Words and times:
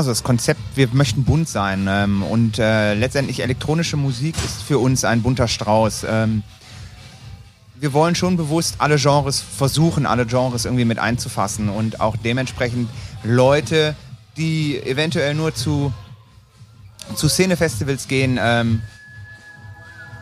Also 0.00 0.12
das 0.12 0.22
Konzept, 0.22 0.62
wir 0.76 0.88
möchten 0.92 1.24
bunt 1.24 1.46
sein 1.46 1.86
ähm, 1.86 2.22
und 2.22 2.58
äh, 2.58 2.94
letztendlich 2.94 3.42
elektronische 3.42 3.98
Musik 3.98 4.34
ist 4.42 4.62
für 4.62 4.78
uns 4.78 5.04
ein 5.04 5.20
bunter 5.20 5.46
Strauß. 5.46 6.06
Ähm, 6.08 6.42
wir 7.74 7.92
wollen 7.92 8.14
schon 8.14 8.38
bewusst 8.38 8.76
alle 8.78 8.96
Genres 8.96 9.42
versuchen, 9.42 10.06
alle 10.06 10.24
Genres 10.24 10.64
irgendwie 10.64 10.86
mit 10.86 10.98
einzufassen 10.98 11.68
und 11.68 12.00
auch 12.00 12.16
dementsprechend 12.16 12.88
Leute, 13.24 13.94
die 14.38 14.82
eventuell 14.82 15.34
nur 15.34 15.54
zu, 15.54 15.92
zu 17.14 17.28
Szenefestivals 17.28 18.08
gehen, 18.08 18.38
ähm, 18.42 18.80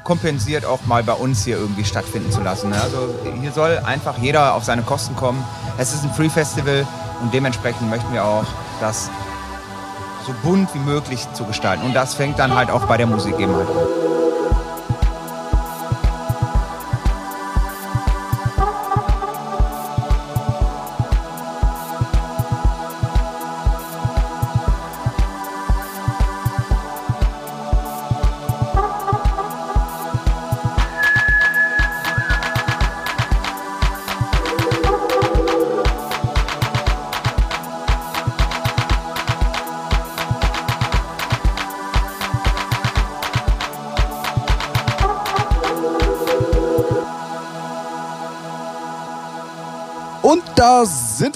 kompensiert 0.03 0.65
auch 0.65 0.87
mal 0.87 1.05
bei 1.05 1.13
uns 1.13 1.45
hier 1.45 1.57
irgendwie 1.57 1.85
stattfinden 1.85 2.33
zu 2.33 2.41
lassen. 2.41 2.71
Ne? 2.71 2.83
Also 2.83 3.15
hier 3.41 3.53
soll 3.53 3.79
einfach 3.79 4.19
jeder 4.19 4.55
auf 4.55 4.65
seine 4.65 4.83
Kosten 4.83 5.15
kommen. 5.15 5.45
Es 5.79 5.95
ist 5.95 6.03
ein 6.03 6.11
Free 6.11 6.31
Festival 6.31 6.85
und 7.23 7.33
dementsprechend 7.33 7.89
möchten 7.89 8.13
wir 8.13 8.25
auch 8.25 8.45
das 8.81 9.09
so 10.29 10.35
bunt 10.43 10.75
wie 10.75 10.79
möglich 10.79 11.27
zu 11.33 11.45
gestalten. 11.45 11.85
Und 11.85 11.95
das 11.95 12.14
fängt 12.14 12.39
dann 12.39 12.55
halt 12.55 12.71
auch 12.71 12.85
bei 12.85 12.99
der 12.99 13.07
Musik 13.07 13.39
eben 13.41 13.55
halt 13.55 13.69
an. 13.69 14.18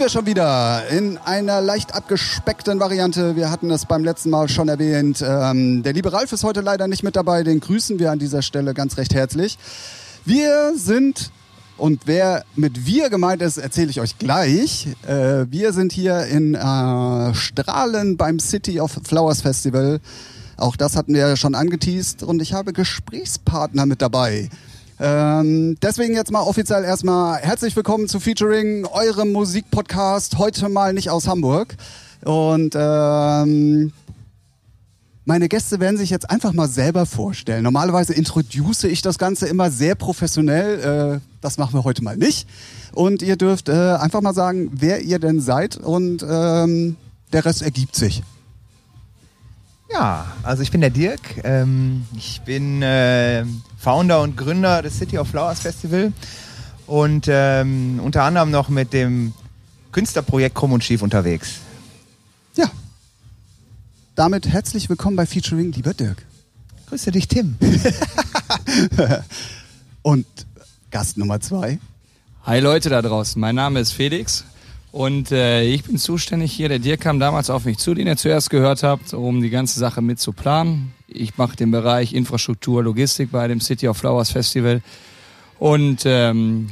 Wir 0.03 0.09
schon 0.09 0.27
wieder 0.27 0.89
in 0.89 1.17
einer 1.17 1.61
leicht 1.61 1.95
abgespeckten 1.95 2.81
Variante. 2.81 3.37
Wir 3.37 3.53
hatten 3.53 3.71
es 3.71 3.87
beim 3.87 4.03
letzten 4.03 4.31
Mal 4.31 4.49
schon 4.49 4.69
erwähnt. 4.69 5.25
Ähm, 5.25 5.85
der 5.85 5.93
liebe 5.93 6.13
Ralf 6.13 6.33
ist 6.33 6.43
heute 6.43 6.61
leider 6.61 6.89
nicht 6.89 7.05
mit 7.05 7.15
dabei. 7.15 7.45
Den 7.45 7.61
grüßen 7.61 8.01
wir 8.01 8.11
an 8.11 8.19
dieser 8.19 8.43
Stelle 8.43 8.75
ganz 8.75 8.97
recht 8.97 9.15
herzlich. 9.15 9.59
Wir 10.25 10.73
sind, 10.75 11.31
und 11.77 12.01
wer 12.07 12.45
mit 12.57 12.85
wir 12.85 13.11
gemeint 13.11 13.43
ist, 13.43 13.59
erzähle 13.59 13.91
ich 13.91 14.01
euch 14.01 14.19
gleich. 14.19 14.89
Äh, 15.07 15.47
wir 15.51 15.73
sind 15.73 15.93
hier 15.93 16.27
in 16.27 16.57
äh, 16.57 17.35
Strahlen 17.35 18.17
beim 18.17 18.41
City 18.41 18.81
of 18.81 18.99
Flowers 19.05 19.43
Festival. 19.43 20.01
Auch 20.57 20.75
das 20.75 20.97
hatten 20.97 21.15
wir 21.15 21.29
ja 21.29 21.37
schon 21.37 21.55
angeteased. 21.55 22.25
Und 22.25 22.43
ich 22.43 22.55
habe 22.55 22.73
Gesprächspartner 22.73 23.87
mit 23.87 24.03
dabei. 24.03 24.49
Ähm, 25.05 25.77
deswegen 25.83 26.15
jetzt 26.15 26.31
mal 26.31 26.43
offiziell 26.43 26.85
erstmal 26.85 27.41
herzlich 27.41 27.75
willkommen 27.75 28.07
zu 28.07 28.21
Featuring, 28.21 28.87
eurem 28.87 29.33
Musikpodcast, 29.33 30.39
heute 30.39 30.69
mal 30.69 30.93
nicht 30.93 31.11
aus 31.11 31.27
Hamburg. 31.27 31.75
Und 32.25 32.77
ähm, 32.79 33.93
meine 35.25 35.49
Gäste 35.49 35.81
werden 35.81 35.97
sich 35.97 36.11
jetzt 36.11 36.31
einfach 36.31 36.53
mal 36.53 36.69
selber 36.69 37.05
vorstellen. 37.05 37.65
Normalerweise 37.65 38.15
introduce 38.15 38.85
ich 38.85 39.03
das 39.03 39.19
Ganze 39.19 39.49
immer 39.49 39.73
sehr 39.73 39.97
professionell. 39.97 41.17
Äh, 41.17 41.21
das 41.41 41.59
machen 41.59 41.75
wir 41.75 41.83
heute 41.83 42.05
mal 42.05 42.17
nicht. 42.17 42.47
Und 42.93 43.23
ihr 43.23 43.35
dürft 43.35 43.69
äh, 43.69 43.73
einfach 43.73 44.21
mal 44.21 44.35
sagen, 44.35 44.71
wer 44.73 45.01
ihr 45.03 45.19
denn 45.19 45.41
seid 45.41 45.79
und 45.79 46.23
ähm, 46.23 46.97
der 47.33 47.45
Rest 47.45 47.63
ergibt 47.63 47.97
sich. 47.97 48.23
Ja, 49.93 50.33
also 50.43 50.63
ich 50.63 50.71
bin 50.71 50.81
der 50.81 50.91
Dirk. 50.91 51.45
Ähm, 51.45 52.07
ich 52.17 52.41
bin 52.43 52.83
äh, 52.83 53.45
Founder 53.79 54.23
und 54.23 54.37
Gründer 54.37 54.81
des 54.81 54.99
City 54.99 55.19
of 55.19 55.29
Flowers 55.29 55.61
Festival 55.61 56.13
und 56.87 57.27
ähm, 57.29 58.01
unter 58.03 58.23
anderem 58.23 58.51
noch 58.51 58.69
mit 58.69 58.93
dem 58.93 59.35
Künstlerprojekt 59.93 60.55
Krumm 60.55 60.73
und 60.73 60.83
Schief 60.83 61.03
unterwegs. 61.03 61.57
Ja. 62.57 62.71
Damit 64.15 64.49
herzlich 64.49 64.89
willkommen 64.89 65.17
bei 65.17 65.27
Featuring, 65.27 65.73
lieber 65.73 65.93
Dirk. 65.93 66.25
Grüße 66.89 67.11
dich, 67.11 67.29
Tim. 67.29 67.57
und 70.03 70.27
Gast 70.91 71.19
Nummer 71.19 71.41
zwei. 71.41 71.79
Hi 72.45 72.61
Leute 72.61 72.89
da 72.89 73.03
draußen, 73.03 73.39
mein 73.39 73.55
Name 73.55 73.81
ist 73.81 73.93
Felix 73.93 74.45
und 74.93 75.33
äh, 75.33 75.65
ich 75.65 75.83
bin 75.85 75.97
zuständig 75.97 76.53
hier. 76.53 76.69
Der 76.69 76.79
Dirk 76.79 77.01
kam 77.01 77.19
damals 77.19 77.51
auf 77.51 77.65
mich 77.65 77.79
zu, 77.79 77.95
den 77.95 78.07
ihr 78.07 78.17
zuerst 78.17 78.51
gehört 78.51 78.83
habt, 78.83 79.15
um 79.15 79.41
die 79.41 79.51
ganze 79.51 79.81
Sache 79.81 80.03
mit 80.03 80.21
zu 80.21 80.33
planen. 80.33 80.93
Ich 81.09 81.37
mache 81.39 81.57
den 81.57 81.71
Bereich 81.71 82.13
Infrastruktur, 82.13 82.83
Logistik 82.83 83.33
bei 83.33 83.49
dem 83.49 83.61
City 83.61 83.89
of 83.89 83.97
Flowers 83.97 84.31
Festival 84.31 84.83
und 85.59 86.03
ähm, 86.05 86.69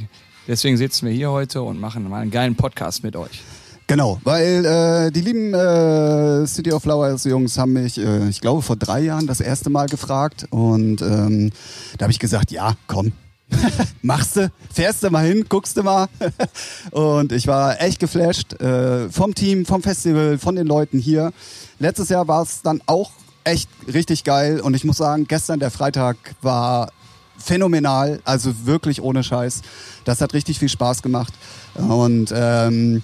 deswegen 0.47 0.77
sitzen 0.77 1.07
wir 1.07 1.13
hier 1.13 1.31
heute 1.31 1.61
und 1.61 1.79
machen 1.79 2.07
mal 2.09 2.21
einen 2.21 2.31
geilen 2.31 2.55
Podcast 2.55 3.03
mit 3.03 3.15
euch. 3.15 3.41
Genau, 3.87 4.21
weil 4.23 4.65
äh, 4.65 5.11
die 5.11 5.21
lieben 5.21 5.53
äh, 5.53 6.47
City 6.47 6.71
of 6.71 6.83
Flowers 6.83 7.25
Jungs 7.25 7.57
haben 7.57 7.73
mich, 7.73 7.97
äh, 7.97 8.29
ich 8.29 8.39
glaube, 8.39 8.61
vor 8.61 8.77
drei 8.77 9.01
Jahren 9.01 9.27
das 9.27 9.41
erste 9.41 9.69
Mal 9.69 9.87
gefragt 9.87 10.45
und 10.49 11.01
ähm, 11.01 11.51
da 11.97 12.03
habe 12.03 12.11
ich 12.11 12.19
gesagt, 12.19 12.51
ja, 12.51 12.75
komm, 12.87 13.11
machst 14.01 14.37
du, 14.37 14.51
fährst 14.73 15.03
du 15.03 15.09
mal 15.09 15.25
hin, 15.25 15.45
guckst 15.47 15.77
du 15.77 15.83
mal. 15.83 16.07
und 16.91 17.31
ich 17.31 17.47
war 17.47 17.81
echt 17.81 17.99
geflasht 17.99 18.53
äh, 18.61 19.09
vom 19.09 19.35
Team, 19.35 19.65
vom 19.65 19.81
Festival, 19.81 20.37
von 20.37 20.55
den 20.55 20.67
Leuten 20.67 20.99
hier. 20.99 21.31
Letztes 21.79 22.09
Jahr 22.09 22.27
war 22.27 22.43
es 22.43 22.61
dann 22.61 22.81
auch 22.85 23.11
echt 23.43 23.69
richtig 23.91 24.23
geil 24.23 24.59
und 24.59 24.75
ich 24.75 24.83
muss 24.83 24.97
sagen, 24.97 25.27
gestern 25.27 25.59
der 25.59 25.71
Freitag 25.71 26.17
war 26.41 26.91
phänomenal, 27.37 28.21
also 28.23 28.65
wirklich 28.65 29.01
ohne 29.01 29.23
Scheiß. 29.23 29.61
Das 30.05 30.21
hat 30.21 30.33
richtig 30.33 30.59
viel 30.59 30.69
Spaß 30.69 31.01
gemacht 31.01 31.33
und 31.75 32.31
ähm, 32.35 33.01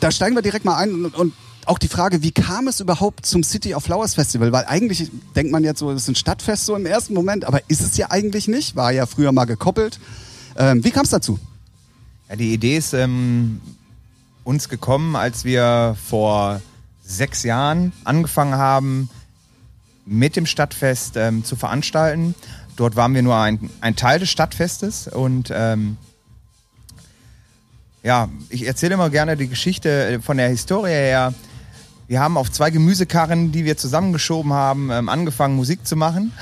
da 0.00 0.10
steigen 0.10 0.36
wir 0.36 0.42
direkt 0.42 0.64
mal 0.64 0.76
ein 0.76 1.04
und, 1.04 1.14
und 1.14 1.32
auch 1.66 1.78
die 1.78 1.88
Frage, 1.88 2.22
wie 2.22 2.32
kam 2.32 2.68
es 2.68 2.80
überhaupt 2.80 3.24
zum 3.24 3.42
City 3.42 3.74
of 3.74 3.84
Flowers 3.84 4.14
Festival? 4.14 4.52
Weil 4.52 4.64
eigentlich 4.66 5.10
denkt 5.36 5.52
man 5.52 5.64
jetzt 5.64 5.78
so, 5.78 5.90
es 5.90 6.02
ist 6.02 6.08
ein 6.08 6.14
Stadtfest 6.14 6.66
so 6.66 6.74
im 6.74 6.86
ersten 6.86 7.14
Moment, 7.14 7.44
aber 7.44 7.60
ist 7.68 7.82
es 7.82 7.96
ja 7.96 8.10
eigentlich 8.10 8.48
nicht. 8.48 8.74
War 8.76 8.92
ja 8.92 9.06
früher 9.06 9.32
mal 9.32 9.44
gekoppelt. 9.44 10.00
Ähm, 10.56 10.84
wie 10.84 10.90
kam 10.90 11.04
es 11.04 11.10
dazu? 11.10 11.38
Ja, 12.28 12.36
die 12.36 12.52
Idee 12.52 12.76
ist 12.76 12.94
ähm, 12.94 13.60
uns 14.44 14.68
gekommen, 14.68 15.16
als 15.16 15.44
wir 15.44 15.96
vor 16.08 16.60
sechs 17.04 17.42
Jahren 17.42 17.92
angefangen 18.04 18.54
haben, 18.54 19.10
mit 20.04 20.36
dem 20.36 20.46
Stadtfest 20.46 21.16
ähm, 21.16 21.44
zu 21.44 21.56
veranstalten. 21.56 22.34
Dort 22.76 22.96
waren 22.96 23.14
wir 23.14 23.22
nur 23.22 23.36
ein, 23.36 23.70
ein 23.80 23.96
Teil 23.96 24.18
des 24.18 24.30
Stadtfestes 24.30 25.08
und 25.08 25.52
ähm, 25.54 25.96
ja, 28.02 28.28
ich 28.48 28.66
erzähle 28.66 28.94
immer 28.94 29.10
gerne 29.10 29.36
die 29.36 29.46
Geschichte 29.46 30.20
von 30.22 30.36
der 30.36 30.48
Historie 30.48 30.90
her. 30.90 31.34
Wir 32.12 32.20
haben 32.20 32.36
auf 32.36 32.52
zwei 32.52 32.70
Gemüsekarren, 32.70 33.52
die 33.52 33.64
wir 33.64 33.78
zusammengeschoben 33.78 34.52
haben, 34.52 34.90
ähm, 34.90 35.08
angefangen 35.08 35.56
Musik 35.56 35.86
zu 35.86 35.96
machen. 35.96 36.34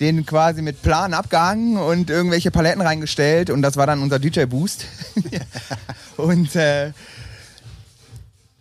Den 0.00 0.26
quasi 0.26 0.60
mit 0.60 0.82
Plan 0.82 1.14
abgehangen 1.14 1.78
und 1.78 2.10
irgendwelche 2.10 2.50
Paletten 2.50 2.82
reingestellt 2.82 3.48
und 3.48 3.62
das 3.62 3.78
war 3.78 3.86
dann 3.86 4.02
unser 4.02 4.18
DJ 4.18 4.44
Boost. 4.44 4.84
und 6.18 6.54
äh, 6.56 6.92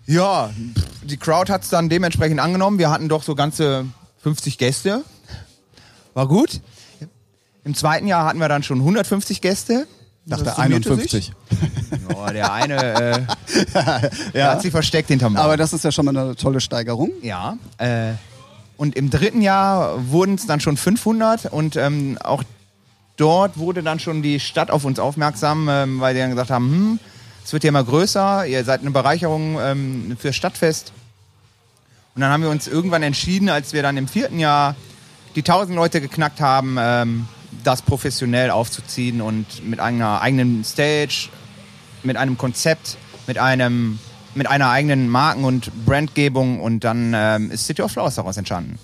ja, 0.06 0.51
die 1.03 1.18
Crowd 1.18 1.51
hat 1.51 1.63
es 1.63 1.69
dann 1.69 1.90
dementsprechend 1.90 2.40
angenommen. 2.40 2.79
Wir 2.79 2.90
hatten 2.90 3.09
doch 3.09 3.22
so 3.22 3.35
ganze 3.35 3.88
50 4.19 4.57
Gäste. 4.57 5.03
War 6.13 6.29
gut. 6.29 6.62
Im 7.66 7.75
zweiten 7.75 8.07
Jahr 8.07 8.25
hatten 8.25 8.40
wir 8.40 8.47
dann 8.47 8.63
schon 8.63 8.79
150 8.79 9.41
Gäste. 9.41 9.85
Dachte 10.25 10.57
51. 10.57 11.34
Oh, 12.14 12.28
der 12.32 12.52
eine 12.52 12.76
äh, 12.76 13.22
der 14.34 14.52
hat 14.52 14.62
sich 14.62 14.72
versteckt 14.72 15.08
hinterm 15.08 15.34
Baum. 15.34 15.44
Aber 15.44 15.58
das 15.58 15.74
ist 15.74 15.84
ja 15.84 15.92
schon 15.92 16.06
mal 16.06 16.18
eine 16.18 16.36
tolle 16.36 16.62
Steigerung. 16.62 17.12
Ja. 17.22 17.57
Äh, 17.78 18.13
und 18.78 18.96
im 18.96 19.10
dritten 19.10 19.42
Jahr 19.42 20.10
wurden 20.10 20.36
es 20.36 20.48
dann 20.48 20.60
schon 20.60 20.78
500 20.78 21.46
und 21.46 21.75
ähm, 21.75 22.18
auch 22.24 22.44
dort 23.18 23.57
wurde 23.57 23.84
dann 23.84 24.00
schon 24.00 24.22
die 24.22 24.40
Stadt 24.40 24.72
auf 24.72 24.84
uns 24.86 25.00
aufmerksam, 25.00 25.69
ähm, 25.69 26.00
weil 26.00 26.13
die 26.13 26.19
dann 26.19 26.31
gesagt 26.31 26.50
haben, 26.50 26.69
hm, 26.69 27.00
es 27.44 27.54
wird 27.54 27.63
ja 27.63 27.69
immer 27.69 27.84
größer, 27.84 28.46
ihr 28.48 28.63
seid 28.63 28.81
eine 28.81 28.92
Bereicherung 28.92 29.58
ähm, 29.62 30.18
für 30.19 30.34
Stadtfest. 30.34 30.92
Und 32.16 32.22
dann 32.22 32.31
haben 32.31 32.44
wir 32.44 32.50
uns 32.50 32.68
irgendwann 32.68 33.04
entschieden, 33.04 33.50
als 33.50 33.74
wir 33.74 33.81
dann 33.84 33.98
im 33.98 34.08
vierten 34.08 34.40
Jahr 34.40 34.75
die 35.36 35.42
1000 35.42 35.75
Leute 35.75 36.01
geknackt 36.01 36.42
haben, 36.42 36.78
ähm, 36.80 37.28
das 37.63 37.81
professionell 37.81 38.51
aufzuziehen 38.51 39.22
und 39.22 39.66
mit 39.68 39.80
einer 39.80 40.22
eigenen 40.22 40.63
Stage, 40.63 41.30
mit 42.06 42.18
einem 42.18 42.38
Konzept, 42.38 42.98
mit 43.28 43.38
einem 43.38 44.00
mit 44.36 44.48
einer 44.48 44.69
eigenen 44.69 45.07
Marken- 45.07 45.46
und 45.46 45.86
Brandgebung 45.86 46.60
und 46.60 46.84
dann 46.84 47.13
ähm, 47.16 47.52
ist 47.52 47.68
City 47.68 47.81
of 47.81 47.92
Flowers 47.92 48.16
daraus 48.16 48.36
entstanden. 48.36 48.78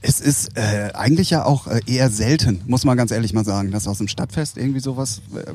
Es 0.00 0.20
ist 0.20 0.56
äh, 0.56 0.90
eigentlich 0.94 1.30
ja 1.30 1.44
auch 1.44 1.68
äh, 1.68 1.80
eher 1.86 2.10
selten, 2.10 2.62
muss 2.66 2.84
man 2.84 2.96
ganz 2.96 3.12
ehrlich 3.12 3.32
mal 3.32 3.44
sagen, 3.44 3.70
dass 3.70 3.86
aus 3.86 3.98
dem 3.98 4.08
Stadtfest 4.08 4.58
irgendwie 4.58 4.80
sowas 4.80 5.22
äh, 5.36 5.52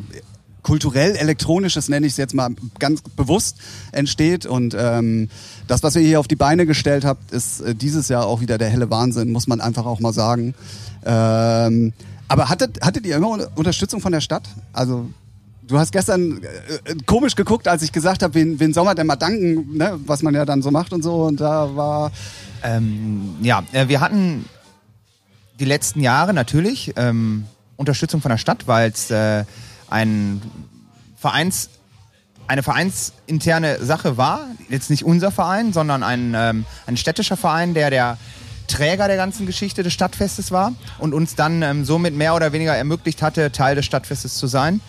kulturell 0.64 1.16
elektronisches, 1.16 1.90
nenne 1.90 2.08
ich 2.08 2.14
es 2.14 2.18
jetzt 2.18 2.34
mal 2.34 2.50
ganz 2.80 3.02
bewusst, 3.02 3.58
entsteht. 3.92 4.46
Und 4.46 4.76
ähm, 4.78 5.30
das, 5.68 5.84
was 5.84 5.96
ihr 5.96 6.02
hier 6.02 6.20
auf 6.20 6.28
die 6.28 6.36
Beine 6.36 6.66
gestellt 6.66 7.06
habt, 7.06 7.32
ist 7.32 7.62
äh, 7.62 7.76
dieses 7.76 8.08
Jahr 8.08 8.26
auch 8.26 8.42
wieder 8.42 8.58
der 8.58 8.70
helle 8.70 8.90
Wahnsinn, 8.90 9.32
muss 9.32 9.48
man 9.48 9.62
einfach 9.62 9.86
auch 9.86 10.00
mal 10.00 10.14
sagen. 10.14 10.56
Ähm, 11.06 11.94
aber 12.28 12.50
hattet, 12.50 12.82
hattet 12.82 13.06
ihr 13.06 13.18
immer 13.18 13.48
Unterstützung 13.56 14.02
von 14.02 14.12
der 14.12 14.22
Stadt? 14.22 14.48
Also 14.74 15.10
Du 15.68 15.78
hast 15.78 15.92
gestern 15.92 16.42
äh, 16.42 16.96
komisch 17.06 17.36
geguckt, 17.36 17.68
als 17.68 17.84
ich 17.84 17.92
gesagt 17.92 18.24
habe, 18.24 18.34
wen, 18.36 18.58
wen 18.60 18.74
soll 18.74 18.86
man 18.86 18.96
denn 18.96 19.06
mal 19.06 19.18
danken, 19.18 19.75
ne? 19.75 20.00
was 20.06 20.24
man 20.24 20.34
ja 20.34 20.46
dann 20.46 20.62
so 20.62 20.72
macht 20.72 20.94
und 20.94 21.04
so. 21.04 21.24
Und 21.24 21.42
da 21.42 21.75
war. 21.75 22.12
Ähm, 22.64 23.36
ja, 23.42 23.64
äh, 23.74 23.90
wir 23.90 24.00
hatten 24.00 24.46
die 25.60 25.66
letzten 25.66 26.00
Jahre 26.02 26.34
natürlich 26.34 26.94
ähm, 26.96 27.46
Unterstützung 27.75 28.22
von 28.22 28.30
der 28.30 28.38
Stadt, 28.38 28.68
weil 28.68 28.92
es 28.92 29.12
äh, 29.12 29.44
ein 29.90 30.42
Vereins, 31.18 31.69
eine 32.48 32.64
vereinsinterne 32.64 33.84
Sache 33.84 34.16
war. 34.16 34.48
Jetzt 34.69 34.90
nicht 34.90 35.04
unser 35.04 35.31
Verein, 35.31 35.74
sondern 35.74 36.02
ein, 36.02 36.34
ähm, 36.34 36.66
ein 36.86 36.96
städtischer 36.96 37.36
Verein, 37.36 37.74
der 37.74 37.90
der 37.90 38.18
Träger 38.68 39.08
der 39.08 39.18
ganzen 39.18 39.46
Geschichte 39.46 39.84
des 39.84 39.92
Stadtfestes 39.92 40.52
war 40.52 40.74
und 40.98 41.14
uns 41.14 41.36
dann 41.36 41.62
ähm, 41.62 41.84
somit 41.84 42.14
mehr 42.14 42.36
oder 42.36 42.54
weniger 42.54 42.75
ermöglicht 42.75 43.22
hatte, 43.22 43.52
Teil 43.52 43.75
des 43.75 43.86
Stadtfestes 43.86 44.36
zu 44.36 44.48
sein 44.48 44.80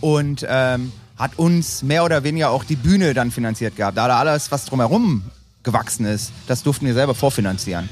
und 0.00 0.46
ähm, 0.48 0.92
hat 1.16 1.38
uns 1.38 1.82
mehr 1.82 2.04
oder 2.04 2.24
weniger 2.24 2.50
auch 2.50 2.64
die 2.64 2.76
Bühne 2.76 3.14
dann 3.14 3.30
finanziert 3.30 3.76
gehabt. 3.76 3.96
Da 3.96 4.06
alles, 4.06 4.50
was 4.50 4.64
drumherum 4.64 5.24
gewachsen 5.62 6.06
ist, 6.06 6.32
das 6.46 6.62
durften 6.62 6.86
wir 6.86 6.94
selber 6.94 7.14
vorfinanzieren. 7.14 7.88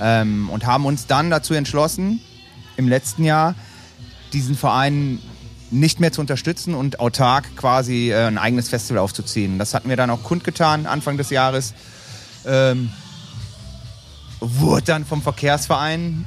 Ähm, 0.00 0.48
und 0.48 0.64
haben 0.64 0.86
uns 0.86 1.06
dann 1.06 1.30
dazu 1.30 1.52
entschlossen, 1.52 2.20
im 2.76 2.88
letzten 2.88 3.24
Jahr 3.24 3.54
diesen 4.32 4.56
Verein 4.56 5.18
nicht 5.70 6.00
mehr 6.00 6.12
zu 6.12 6.20
unterstützen 6.20 6.74
und 6.74 7.00
autark 7.00 7.54
quasi 7.56 8.10
äh, 8.10 8.26
ein 8.26 8.38
eigenes 8.38 8.68
Festival 8.68 9.02
aufzuziehen. 9.02 9.58
Das 9.58 9.74
hatten 9.74 9.88
wir 9.88 9.96
dann 9.96 10.10
auch 10.10 10.22
kundgetan 10.22 10.86
Anfang 10.86 11.16
des 11.16 11.30
Jahres. 11.30 11.74
Ähm, 12.46 12.90
wurde 14.40 14.86
dann 14.86 15.04
vom 15.04 15.20
Verkehrsverein 15.20 16.26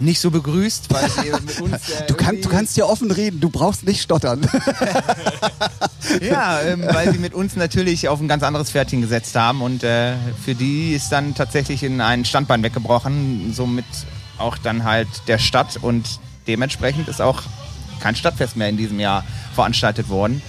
nicht 0.00 0.20
so 0.20 0.30
begrüßt, 0.30 0.92
weil 0.92 1.10
sie 1.10 1.30
mit 1.46 1.60
uns. 1.60 1.88
Äh, 1.90 2.06
du, 2.06 2.14
kann, 2.14 2.40
du 2.40 2.48
kannst 2.48 2.76
ja 2.76 2.84
offen 2.84 3.10
reden, 3.10 3.40
du 3.40 3.50
brauchst 3.50 3.86
nicht 3.86 4.02
stottern. 4.02 4.40
ja, 6.20 6.60
ähm, 6.60 6.84
weil 6.86 7.12
sie 7.12 7.18
mit 7.18 7.34
uns 7.34 7.56
natürlich 7.56 8.08
auf 8.08 8.20
ein 8.20 8.28
ganz 8.28 8.42
anderes 8.42 8.70
Pferdchen 8.70 9.00
gesetzt 9.00 9.34
haben 9.34 9.62
und 9.62 9.82
äh, 9.82 10.14
für 10.44 10.54
die 10.54 10.92
ist 10.94 11.10
dann 11.10 11.34
tatsächlich 11.34 11.82
in 11.82 12.00
ein 12.00 12.24
Standbein 12.24 12.62
weggebrochen, 12.62 13.52
somit 13.52 13.86
auch 14.38 14.56
dann 14.58 14.84
halt 14.84 15.08
der 15.26 15.38
Stadt 15.38 15.78
und 15.80 16.20
dementsprechend 16.46 17.08
ist 17.08 17.20
auch 17.20 17.42
kein 18.00 18.14
Stadtfest 18.14 18.56
mehr 18.56 18.68
in 18.68 18.76
diesem 18.76 19.00
Jahr 19.00 19.24
veranstaltet 19.54 20.08
worden. 20.08 20.40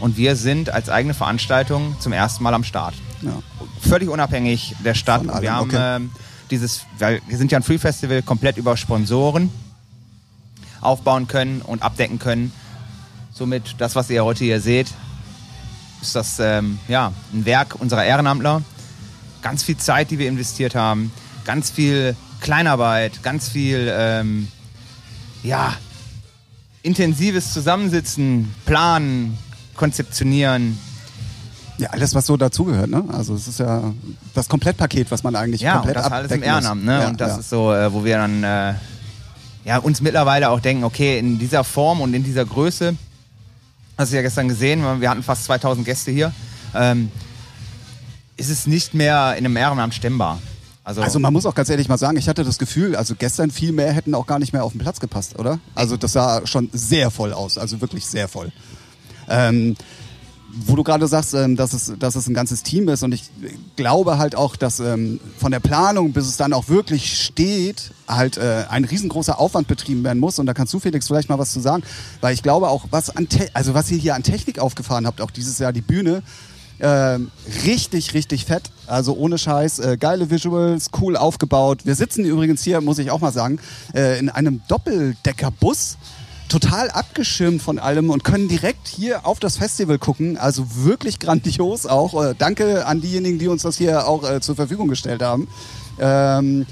Und 0.00 0.16
wir 0.16 0.36
sind 0.36 0.70
als 0.70 0.88
eigene 0.88 1.14
Veranstaltung 1.14 1.96
zum 1.98 2.12
ersten 2.12 2.44
Mal 2.44 2.54
am 2.54 2.62
Start. 2.62 2.94
Ja. 3.22 3.32
Völlig 3.80 4.08
unabhängig 4.08 4.76
der 4.84 4.94
Stadt. 4.94 5.24
Wir 5.40 5.52
haben 5.52 5.70
okay. 5.70 5.96
ähm, 5.96 6.10
dieses, 6.50 6.82
weil 6.98 7.20
wir 7.26 7.36
sind 7.36 7.52
ja 7.52 7.58
ein 7.58 7.62
Free 7.62 7.78
Festival, 7.78 8.22
komplett 8.22 8.56
über 8.56 8.76
Sponsoren 8.76 9.50
aufbauen 10.80 11.26
können 11.28 11.62
und 11.62 11.82
abdecken 11.82 12.18
können. 12.18 12.52
Somit 13.32 13.76
das, 13.78 13.94
was 13.94 14.10
ihr 14.10 14.24
heute 14.24 14.44
hier 14.44 14.60
seht, 14.60 14.88
ist 16.00 16.14
das 16.14 16.38
ähm, 16.40 16.78
ja, 16.88 17.12
ein 17.32 17.44
Werk 17.44 17.76
unserer 17.80 18.04
Ehrenamtler. 18.04 18.62
Ganz 19.42 19.62
viel 19.62 19.76
Zeit, 19.76 20.10
die 20.10 20.18
wir 20.18 20.28
investiert 20.28 20.74
haben, 20.74 21.12
ganz 21.44 21.70
viel 21.70 22.16
Kleinarbeit, 22.40 23.22
ganz 23.22 23.48
viel 23.48 23.88
ähm, 23.92 24.48
ja, 25.42 25.74
intensives 26.82 27.52
Zusammensitzen, 27.52 28.54
Planen, 28.64 29.38
Konzeptionieren, 29.74 30.78
ja, 31.78 31.90
alles, 31.90 32.14
was 32.14 32.26
so 32.26 32.36
dazugehört, 32.36 32.90
ne? 32.90 33.04
Also 33.12 33.34
es 33.34 33.48
ist 33.48 33.60
ja 33.60 33.92
das 34.34 34.48
Komplettpaket, 34.48 35.10
was 35.10 35.22
man 35.22 35.36
eigentlich 35.36 35.60
ja, 35.60 35.74
komplett 35.74 35.96
und 35.96 36.04
das 36.04 36.12
alles 36.12 36.32
im 36.32 36.42
Ehrenamt, 36.42 36.84
ne? 36.84 37.00
Ja, 37.00 37.08
und 37.08 37.20
das 37.20 37.32
ja. 37.32 37.38
ist 37.38 37.50
so, 37.50 37.72
äh, 37.72 37.92
wo 37.92 38.04
wir 38.04 38.18
dann 38.18 38.42
äh, 38.42 38.74
ja, 39.64 39.78
uns 39.78 40.00
mittlerweile 40.00 40.50
auch 40.50 40.60
denken, 40.60 40.84
okay, 40.84 41.18
in 41.18 41.38
dieser 41.38 41.62
Form 41.62 42.00
und 42.00 42.14
in 42.14 42.24
dieser 42.24 42.44
Größe, 42.44 42.96
hast 43.96 44.12
du 44.12 44.16
ja 44.16 44.22
gestern 44.22 44.48
gesehen, 44.48 44.82
wir 45.00 45.10
hatten 45.10 45.22
fast 45.22 45.44
2000 45.44 45.84
Gäste 45.84 46.10
hier, 46.10 46.32
ähm, 46.74 47.10
ist 48.36 48.50
es 48.50 48.66
nicht 48.66 48.94
mehr 48.94 49.34
in 49.36 49.44
einem 49.44 49.56
Ehrenamt 49.56 49.94
stemmbar. 49.94 50.40
Also, 50.84 51.02
also, 51.02 51.18
man 51.18 51.34
muss 51.34 51.44
auch 51.44 51.54
ganz 51.54 51.68
ehrlich 51.68 51.88
mal 51.88 51.98
sagen, 51.98 52.16
ich 52.16 52.30
hatte 52.30 52.44
das 52.44 52.58
Gefühl, 52.58 52.96
also 52.96 53.14
gestern 53.14 53.50
viel 53.50 53.72
mehr 53.72 53.92
hätten 53.92 54.14
auch 54.14 54.26
gar 54.26 54.38
nicht 54.38 54.54
mehr 54.54 54.64
auf 54.64 54.72
den 54.72 54.78
Platz 54.78 55.00
gepasst, 55.00 55.38
oder? 55.38 55.58
Also 55.74 55.98
das 55.98 56.14
sah 56.14 56.46
schon 56.46 56.70
sehr 56.72 57.10
voll 57.10 57.34
aus, 57.34 57.58
also 57.58 57.82
wirklich 57.82 58.06
sehr 58.06 58.26
voll. 58.26 58.52
Ähm, 59.28 59.76
wo 60.66 60.76
du 60.76 60.84
gerade 60.84 61.06
sagst, 61.06 61.34
ähm, 61.34 61.56
dass, 61.56 61.72
es, 61.72 61.92
dass 61.98 62.14
es 62.14 62.26
ein 62.26 62.34
ganzes 62.34 62.62
Team 62.62 62.88
ist 62.88 63.02
und 63.02 63.12
ich 63.12 63.30
glaube 63.76 64.18
halt 64.18 64.34
auch, 64.34 64.56
dass 64.56 64.80
ähm, 64.80 65.20
von 65.38 65.52
der 65.52 65.60
Planung 65.60 66.12
bis 66.12 66.26
es 66.26 66.36
dann 66.36 66.52
auch 66.52 66.68
wirklich 66.68 67.22
steht, 67.22 67.92
halt 68.06 68.36
äh, 68.36 68.64
ein 68.68 68.84
riesengroßer 68.84 69.38
Aufwand 69.38 69.68
betrieben 69.68 70.04
werden 70.04 70.18
muss 70.18 70.38
und 70.38 70.46
da 70.46 70.54
kannst 70.54 70.72
du 70.74 70.80
Felix 70.80 71.06
vielleicht 71.06 71.28
mal 71.28 71.38
was 71.38 71.52
zu 71.52 71.60
sagen, 71.60 71.82
weil 72.20 72.34
ich 72.34 72.42
glaube 72.42 72.68
auch, 72.68 72.86
was 72.90 73.14
an 73.14 73.28
also 73.54 73.74
was 73.74 73.90
ihr 73.90 73.98
hier 73.98 74.14
an 74.14 74.22
Technik 74.22 74.58
aufgefahren 74.58 75.06
habt, 75.06 75.20
auch 75.20 75.30
dieses 75.30 75.58
Jahr 75.58 75.72
die 75.72 75.82
Bühne, 75.82 76.22
äh, 76.78 77.18
richtig, 77.64 78.14
richtig 78.14 78.44
fett. 78.44 78.70
Also 78.86 79.14
ohne 79.14 79.38
Scheiß, 79.38 79.80
äh, 79.80 79.96
geile 79.98 80.30
Visuals, 80.30 80.90
cool 81.00 81.16
aufgebaut. 81.16 81.84
Wir 81.84 81.94
sitzen 81.94 82.24
übrigens 82.24 82.62
hier, 82.62 82.80
muss 82.80 82.98
ich 82.98 83.10
auch 83.10 83.20
mal 83.20 83.32
sagen, 83.32 83.58
äh, 83.94 84.18
in 84.18 84.28
einem 84.28 84.62
Doppeldeckerbus 84.68 85.98
total 86.48 86.90
abgeschirmt 86.90 87.62
von 87.62 87.78
allem 87.78 88.10
und 88.10 88.24
können 88.24 88.48
direkt 88.48 88.88
hier 88.88 89.26
auf 89.26 89.38
das 89.38 89.58
Festival 89.58 89.98
gucken. 89.98 90.36
Also 90.36 90.66
wirklich 90.84 91.18
grandios 91.18 91.86
auch. 91.86 92.22
Äh, 92.22 92.34
danke 92.36 92.86
an 92.86 93.00
diejenigen, 93.00 93.38
die 93.38 93.48
uns 93.48 93.62
das 93.62 93.78
hier 93.78 94.06
auch 94.08 94.28
äh, 94.28 94.40
zur 94.40 94.56
Verfügung 94.56 94.88
gestellt 94.88 95.22
haben. 95.22 95.48
Ähm, 95.98 96.66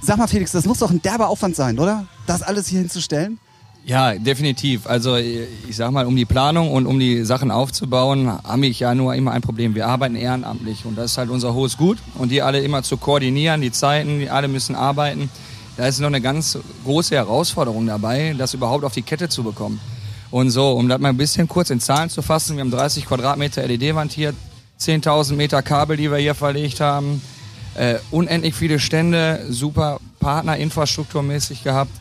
sag 0.00 0.18
mal, 0.18 0.26
Felix, 0.26 0.52
das 0.52 0.66
muss 0.66 0.78
doch 0.78 0.90
ein 0.90 1.02
derber 1.02 1.28
Aufwand 1.28 1.56
sein, 1.56 1.78
oder? 1.78 2.06
Das 2.26 2.42
alles 2.42 2.66
hier 2.66 2.80
hinzustellen? 2.80 3.38
Ja, 3.84 4.14
definitiv. 4.14 4.86
Also 4.86 5.16
ich 5.16 5.74
sag 5.74 5.90
mal, 5.90 6.06
um 6.06 6.14
die 6.14 6.24
Planung 6.24 6.70
und 6.70 6.86
um 6.86 7.00
die 7.00 7.24
Sachen 7.24 7.50
aufzubauen, 7.50 8.28
habe 8.28 8.66
ich 8.66 8.78
ja 8.78 8.94
nur 8.94 9.14
immer 9.14 9.32
ein 9.32 9.42
Problem. 9.42 9.74
Wir 9.74 9.88
arbeiten 9.88 10.14
ehrenamtlich 10.14 10.84
und 10.84 10.96
das 10.96 11.12
ist 11.12 11.18
halt 11.18 11.30
unser 11.30 11.52
hohes 11.52 11.76
Gut. 11.76 11.98
Und 12.14 12.30
die 12.30 12.42
alle 12.42 12.60
immer 12.60 12.84
zu 12.84 12.96
koordinieren, 12.96 13.60
die 13.60 13.72
Zeiten, 13.72 14.20
die 14.20 14.30
alle 14.30 14.46
müssen 14.46 14.76
arbeiten 14.76 15.30
da 15.76 15.86
ist 15.86 16.00
noch 16.00 16.08
eine 16.08 16.20
ganz 16.20 16.58
große 16.84 17.14
Herausforderung 17.14 17.86
dabei, 17.86 18.34
das 18.36 18.54
überhaupt 18.54 18.84
auf 18.84 18.92
die 18.92 19.02
Kette 19.02 19.28
zu 19.28 19.42
bekommen. 19.42 19.80
Und 20.30 20.50
so, 20.50 20.72
um 20.72 20.88
das 20.88 21.00
mal 21.00 21.10
ein 21.10 21.16
bisschen 21.16 21.48
kurz 21.48 21.70
in 21.70 21.80
Zahlen 21.80 22.10
zu 22.10 22.22
fassen, 22.22 22.56
wir 22.56 22.62
haben 22.62 22.70
30 22.70 23.06
Quadratmeter 23.06 23.66
LED-Wand 23.66 24.12
hier, 24.12 24.34
10.000 24.80 25.34
Meter 25.34 25.62
Kabel, 25.62 25.96
die 25.96 26.10
wir 26.10 26.18
hier 26.18 26.34
verlegt 26.34 26.80
haben, 26.80 27.22
äh, 27.74 27.96
unendlich 28.10 28.54
viele 28.54 28.78
Stände, 28.78 29.44
super 29.48 30.00
Partner 30.20 30.56
infrastrukturmäßig 30.56 31.62
gehabt. 31.62 31.92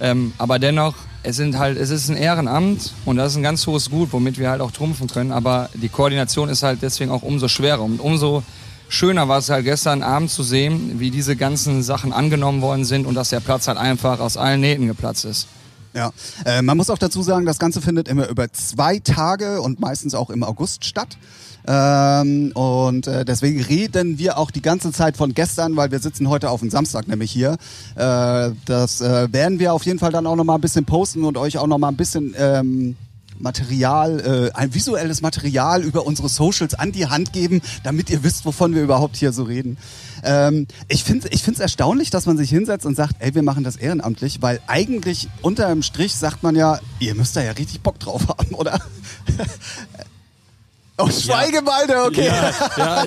Ähm, 0.00 0.32
aber 0.38 0.58
dennoch, 0.58 0.94
es 1.22 1.36
sind 1.36 1.58
halt, 1.58 1.78
es 1.78 1.90
ist 1.90 2.08
ein 2.08 2.16
Ehrenamt 2.16 2.92
und 3.04 3.16
das 3.16 3.32
ist 3.32 3.36
ein 3.36 3.42
ganz 3.42 3.66
hohes 3.66 3.90
Gut, 3.90 4.12
womit 4.12 4.38
wir 4.38 4.50
halt 4.50 4.60
auch 4.60 4.70
trumpfen 4.70 5.08
können. 5.08 5.32
Aber 5.32 5.70
die 5.74 5.88
Koordination 5.88 6.48
ist 6.48 6.62
halt 6.62 6.82
deswegen 6.82 7.10
auch 7.10 7.22
umso 7.22 7.48
schwerer 7.48 7.82
und 7.82 8.00
umso 8.00 8.42
schöner 8.88 9.28
war 9.28 9.38
es 9.38 9.50
halt 9.50 9.64
gestern 9.64 10.02
Abend 10.02 10.30
zu 10.30 10.42
sehen, 10.42 10.98
wie 10.98 11.10
diese 11.10 11.36
ganzen 11.36 11.82
Sachen 11.82 12.12
angenommen 12.12 12.62
worden 12.62 12.84
sind 12.84 13.06
und 13.06 13.14
dass 13.14 13.30
der 13.30 13.40
Platz 13.40 13.68
halt 13.68 13.78
einfach 13.78 14.20
aus 14.20 14.36
allen 14.36 14.60
Nähten 14.60 14.86
geplatzt 14.86 15.24
ist. 15.24 15.48
Ja, 15.94 16.12
äh, 16.44 16.60
man 16.60 16.76
muss 16.76 16.90
auch 16.90 16.98
dazu 16.98 17.22
sagen, 17.22 17.46
das 17.46 17.58
Ganze 17.58 17.80
findet 17.80 18.06
immer 18.06 18.28
über 18.28 18.52
zwei 18.52 18.98
Tage 18.98 19.62
und 19.62 19.80
meistens 19.80 20.14
auch 20.14 20.28
im 20.28 20.42
August 20.42 20.84
statt. 20.84 21.16
Ähm, 21.66 22.52
und 22.54 23.06
äh, 23.06 23.24
deswegen 23.24 23.60
reden 23.60 24.18
wir 24.18 24.38
auch 24.38 24.50
die 24.50 24.62
ganze 24.62 24.92
Zeit 24.92 25.16
von 25.16 25.34
gestern, 25.34 25.74
weil 25.74 25.90
wir 25.90 25.98
sitzen 25.98 26.28
heute 26.28 26.50
auf 26.50 26.60
dem 26.60 26.70
Samstag 26.70 27.08
nämlich 27.08 27.32
hier. 27.32 27.56
Äh, 27.96 28.50
das 28.66 29.00
äh, 29.00 29.32
werden 29.32 29.58
wir 29.58 29.72
auf 29.72 29.84
jeden 29.84 29.98
Fall 29.98 30.12
dann 30.12 30.26
auch 30.26 30.36
nochmal 30.36 30.58
ein 30.58 30.60
bisschen 30.60 30.84
posten 30.84 31.24
und 31.24 31.36
euch 31.36 31.58
auch 31.58 31.66
nochmal 31.66 31.90
ein 31.90 31.96
bisschen 31.96 32.34
ähm, 32.38 32.96
Material, 33.38 34.50
äh, 34.54 34.56
ein 34.56 34.74
visuelles 34.74 35.20
Material 35.20 35.82
über 35.82 36.06
unsere 36.06 36.28
Socials 36.28 36.74
an 36.74 36.92
die 36.92 37.06
Hand 37.06 37.32
geben, 37.32 37.62
damit 37.84 38.10
ihr 38.10 38.22
wisst, 38.22 38.44
wovon 38.44 38.74
wir 38.74 38.82
überhaupt 38.82 39.16
hier 39.16 39.32
so 39.32 39.44
reden. 39.44 39.78
Ähm, 40.22 40.66
ich 40.88 41.04
finde 41.04 41.28
es 41.30 41.46
ich 41.46 41.60
erstaunlich, 41.60 42.10
dass 42.10 42.26
man 42.26 42.36
sich 42.36 42.50
hinsetzt 42.50 42.86
und 42.86 42.96
sagt, 42.96 43.16
ey, 43.18 43.34
wir 43.34 43.42
machen 43.42 43.64
das 43.64 43.76
ehrenamtlich, 43.76 44.42
weil 44.42 44.60
eigentlich 44.66 45.28
unter 45.42 45.68
dem 45.68 45.82
Strich 45.82 46.14
sagt 46.14 46.42
man 46.42 46.56
ja, 46.56 46.78
ihr 46.98 47.14
müsst 47.14 47.36
da 47.36 47.42
ja 47.42 47.52
richtig 47.52 47.80
Bock 47.80 47.98
drauf 47.98 48.28
haben, 48.28 48.54
oder? 48.54 48.80
oh, 50.98 51.10
Schweigebalde, 51.10 52.04
okay. 52.04 52.26
Ja, 52.26 52.52
ja, 52.76 53.04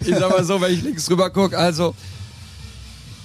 ich, 0.00 0.08
ich 0.08 0.16
sag 0.16 0.30
mal 0.30 0.44
so, 0.44 0.60
wenn 0.60 0.72
ich 0.72 0.82
links 0.82 1.08
rüber 1.10 1.30
gucke, 1.30 1.56
also 1.58 1.94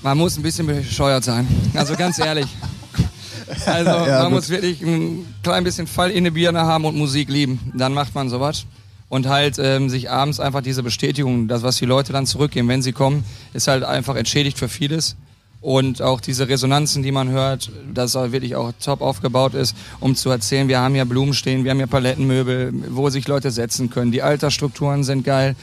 man 0.01 0.17
muss 0.17 0.37
ein 0.37 0.41
bisschen 0.41 0.65
bescheuert 0.65 1.23
sein. 1.23 1.47
Also 1.75 1.95
ganz 1.95 2.17
ehrlich. 2.17 2.47
Also 3.65 3.89
ja, 3.89 4.19
man 4.19 4.23
gut. 4.25 4.31
muss 4.33 4.49
wirklich 4.49 4.81
ein 4.81 5.25
klein 5.43 5.63
bisschen 5.63 5.87
Fall 5.87 6.11
in 6.11 6.23
die 6.23 6.31
Birne 6.31 6.61
haben 6.61 6.85
und 6.85 6.95
Musik 6.95 7.29
lieben. 7.29 7.71
Dann 7.75 7.93
macht 7.93 8.15
man 8.15 8.29
sowas. 8.29 8.65
Und 9.09 9.27
halt 9.27 9.59
ähm, 9.59 9.89
sich 9.89 10.09
abends 10.09 10.39
einfach 10.39 10.61
diese 10.61 10.83
Bestätigung, 10.83 11.47
das, 11.47 11.63
was 11.63 11.77
die 11.77 11.85
Leute 11.85 12.13
dann 12.13 12.25
zurückgeben, 12.25 12.69
wenn 12.69 12.81
sie 12.81 12.93
kommen, 12.93 13.25
ist 13.53 13.67
halt 13.67 13.83
einfach 13.83 14.15
entschädigt 14.15 14.57
für 14.57 14.69
vieles. 14.69 15.17
und 15.61 16.01
auch 16.01 16.19
diese 16.19 16.49
Resonanzen, 16.49 17.03
die 17.03 17.11
man 17.11 17.29
hört, 17.29 17.71
dass 17.93 18.15
es 18.15 18.31
wirklich 18.31 18.55
auch 18.55 18.73
top 18.83 19.01
aufgebaut 19.01 19.53
ist, 19.53 19.75
um 19.99 20.15
zu 20.15 20.29
erzählen, 20.31 20.67
wir 20.67 20.79
haben 20.79 20.95
ja 20.95 21.05
Blumen 21.05 21.33
stehen, 21.33 21.63
wir 21.63 21.71
haben 21.71 21.79
ja 21.79 21.85
Palettenmöbel, 21.85 22.73
wo 22.89 23.09
sich 23.09 23.27
Leute 23.27 23.51
setzen 23.51 23.89
können, 23.91 24.11
die 24.11 24.23
Altersstrukturen 24.23 25.03
sind 25.03 25.23
geil 25.23 25.55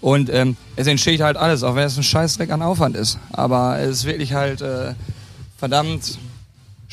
und 0.00 0.28
ähm, 0.28 0.56
es 0.76 0.88
entsteht 0.88 1.20
halt 1.20 1.36
alles, 1.36 1.62
auch 1.62 1.76
wenn 1.76 1.84
es 1.86 1.96
ein 1.96 2.02
Scheißdreck 2.02 2.50
an 2.50 2.62
Aufwand 2.62 2.96
ist, 2.96 3.18
aber 3.32 3.78
es 3.78 3.98
ist 3.98 4.04
wirklich 4.06 4.32
halt 4.32 4.60
äh, 4.60 4.94
verdammt 5.56 6.18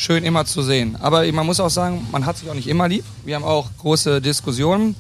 schön 0.02 0.24
immer 0.24 0.46
zu 0.46 0.64
sehen. 0.64 0.98
Aber 1.00 1.32
man 1.32 1.46
muss 1.46 1.60
auch 1.60 1.70
sagen, 1.70 2.08
man 2.12 2.26
hat 2.26 2.38
sich 2.38 2.50
auch 2.50 2.56
nicht 2.56 2.68
immer 2.68 2.88
lieb. 2.88 3.06
Wir 3.24 3.36
haben 3.36 3.44
auch 3.44 3.70
große 3.78 4.20
Diskussionen. 4.20 4.96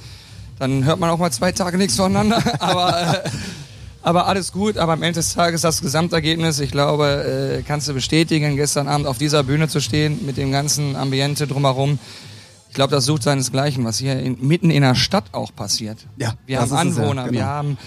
Dann 0.59 0.85
hört 0.85 0.99
man 0.99 1.09
auch 1.09 1.17
mal 1.17 1.31
zwei 1.31 1.51
Tage 1.51 1.77
nichts 1.79 1.95
voneinander. 1.95 2.41
aber, 2.59 3.23
äh, 3.25 3.29
aber 4.03 4.27
alles 4.27 4.51
gut. 4.51 4.77
Aber 4.77 4.93
am 4.93 5.01
Ende 5.01 5.19
des 5.19 5.33
Tages 5.33 5.61
das 5.61 5.81
Gesamtergebnis, 5.81 6.59
ich 6.59 6.69
glaube, 6.69 7.61
äh, 7.61 7.63
kannst 7.63 7.87
du 7.87 7.95
bestätigen, 7.95 8.55
gestern 8.55 8.87
Abend 8.87 9.07
auf 9.07 9.17
dieser 9.17 9.43
Bühne 9.43 9.67
zu 9.67 9.81
stehen 9.81 10.23
mit 10.23 10.37
dem 10.37 10.51
ganzen 10.51 10.95
Ambiente 10.95 11.47
drumherum. 11.47 11.97
Ich 12.69 12.75
glaube, 12.75 12.91
das 12.91 13.05
sucht 13.05 13.23
seinesgleichen, 13.23 13.83
was 13.83 13.97
hier 13.97 14.19
in, 14.19 14.37
mitten 14.39 14.69
in 14.69 14.83
der 14.83 14.93
Stadt 14.93 15.25
auch 15.31 15.53
passiert. 15.55 15.97
Ja, 16.17 16.35
wir 16.45 16.59
das 16.59 16.71
haben 16.71 16.89
es 16.89 16.97
ja, 16.97 17.01
Anwohner, 17.03 17.23
genau. 17.23 17.33
wir 17.33 17.45
haben 17.45 17.77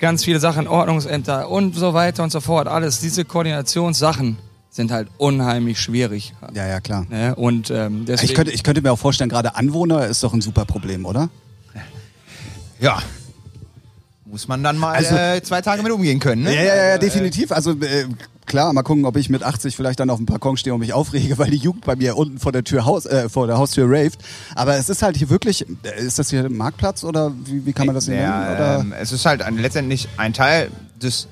ganz 0.00 0.24
viele 0.24 0.40
Sachen, 0.40 0.66
Ordnungsämter 0.66 1.48
und 1.48 1.76
so 1.76 1.94
weiter 1.94 2.24
und 2.24 2.32
so 2.32 2.40
fort. 2.40 2.66
Alles 2.66 3.00
diese 3.00 3.24
Koordinationssachen 3.24 4.36
sind 4.76 4.90
halt 4.92 5.08
unheimlich 5.16 5.80
schwierig. 5.80 6.34
Ja, 6.54 6.66
ja, 6.66 6.80
klar. 6.80 7.06
Ne? 7.08 7.34
Und 7.34 7.70
ähm, 7.70 8.04
deswegen, 8.06 8.30
Ich 8.30 8.34
könnte, 8.36 8.52
ich 8.52 8.62
könnte 8.62 8.82
mir 8.82 8.92
auch 8.92 8.98
vorstellen, 8.98 9.30
gerade 9.30 9.56
Anwohner 9.56 10.06
ist 10.06 10.22
doch 10.22 10.34
ein 10.34 10.42
super 10.42 10.66
Problem, 10.66 11.06
oder? 11.06 11.30
Ja. 12.78 12.98
Muss 14.26 14.48
man 14.48 14.62
dann 14.62 14.76
mal 14.76 14.94
Also- 14.94 15.14
äh, 15.16 15.42
zwei 15.42 15.62
Tage 15.62 15.82
mit 15.82 15.92
umgehen 15.92 16.20
können, 16.20 16.42
ne? 16.42 16.54
Ja, 16.54 16.62
ja, 16.62 16.84
ja, 16.90 16.98
definitiv. 16.98 17.52
Also 17.52 17.70
äh, 17.72 18.04
klar, 18.44 18.70
mal 18.74 18.82
gucken, 18.82 19.06
ob 19.06 19.16
ich 19.16 19.30
mit 19.30 19.42
80 19.42 19.74
vielleicht 19.74 19.98
dann 19.98 20.10
auf 20.10 20.18
dem 20.18 20.26
Balkon 20.26 20.58
stehe 20.58 20.74
und 20.74 20.80
mich 20.80 20.92
aufrege, 20.92 21.38
weil 21.38 21.50
die 21.50 21.56
Jugend 21.56 21.86
bei 21.86 21.96
mir 21.96 22.16
unten 22.18 22.38
vor 22.38 22.52
der 22.52 22.62
Tür 22.62 22.84
Haus, 22.84 23.06
äh, 23.06 23.30
vor 23.30 23.46
der 23.46 23.56
Haustür 23.56 23.86
raved. 23.88 24.18
Aber 24.54 24.76
es 24.76 24.90
ist 24.90 25.00
halt 25.00 25.16
hier 25.16 25.30
wirklich, 25.30 25.64
äh, 25.84 26.04
ist 26.04 26.18
das 26.18 26.28
hier 26.28 26.44
ein 26.44 26.54
Marktplatz 26.56 27.02
oder 27.02 27.32
wie, 27.46 27.64
wie 27.64 27.72
kann 27.72 27.86
man 27.86 27.94
das 27.94 28.04
hier 28.06 28.16
nennen? 28.16 28.26
Ja, 28.28 28.52
Oder? 28.54 28.80
ähm, 28.80 28.92
es 29.00 29.10
ist 29.12 29.24
halt 29.24 29.40
ein, 29.40 29.56
letztendlich 29.56 30.06
ein 30.18 30.34
Teil 30.34 30.70
des 31.02 31.28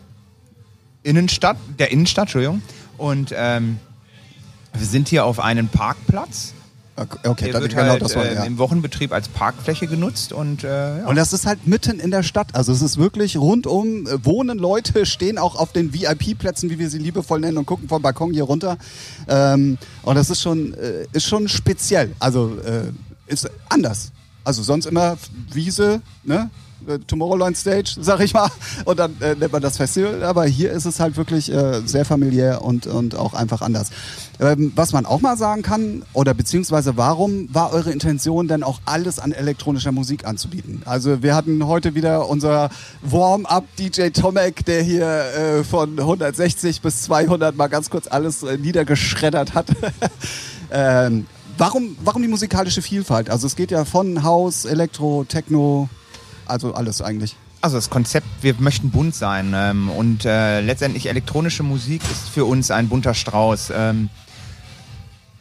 Innenstadt, 1.03 1.59
der 1.79 1.91
Innenstadt, 1.93 2.23
Entschuldigung. 2.29 2.63
Und 2.97 3.33
ähm, 3.37 3.79
wir 4.73 4.87
sind 4.87 5.09
hier 5.09 5.25
auf 5.25 5.41
einem 5.41 5.69
Parkplatz. 5.69 6.55
Okay, 6.97 7.47
Der 7.47 7.55
dann, 7.55 7.63
wird 7.63 7.75
genau 7.75 7.91
halt 7.91 8.03
das 8.03 8.15
war, 8.15 8.25
äh, 8.25 8.35
ja. 8.35 8.45
im 8.45 8.59
Wochenbetrieb 8.59 9.13
als 9.13 9.27
Parkfläche 9.27 9.89
genutzt 9.89 10.33
und 10.33 10.63
äh, 10.63 11.01
ja. 11.01 11.07
Und 11.07 11.17
das 11.17 11.33
ist 11.33 11.45
halt 11.45 11.67
mitten 11.67 11.99
in 11.99 12.13
der 12.13 12.23
Stadt. 12.23 12.55
Also 12.55 12.71
es 12.71 12.83
ist 12.83 12.99
wirklich 12.99 13.37
rundum 13.37 14.07
äh, 14.07 14.25
wohnen 14.25 14.59
Leute, 14.59 15.05
stehen 15.05 15.37
auch 15.37 15.57
auf 15.57 15.73
den 15.73 15.93
VIP-Plätzen, 15.93 16.71
wie 16.71 16.79
wir 16.79 16.89
sie 16.91 16.99
liebevoll 16.99 17.41
nennen, 17.41 17.59
und 17.59 17.67
gucken 17.67 17.89
vom 17.89 18.01
Balkon 18.01 18.33
hier 18.33 18.45
runter. 18.45 18.79
Ähm, 19.27 19.77
und 20.03 20.15
das 20.15 20.31
ist 20.31 20.41
schon, 20.41 20.73
äh, 20.75 21.07
ist 21.13 21.27
schon 21.27 21.49
speziell. 21.49 22.13
Also 22.21 22.59
äh, 22.65 22.93
ist 23.27 23.51
anders. 23.69 24.13
Also 24.45 24.63
sonst 24.63 24.87
immer 24.87 25.17
Wiese, 25.53 26.01
ne? 26.23 26.49
Äh, 26.89 26.99
Tomorrowland 27.07 27.57
Stage, 27.57 27.97
sag 28.01 28.21
ich 28.21 28.35
mal. 28.35 28.49
Und 28.85 28.99
dann 28.99 29.17
äh, 29.21 29.35
nennt 29.35 29.53
man 29.53 29.63
das 29.63 29.77
Festival. 29.77 30.23
Aber 30.23 30.45
hier 30.45 30.73
ist 30.73 30.85
es 30.85 31.01
halt 31.01 31.17
wirklich 31.17 31.53
äh, 31.53 31.83
sehr 31.85 32.05
familiär 32.05 32.63
und, 32.63 32.87
und 32.87 33.15
auch 33.15 33.35
einfach 33.35 33.63
anders. 33.63 33.91
Ähm, 34.41 34.73
was 34.75 34.93
man 34.93 35.07
auch 35.07 35.21
mal 35.21 35.37
sagen 35.37 35.63
kann, 35.63 36.05
oder 36.13 36.35
beziehungsweise 36.35 36.97
warum 36.97 37.49
war 37.53 37.73
eure 37.73 37.93
Intention 37.93 38.49
denn 38.49 38.63
auch 38.63 38.81
alles 38.85 39.19
an 39.19 39.33
elektronischer 39.33 39.93
Musik 39.93 40.27
anzubieten? 40.27 40.83
Also 40.85 41.23
wir 41.23 41.35
hatten 41.35 41.67
heute 41.67 41.95
wieder 41.95 42.29
unser 42.29 42.71
Warm-up 43.03 43.65
DJ 43.79 44.09
Tomek, 44.09 44.65
der 44.65 44.83
hier 44.83 45.07
äh, 45.07 45.65
von 45.65 45.99
160 45.99 46.81
bis 46.81 47.03
200 47.03 47.57
mal 47.57 47.69
ganz 47.69 47.91
kurz 47.91 48.09
alles 48.09 48.43
äh, 48.43 48.59
niedergeschreddert 48.59 49.55
hat. 49.55 49.67
ähm, 50.73 51.27
warum, 51.59 51.97
warum 52.03 52.23
die 52.23 52.29
musikalische 52.29 52.83
Vielfalt? 52.83 53.31
Also 53.31 53.47
es 53.47 53.57
geht 53.57 53.71
ja 53.71 53.85
von 53.85 54.25
House, 54.25 54.65
Elektro, 54.65 55.25
Techno, 55.25 55.89
also 56.47 56.75
alles 56.75 57.03
eigentlich. 57.03 57.37
Also 57.61 57.77
das 57.77 57.89
Konzept, 57.89 58.27
wir 58.43 58.55
möchten 58.59 58.91
bunt 58.91 59.15
sein 59.15 59.53
ähm, 59.55 59.89
und 59.89 60.27
äh, 60.27 60.61
letztendlich 60.61 61.09
elektronische 61.09 61.63
Musik 61.63 62.03
ist 62.11 62.29
für 62.29 62.45
uns 62.45 62.71
ein 62.71 62.89
bunter 62.89 63.15
Strauß. 63.15 63.73
Ähm, 63.75 64.11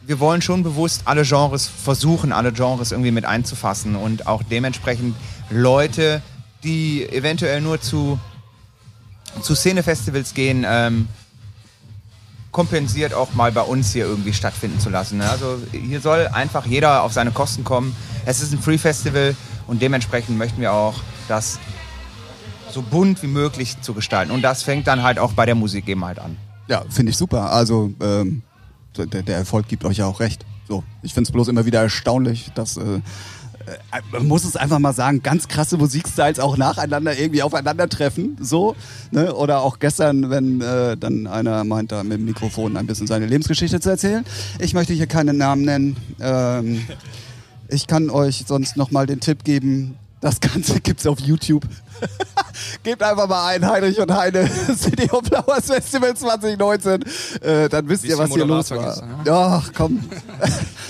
wir 0.06 0.20
wollen 0.20 0.42
schon 0.42 0.62
bewusst 0.62 1.02
alle 1.04 1.22
Genres 1.22 1.66
versuchen, 1.66 2.32
alle 2.32 2.52
Genres 2.52 2.92
irgendwie 2.92 3.10
mit 3.10 3.24
einzufassen 3.24 3.96
und 3.96 4.26
auch 4.26 4.42
dementsprechend 4.42 5.16
Leute, 5.50 6.22
die 6.62 7.06
eventuell 7.08 7.60
nur 7.60 7.80
zu, 7.80 8.18
zu 9.42 9.54
Szenefestivals 9.54 10.34
gehen, 10.34 10.64
ähm, 10.66 11.08
kompensiert 12.52 13.14
auch 13.14 13.34
mal 13.34 13.50
bei 13.52 13.62
uns 13.62 13.92
hier 13.92 14.06
irgendwie 14.06 14.32
stattfinden 14.32 14.78
zu 14.78 14.88
lassen. 14.88 15.18
ne? 15.18 15.28
Also 15.28 15.58
hier 15.72 16.00
soll 16.00 16.28
einfach 16.28 16.64
jeder 16.66 17.02
auf 17.02 17.12
seine 17.12 17.32
Kosten 17.32 17.64
kommen. 17.64 17.94
Es 18.24 18.40
ist 18.40 18.52
ein 18.52 18.60
Free 18.60 18.78
Festival 18.78 19.34
und 19.66 19.82
dementsprechend 19.82 20.38
möchten 20.38 20.60
wir 20.60 20.72
auch 20.72 20.94
das 21.28 21.58
so 22.70 22.82
bunt 22.82 23.22
wie 23.22 23.28
möglich 23.28 23.80
zu 23.80 23.94
gestalten. 23.94 24.32
Und 24.32 24.42
das 24.42 24.62
fängt 24.62 24.86
dann 24.86 25.02
halt 25.02 25.18
auch 25.18 25.32
bei 25.32 25.46
der 25.46 25.54
Musik 25.54 25.88
eben 25.88 26.04
halt 26.04 26.18
an. 26.18 26.36
Ja, 26.68 26.84
finde 26.88 27.10
ich 27.10 27.16
super. 27.16 27.52
Also 27.52 27.92
ähm, 28.00 28.42
der, 28.96 29.22
der 29.22 29.36
Erfolg 29.36 29.68
gibt 29.68 29.84
euch 29.84 29.98
ja 29.98 30.06
auch 30.06 30.20
recht. 30.20 30.44
So, 30.68 30.82
ich 31.02 31.14
finde 31.14 31.28
es 31.28 31.32
bloß 31.32 31.48
immer 31.48 31.66
wieder 31.66 31.82
erstaunlich, 31.82 32.50
dass 32.54 32.76
äh, 32.76 33.00
äh, 33.66 34.00
man 34.12 34.26
muss 34.26 34.44
es 34.44 34.56
einfach 34.56 34.78
mal 34.78 34.92
sagen, 34.92 35.22
ganz 35.22 35.48
krasse 35.48 35.76
Musikstyles 35.76 36.38
auch 36.40 36.56
nacheinander 36.56 37.18
irgendwie 37.18 37.42
aufeinandertreffen, 37.42 38.36
so, 38.40 38.74
ne? 39.10 39.34
Oder 39.34 39.60
auch 39.60 39.78
gestern, 39.78 40.30
wenn 40.30 40.60
äh, 40.60 40.96
dann 40.96 41.26
einer 41.26 41.64
meint, 41.64 41.92
da 41.92 42.02
mit 42.02 42.18
dem 42.18 42.24
Mikrofon 42.24 42.76
ein 42.76 42.86
bisschen 42.86 43.06
seine 43.06 43.26
Lebensgeschichte 43.26 43.80
zu 43.80 43.90
erzählen. 43.90 44.24
Ich 44.58 44.74
möchte 44.74 44.92
hier 44.92 45.06
keinen 45.06 45.36
Namen 45.36 45.62
nennen. 45.62 45.96
Ähm, 46.20 46.86
ich 47.68 47.86
kann 47.86 48.10
euch 48.10 48.44
sonst 48.46 48.76
noch 48.76 48.90
mal 48.90 49.06
den 49.06 49.20
Tipp 49.20 49.44
geben. 49.44 49.96
Das 50.20 50.40
Ganze 50.40 50.80
gibt's 50.82 51.06
auf 51.06 51.20
YouTube. 51.20 51.64
Gebt 52.82 53.02
einfach 53.02 53.28
mal 53.28 53.46
ein 53.48 53.66
Heinrich 53.66 53.98
und 53.98 54.10
Heine 54.10 54.48
City 54.76 55.10
of 55.10 55.26
Flowers 55.26 55.66
Festival 55.66 56.16
2019. 56.16 57.04
Äh, 57.42 57.68
dann 57.68 57.88
wisst 57.88 58.04
ihr, 58.04 58.16
was 58.18 58.32
hier 58.32 58.44
los 58.44 58.70
war. 58.70 59.24
Ja, 59.24 59.62
komm. 59.76 60.02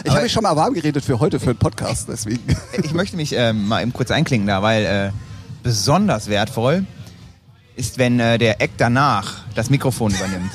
Ich 0.05 0.11
habe 0.11 0.23
mich 0.23 0.33
schon 0.33 0.43
mal 0.43 0.57
warm 0.57 0.75
geredet 0.75 1.05
für 1.05 1.19
heute, 1.19 1.41
für 1.41 1.51
einen 1.51 1.59
Podcast, 1.59 2.09
deswegen. 2.09 2.57
Ich 2.83 2.93
möchte 2.93 3.17
mich 3.17 3.37
äh, 3.37 3.53
mal 3.53 3.83
eben 3.83 3.93
kurz 3.93 4.11
einklinken 4.11 4.47
da, 4.47 4.63
weil 4.63 4.85
äh, 4.85 5.11
besonders 5.63 6.29
wertvoll 6.29 6.87
ist, 7.77 7.99
wenn 7.99 8.21
äh, 8.21 8.39
der 8.39 8.61
Eck 8.61 8.73
danach 8.77 9.45
das 9.55 9.71
Mikrofon 9.71 10.13
übernimmt. 10.13 10.53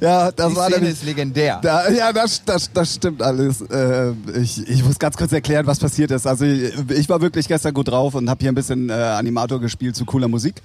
Ja, 0.00 0.32
das 0.32 0.50
Die 0.50 0.56
war 0.56 0.70
Szene 0.70 0.88
ist 0.88 1.04
legendär. 1.04 1.58
Da, 1.62 1.88
ja, 1.90 2.12
das, 2.12 2.42
das, 2.44 2.72
das 2.72 2.94
stimmt 2.94 3.22
alles. 3.22 3.60
Äh, 3.60 4.12
ich, 4.40 4.66
ich 4.66 4.84
muss 4.84 4.98
ganz 4.98 5.16
kurz 5.16 5.32
erklären, 5.32 5.66
was 5.66 5.78
passiert 5.78 6.10
ist. 6.10 6.26
Also 6.26 6.46
ich, 6.46 6.72
ich 6.90 7.08
war 7.08 7.20
wirklich 7.20 7.46
gestern 7.46 7.74
gut 7.74 7.88
drauf 7.88 8.14
und 8.14 8.30
habe 8.30 8.40
hier 8.40 8.50
ein 8.50 8.54
bisschen 8.54 8.88
äh, 8.88 8.92
Animator 8.92 9.60
gespielt 9.60 9.96
zu 9.96 10.04
cooler 10.06 10.28
Musik. 10.28 10.62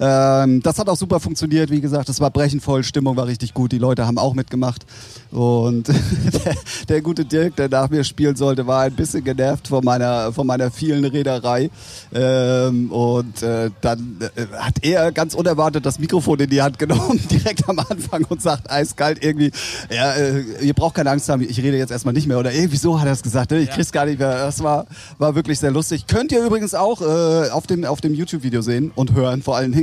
Ähm, 0.00 0.62
das 0.62 0.78
hat 0.78 0.88
auch 0.88 0.96
super 0.96 1.20
funktioniert. 1.20 1.70
Wie 1.70 1.80
gesagt, 1.80 2.08
es 2.08 2.20
war 2.20 2.30
brechend 2.30 2.62
voll, 2.62 2.84
Stimmung 2.84 3.16
war 3.16 3.26
richtig 3.26 3.54
gut. 3.54 3.72
Die 3.72 3.78
Leute 3.78 4.06
haben 4.06 4.18
auch 4.18 4.34
mitgemacht. 4.34 4.84
Und 5.30 5.88
der, 6.44 6.54
der 6.88 7.02
gute 7.02 7.24
Dirk, 7.24 7.56
der 7.56 7.68
nach 7.68 7.90
mir 7.90 8.04
spielen 8.04 8.36
sollte, 8.36 8.66
war 8.66 8.82
ein 8.82 8.94
bisschen 8.94 9.24
genervt 9.24 9.68
von 9.68 9.84
meiner, 9.84 10.32
von 10.32 10.46
meiner 10.46 10.70
vielen 10.70 11.04
Rederei. 11.04 11.70
Ähm, 12.14 12.90
und 12.92 13.42
äh, 13.42 13.70
dann 13.80 14.18
äh, 14.36 14.46
hat 14.58 14.76
er 14.82 15.12
ganz 15.12 15.34
unerwartet 15.34 15.86
das 15.86 15.98
Mikrofon 15.98 16.40
in 16.40 16.50
die 16.50 16.62
Hand 16.62 16.78
genommen, 16.78 17.20
direkt 17.30 17.68
am 17.68 17.78
Anfang 17.78 18.24
und 18.28 18.42
sagt 18.42 18.70
eiskalt 18.70 19.24
irgendwie, 19.24 19.50
ja, 19.90 20.12
äh, 20.12 20.44
ihr 20.60 20.74
braucht 20.74 20.94
keine 20.94 21.10
Angst 21.10 21.28
haben, 21.28 21.42
ich 21.42 21.58
rede 21.58 21.76
jetzt 21.76 21.90
erstmal 21.90 22.14
nicht 22.14 22.26
mehr. 22.26 22.38
Oder 22.38 22.52
irgendwie 22.52 22.76
so 22.76 23.00
hat 23.00 23.06
er 23.06 23.12
es 23.12 23.22
gesagt. 23.22 23.50
Ne? 23.50 23.60
Ich 23.60 23.70
krieg's 23.70 23.92
gar 23.92 24.06
nicht 24.06 24.18
mehr. 24.18 24.32
Das 24.32 24.62
war, 24.62 24.86
war 25.18 25.34
wirklich 25.34 25.58
sehr 25.58 25.70
lustig. 25.70 26.06
Könnt 26.06 26.32
ihr 26.32 26.44
übrigens 26.44 26.74
auch 26.74 27.00
äh, 27.00 27.50
auf 27.50 27.66
dem, 27.66 27.84
auf 27.84 28.00
dem 28.00 28.14
YouTube-Video 28.14 28.62
sehen 28.62 28.92
und 28.94 29.14
hören 29.14 29.42
vor 29.42 29.56
allen 29.56 29.72
Dingen. 29.72 29.81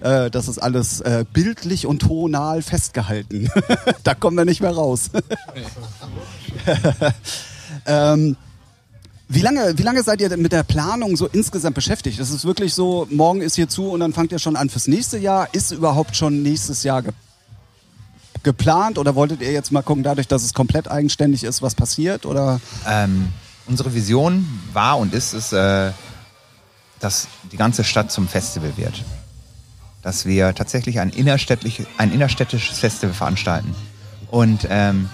Äh, 0.00 0.30
das 0.30 0.48
ist 0.48 0.58
alles 0.58 1.00
äh, 1.00 1.24
bildlich 1.32 1.86
und 1.86 2.00
tonal 2.00 2.62
festgehalten. 2.62 3.50
da 4.04 4.14
kommen 4.14 4.36
wir 4.36 4.44
nicht 4.44 4.60
mehr 4.60 4.72
raus. 4.72 5.10
ähm, 7.86 8.36
wie 9.32 9.42
lange, 9.42 9.78
wie 9.78 9.82
lange 9.82 10.02
seid 10.02 10.20
ihr 10.20 10.28
denn 10.28 10.42
mit 10.42 10.50
der 10.50 10.64
Planung 10.64 11.16
so 11.16 11.28
insgesamt 11.28 11.76
beschäftigt? 11.76 12.18
Das 12.18 12.30
ist 12.30 12.44
wirklich 12.44 12.74
so, 12.74 13.06
morgen 13.10 13.42
ist 13.42 13.54
hier 13.54 13.68
zu 13.68 13.90
und 13.90 14.00
dann 14.00 14.12
fangt 14.12 14.32
ihr 14.32 14.40
schon 14.40 14.56
an 14.56 14.68
fürs 14.68 14.88
nächste 14.88 15.18
Jahr. 15.18 15.48
Ist 15.52 15.70
überhaupt 15.70 16.16
schon 16.16 16.42
nächstes 16.42 16.82
Jahr 16.82 17.02
ge 17.02 17.12
geplant 18.42 18.96
oder 18.96 19.14
wolltet 19.14 19.42
ihr 19.42 19.52
jetzt 19.52 19.70
mal 19.70 19.82
gucken, 19.82 20.02
dadurch, 20.02 20.26
dass 20.26 20.42
es 20.42 20.54
komplett 20.54 20.90
eigenständig 20.90 21.44
ist, 21.44 21.60
was 21.60 21.74
passiert? 21.74 22.24
Oder 22.24 22.58
Ähm, 22.88 23.28
unsere 23.66 23.94
Vision 23.94 24.48
war 24.72 24.98
und 24.98 25.12
ist 25.12 25.34
es, 25.34 25.52
äh, 25.52 25.92
dass 27.00 27.28
die 27.52 27.56
ganze 27.56 27.84
Stadt 27.84 28.10
zum 28.10 28.28
Festival 28.28 28.72
wird. 28.76 29.04
Dass 30.02 30.24
wir 30.24 30.54
tatsächlich 30.54 31.00
ein, 31.00 31.10
innerstädtlich, 31.10 31.86
ein 31.98 32.12
innerstädtisches 32.12 32.78
Festival 32.78 33.14
veranstalten. 33.14 33.74
Und 34.30 34.66
ähm, 34.70 35.10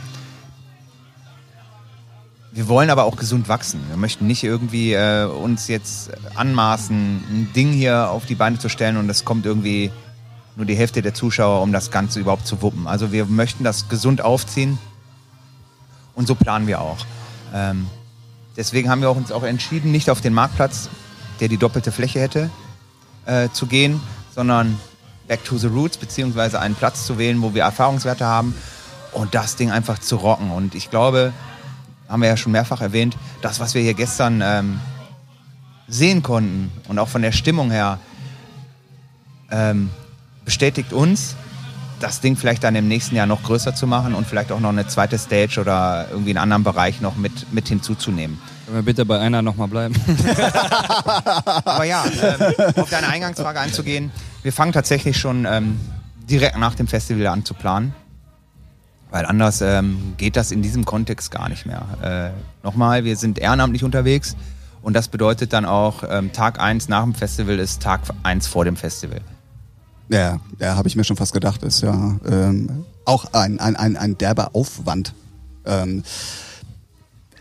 wir 2.57 2.69
wollen 2.69 2.88
aber 2.88 3.05
auch 3.05 3.16
gesund 3.16 3.50
wachsen. 3.50 3.81
Wir 3.88 3.99
möchten 3.99 4.26
nicht 4.26 4.43
irgendwie 4.43 4.95
äh, 4.95 5.26
uns 5.26 5.69
jetzt 5.69 6.11
anmaßen, 6.35 6.97
ein 6.97 7.50
Ding 7.55 7.73
hier 7.73 8.11
auf 8.11 8.25
die 8.25 8.35
Beine 8.35 8.59
zu 8.59 8.71
stellen 8.71 8.97
und 8.97 9.09
das 9.09 9.26
kommt 9.26 9.45
irgendwie 9.45 9.90
nur 10.57 10.64
die 10.64 10.75
Hälfte 10.75 11.02
der 11.02 11.12
Zuschauer, 11.12 11.61
um 11.61 11.71
das 11.71 11.90
Ganze 11.90 12.19
überhaupt 12.19 12.47
zu 12.47 12.62
wuppen. 12.62 12.87
Also 12.87 13.12
wir 13.12 13.26
möchten 13.26 13.62
das 13.62 13.90
gesund 13.90 14.23
aufziehen 14.23 14.78
und 16.14 16.26
so 16.26 16.35
planen 16.35 16.66
wir 16.66 16.81
auch. 16.81 17.05
Ähm, 17.52 17.88
deswegen 18.57 18.88
haben 18.88 19.02
wir 19.02 19.14
uns 19.14 19.33
auch 19.33 19.43
entschieden, 19.43 19.93
nicht 19.93 20.09
auf 20.09 20.23
den 20.23 20.33
Marktplatz, 20.33 20.88
der 21.40 21.49
die 21.49 21.59
doppelte 21.59 21.93
Fläche 21.93 22.21
hätte, 22.21 22.50
äh, 23.26 23.50
zu 23.52 23.66
gehen, 23.66 24.00
sondern 24.37 24.78
back 25.26 25.45
to 25.45 25.59
the 25.59 25.66
roots, 25.66 25.97
beziehungsweise 25.97 26.61
einen 26.61 26.76
Platz 26.76 27.07
zu 27.07 27.19
wählen, 27.19 27.43
wo 27.43 27.55
wir 27.55 27.62
Erfahrungswerte 27.62 28.25
haben 28.25 28.55
und 29.12 29.35
das 29.35 29.57
Ding 29.57 29.73
einfach 29.73 29.99
zu 29.99 30.16
rocken. 30.16 30.52
Und 30.52 30.76
ich 30.76 30.90
glaube, 30.90 31.33
haben 32.09 32.23
wir 32.23 32.28
ja 32.28 32.37
schon 32.37 32.52
mehrfach 32.52 32.81
erwähnt, 32.81 33.16
das, 33.43 33.59
was 33.59 33.75
wir 33.75 33.83
hier 33.83 33.95
gestern 33.95 34.40
ähm, 34.45 34.78
sehen 35.88 36.23
konnten 36.23 36.71
und 36.87 36.99
auch 36.99 37.09
von 37.09 37.23
der 37.23 37.33
Stimmung 37.33 37.71
her, 37.71 37.99
ähm, 39.50 39.90
bestätigt 40.45 40.93
uns, 40.93 41.35
das 41.99 42.21
Ding 42.21 42.37
vielleicht 42.37 42.62
dann 42.62 42.76
im 42.76 42.88
nächsten 42.88 43.16
Jahr 43.16 43.26
noch 43.26 43.43
größer 43.43 43.75
zu 43.75 43.87
machen 43.87 44.14
und 44.14 44.26
vielleicht 44.26 44.52
auch 44.52 44.61
noch 44.61 44.69
eine 44.69 44.87
zweite 44.87 45.19
Stage 45.19 45.61
oder 45.61 46.09
irgendwie 46.11 46.31
einen 46.31 46.38
anderen 46.38 46.62
Bereich 46.62 47.00
noch 47.00 47.16
mit, 47.16 47.52
mit 47.52 47.69
hinzuzunehmen. 47.69 48.38
Können 48.66 48.78
wir 48.78 48.82
bitte 48.82 49.06
bei 49.06 49.20
einer 49.20 49.42
nochmal 49.42 49.68
bleiben? 49.68 49.94
Aber 51.64 51.85
ja, 51.85 52.04
ähm, 52.04 52.54
auf 52.75 52.90
deine 52.90 53.06
Eingangsfrage 53.06 53.61
einzugehen, 53.61 54.11
wir 54.42 54.52
fangen 54.52 54.73
tatsächlich 54.73 55.16
schon 55.16 55.46
ähm, 55.49 55.78
direkt 56.28 56.58
nach 56.58 56.75
dem 56.75 56.88
Festival 56.88 57.28
an 57.28 57.44
zu 57.44 57.54
planen. 57.54 57.94
Weil 59.12 59.25
anders 59.25 59.61
ähm, 59.61 60.14
geht 60.16 60.35
das 60.35 60.50
in 60.50 60.62
diesem 60.62 60.85
Kontext 60.85 61.30
gar 61.30 61.49
nicht 61.49 61.64
mehr. 61.64 62.32
Äh, 62.35 62.64
nochmal, 62.66 63.04
wir 63.04 63.16
sind 63.16 63.38
ehrenamtlich 63.38 63.85
unterwegs 63.85 64.37
und 64.82 64.94
das 64.94 65.06
bedeutet 65.06 65.52
dann 65.52 65.64
auch, 65.64 66.02
ähm, 66.08 66.32
Tag 66.32 66.58
1 66.58 66.88
nach 66.88 67.04
dem 67.04 67.14
Festival 67.14 67.61
ist 67.61 67.80
Tag 67.80 68.00
1 68.25 68.49
vor 68.49 68.64
dem 68.64 68.75
Festival. 68.75 69.20
Ja, 70.08 70.40
ja, 70.58 70.75
habe 70.75 70.88
ich 70.88 70.96
mir 70.96 71.04
schon 71.04 71.16
fast 71.16 71.32
gedacht, 71.32 71.62
ist 71.62 71.82
ja 71.82 72.16
ähm, 72.28 72.85
auch 73.04 73.32
ein, 73.32 73.61
ein, 73.61 73.76
ein, 73.76 73.96
ein 73.96 74.18
derber 74.18 74.50
Aufwand. 74.54 75.14
Ähm, 75.64 76.02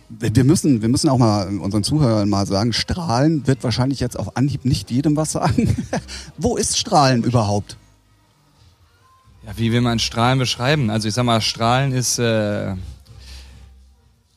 wir 0.10 0.44
müssen, 0.44 0.82
wir 0.82 0.90
müssen 0.90 1.10
auch 1.10 1.18
mal 1.18 1.48
unseren 1.58 1.84
Zuhörern 1.84 2.30
mal 2.30 2.46
sagen, 2.46 2.74
Strahlen 2.74 3.48
wird 3.48 3.64
wahrscheinlich 3.64 4.00
jetzt 4.00 4.18
auf 4.20 4.38
Anhieb 4.38 4.66
nicht 4.66 4.92
jedem 4.92 5.16
was 5.16 5.32
sagen. 5.32 5.76
Wo 6.38 6.58
ist 6.58 6.78
Strahlen 6.78 7.24
überhaupt? 7.24 7.78
Ja, 9.46 9.52
wie 9.58 9.72
will 9.72 9.82
man 9.82 10.00
Strahlen 10.00 10.40
beschreiben? 10.40 10.90
Also 10.90 11.08
ich 11.08 11.14
sag 11.14 11.24
mal, 11.24 11.42
Strahlen 11.42 11.92
ist 11.92 12.20
äh, 12.20 12.76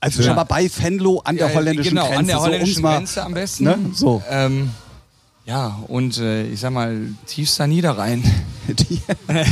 Also 0.00 0.22
schon 0.22 0.36
mal 0.36 0.44
bei 0.44 0.70
Venlo 0.70 1.20
an 1.24 1.36
der 1.36 1.48
ja, 1.48 1.54
holländischen 1.54 1.90
genau, 1.90 2.06
Grenze. 2.06 2.18
an 2.18 2.26
der 2.26 2.36
so, 2.36 2.42
holländischen 2.42 2.82
mal- 2.82 2.96
Grenze 2.96 3.22
am 3.24 3.34
besten. 3.34 3.64
Ne? 3.64 3.78
So. 3.94 4.22
Ähm, 4.28 4.70
ja, 5.46 5.78
und 5.88 6.18
äh, 6.18 6.46
ich 6.46 6.60
sag 6.60 6.72
mal, 6.72 6.98
tiefster 7.26 7.66
Niederrhein. 7.66 8.22
Die, 8.68 9.00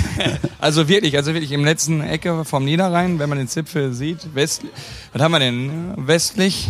Also 0.59 0.89
wirklich, 0.89 1.17
also 1.17 1.33
wirklich 1.33 1.53
im 1.53 1.65
letzten 1.65 2.01
Ecke 2.01 2.45
vom 2.45 2.65
Niederrhein, 2.65 3.19
wenn 3.19 3.29
man 3.29 3.39
den 3.39 3.49
Zipfel 3.49 3.93
sieht, 3.93 4.35
westlich, 4.35 4.71
was 5.13 5.23
haben 5.23 5.33
wir 5.33 5.39
denn? 5.39 5.95
Westlich, 5.97 6.69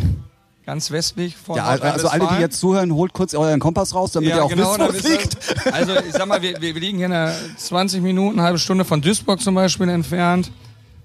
ganz 0.65 0.91
westlich 0.91 1.37
von 1.37 1.57
ja, 1.57 1.65
also 1.65 2.09
alle, 2.09 2.29
die 2.37 2.41
jetzt 2.41 2.59
zuhören, 2.61 2.93
holt 2.93 3.12
kurz 3.12 3.35
euren 3.35 3.61
Kompass 3.61 3.95
raus, 3.95 4.12
damit 4.12 4.31
ihr 4.31 4.45
auch 4.45 4.50
wisst, 4.50 4.79
wo 4.79 4.85
es 4.85 5.03
liegt. 5.09 5.73
Also 5.73 5.97
ich 5.97 6.12
sag 6.12 6.26
mal, 6.26 6.43
wir, 6.43 6.61
wir 6.61 6.75
liegen 6.75 6.99
hier 6.99 7.07
eine 7.07 7.35
20 7.57 8.03
Minuten, 8.03 8.38
eine 8.38 8.47
halbe 8.47 8.59
Stunde 8.59 8.85
von 8.85 9.00
Duisburg 9.00 9.41
zum 9.41 9.55
Beispiel 9.55 9.88
entfernt 9.88 10.50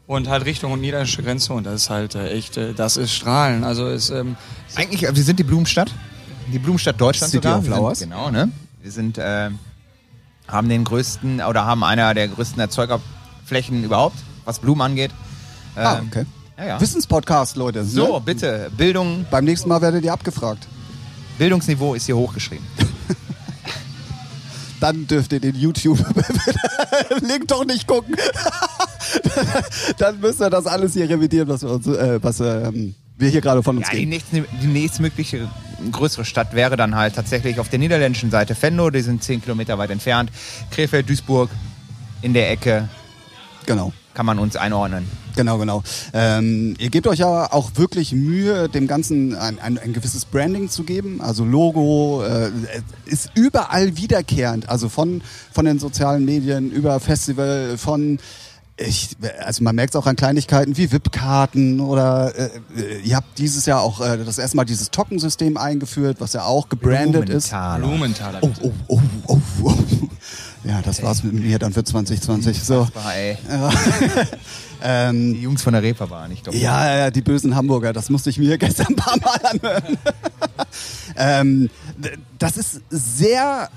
und 0.08 0.28
halt 0.28 0.46
Richtung 0.46 0.80
niederländische 0.80 1.24
Grenze 1.24 1.54
und 1.54 1.66
das 1.66 1.84
ist 1.84 1.90
halt 1.90 2.16
äh, 2.16 2.30
echt, 2.32 2.58
äh, 2.58 2.74
das 2.74 2.98
ist 2.98 3.14
Strahlen. 3.14 3.64
Also 3.64 3.88
ist, 3.88 4.10
ähm, 4.10 4.36
Eigentlich, 4.76 5.04
äh, 5.04 5.16
wir 5.16 5.24
sind 5.24 5.40
die 5.40 5.44
Blumenstadt. 5.44 5.92
Die 6.52 6.60
Blumenstadt 6.60 7.00
Deutschland 7.00 7.32
City 7.32 7.48
sogar. 7.48 7.62
Flowers. 7.62 8.00
Sind, 8.00 8.10
genau, 8.10 8.30
ne? 8.30 8.52
Wir 8.82 8.92
sind, 8.92 9.18
äh, 9.18 9.52
haben 10.48 10.70
den 10.70 10.84
größten 10.84 11.42
oder 11.42 11.66
haben 11.66 11.84
einer 11.84 12.14
der 12.14 12.28
größten 12.28 12.60
Erzeugerflächen 12.60 13.84
überhaupt, 13.84 14.18
was 14.46 14.60
Blumen 14.60 14.82
angeht. 14.82 15.12
Ah, 15.76 16.00
Ähm, 16.00 16.08
okay. 16.12 16.26
Ja, 16.58 16.66
ja. 16.66 16.82
Wissenspodcast, 16.82 17.56
Leute. 17.56 17.84
So, 17.86 18.16
Ne? 18.16 18.22
bitte, 18.26 18.72
Bildung, 18.78 19.26
Beim 19.32 19.46
nächsten 19.46 19.70
Mal 19.70 19.82
werdet 19.82 20.04
ihr 20.04 20.14
abgefragt. 20.14 20.68
Bildungsniveau 21.38 21.96
ist 21.96 22.06
hier 22.06 22.18
hochgeschrieben. 22.18 22.66
Dann 24.80 25.06
dürft 25.08 25.32
ihr 25.34 25.40
den 25.40 25.56
YouTube-Link 25.56 27.44
doch 27.48 27.66
nicht 27.66 27.88
gucken. 27.88 28.16
Dann 30.00 30.20
müsst 30.20 30.42
ihr 30.42 30.50
das 30.50 30.66
alles 30.66 30.94
hier 30.94 31.08
revidieren, 31.10 31.48
was 31.48 31.62
wir, 31.62 31.70
uns, 31.72 31.86
äh, 31.88 32.20
was, 32.22 32.40
ähm, 32.40 32.96
wir 33.18 33.30
hier 33.30 33.42
gerade 33.42 33.62
von 33.62 33.78
uns 33.78 33.88
Ja, 33.88 33.94
die, 33.94 34.00
geben. 34.00 34.10
nächste, 34.10 34.46
die 34.62 34.68
nächstmögliche 34.68 35.48
größere 35.92 36.26
Stadt 36.26 36.54
wäre 36.54 36.78
dann 36.78 36.96
halt 36.96 37.16
tatsächlich 37.16 37.60
auf 37.60 37.70
der 37.70 37.80
niederländischen 37.80 38.32
Seite 38.32 38.56
Venlo, 38.60 38.90
die 38.90 39.02
sind 39.02 39.24
10 39.24 39.42
Kilometer 39.42 39.78
weit 39.78 39.90
entfernt. 39.90 40.32
Krefeld, 40.72 41.10
Duisburg, 41.10 41.50
in 42.22 42.34
der 42.34 42.52
Ecke 42.52 42.90
Genau. 43.66 43.94
kann 44.14 44.26
man 44.26 44.40
uns 44.40 44.56
einordnen. 44.56 45.08
Genau, 45.36 45.58
genau. 45.58 45.84
Ähm, 46.14 46.76
ihr 46.78 46.90
gebt 46.90 47.08
euch 47.08 47.20
ja 47.20 47.52
auch 47.52 47.72
wirklich 47.76 48.12
Mühe, 48.12 48.68
dem 48.68 48.88
Ganzen 48.88 49.36
ein, 49.36 49.60
ein, 49.60 49.78
ein 49.78 49.94
gewisses 49.94 50.26
Branding 50.26 50.70
zu 50.70 50.84
geben. 50.84 51.22
Also 51.22 51.46
Logo 51.46 52.24
äh, 52.24 52.52
ist 53.06 53.32
überall 53.36 53.96
wiederkehrend. 53.96 54.68
Also 54.68 54.90
von, 54.90 55.22
von 55.54 55.66
den 55.66 55.80
sozialen 55.80 56.26
Medien 56.26 56.72
über 56.72 57.00
Festival, 57.00 57.78
von 57.78 58.20
ich, 58.88 59.18
also 59.40 59.64
man 59.64 59.76
merkt 59.76 59.94
es 59.94 59.96
auch 59.96 60.08
an 60.08 60.16
Kleinigkeiten 60.16 60.78
wie 60.78 60.92
VIP-Karten 60.92 61.80
oder 61.80 62.34
äh, 62.38 63.00
ihr 63.04 63.16
habt 63.16 63.38
dieses 63.38 63.66
Jahr 63.66 63.82
auch 63.82 64.02
äh, 64.02 64.18
das 64.24 64.38
erste 64.38 64.58
Mal 64.58 64.66
dieses 64.66 64.92
Tockensystem 64.92 65.58
eingeführt, 65.58 66.18
was 66.20 66.34
ja 66.34 66.44
auch 66.44 66.70
gebrandet 66.70 67.30
ist. 67.30 67.50
Blumenthaler. 67.50 67.88
Blumenthaler. 67.88 68.40
Oh, 68.42 68.52
oh, 68.62 68.72
oh, 68.88 69.02
oh, 69.28 69.40
oh. 69.64 69.78
Ja, 70.64 70.82
das 70.82 71.02
war's 71.02 71.24
mit 71.24 71.34
mir 71.34 71.58
dann 71.58 71.74
für 71.74 71.84
2020. 71.84 72.64
So. 72.64 72.88
War, 72.94 73.16
ey. 73.16 73.38
Ähm, 74.84 75.34
Die 75.34 75.42
Jungs 75.42 75.62
von 75.62 75.74
der 75.74 75.84
Reeperbahn, 75.84 76.32
ich 76.32 76.44
glaube. 76.44 76.58
Ja, 76.58 76.86
ja, 76.88 76.98
ja, 76.98 77.12
die 77.12 77.22
bösen 77.22 77.56
Hamburger, 77.56 77.94
das 77.94 78.10
musste 78.10 78.30
ich 78.30 78.40
mir 78.40 78.58
gestern 78.58 78.88
ein 78.88 78.96
paar 78.96 79.18
Mal 79.18 79.40
anhören. 79.44 79.98
ähm, 81.16 81.70
das 82.40 82.58
ist 82.58 82.82
sehr 82.90 83.70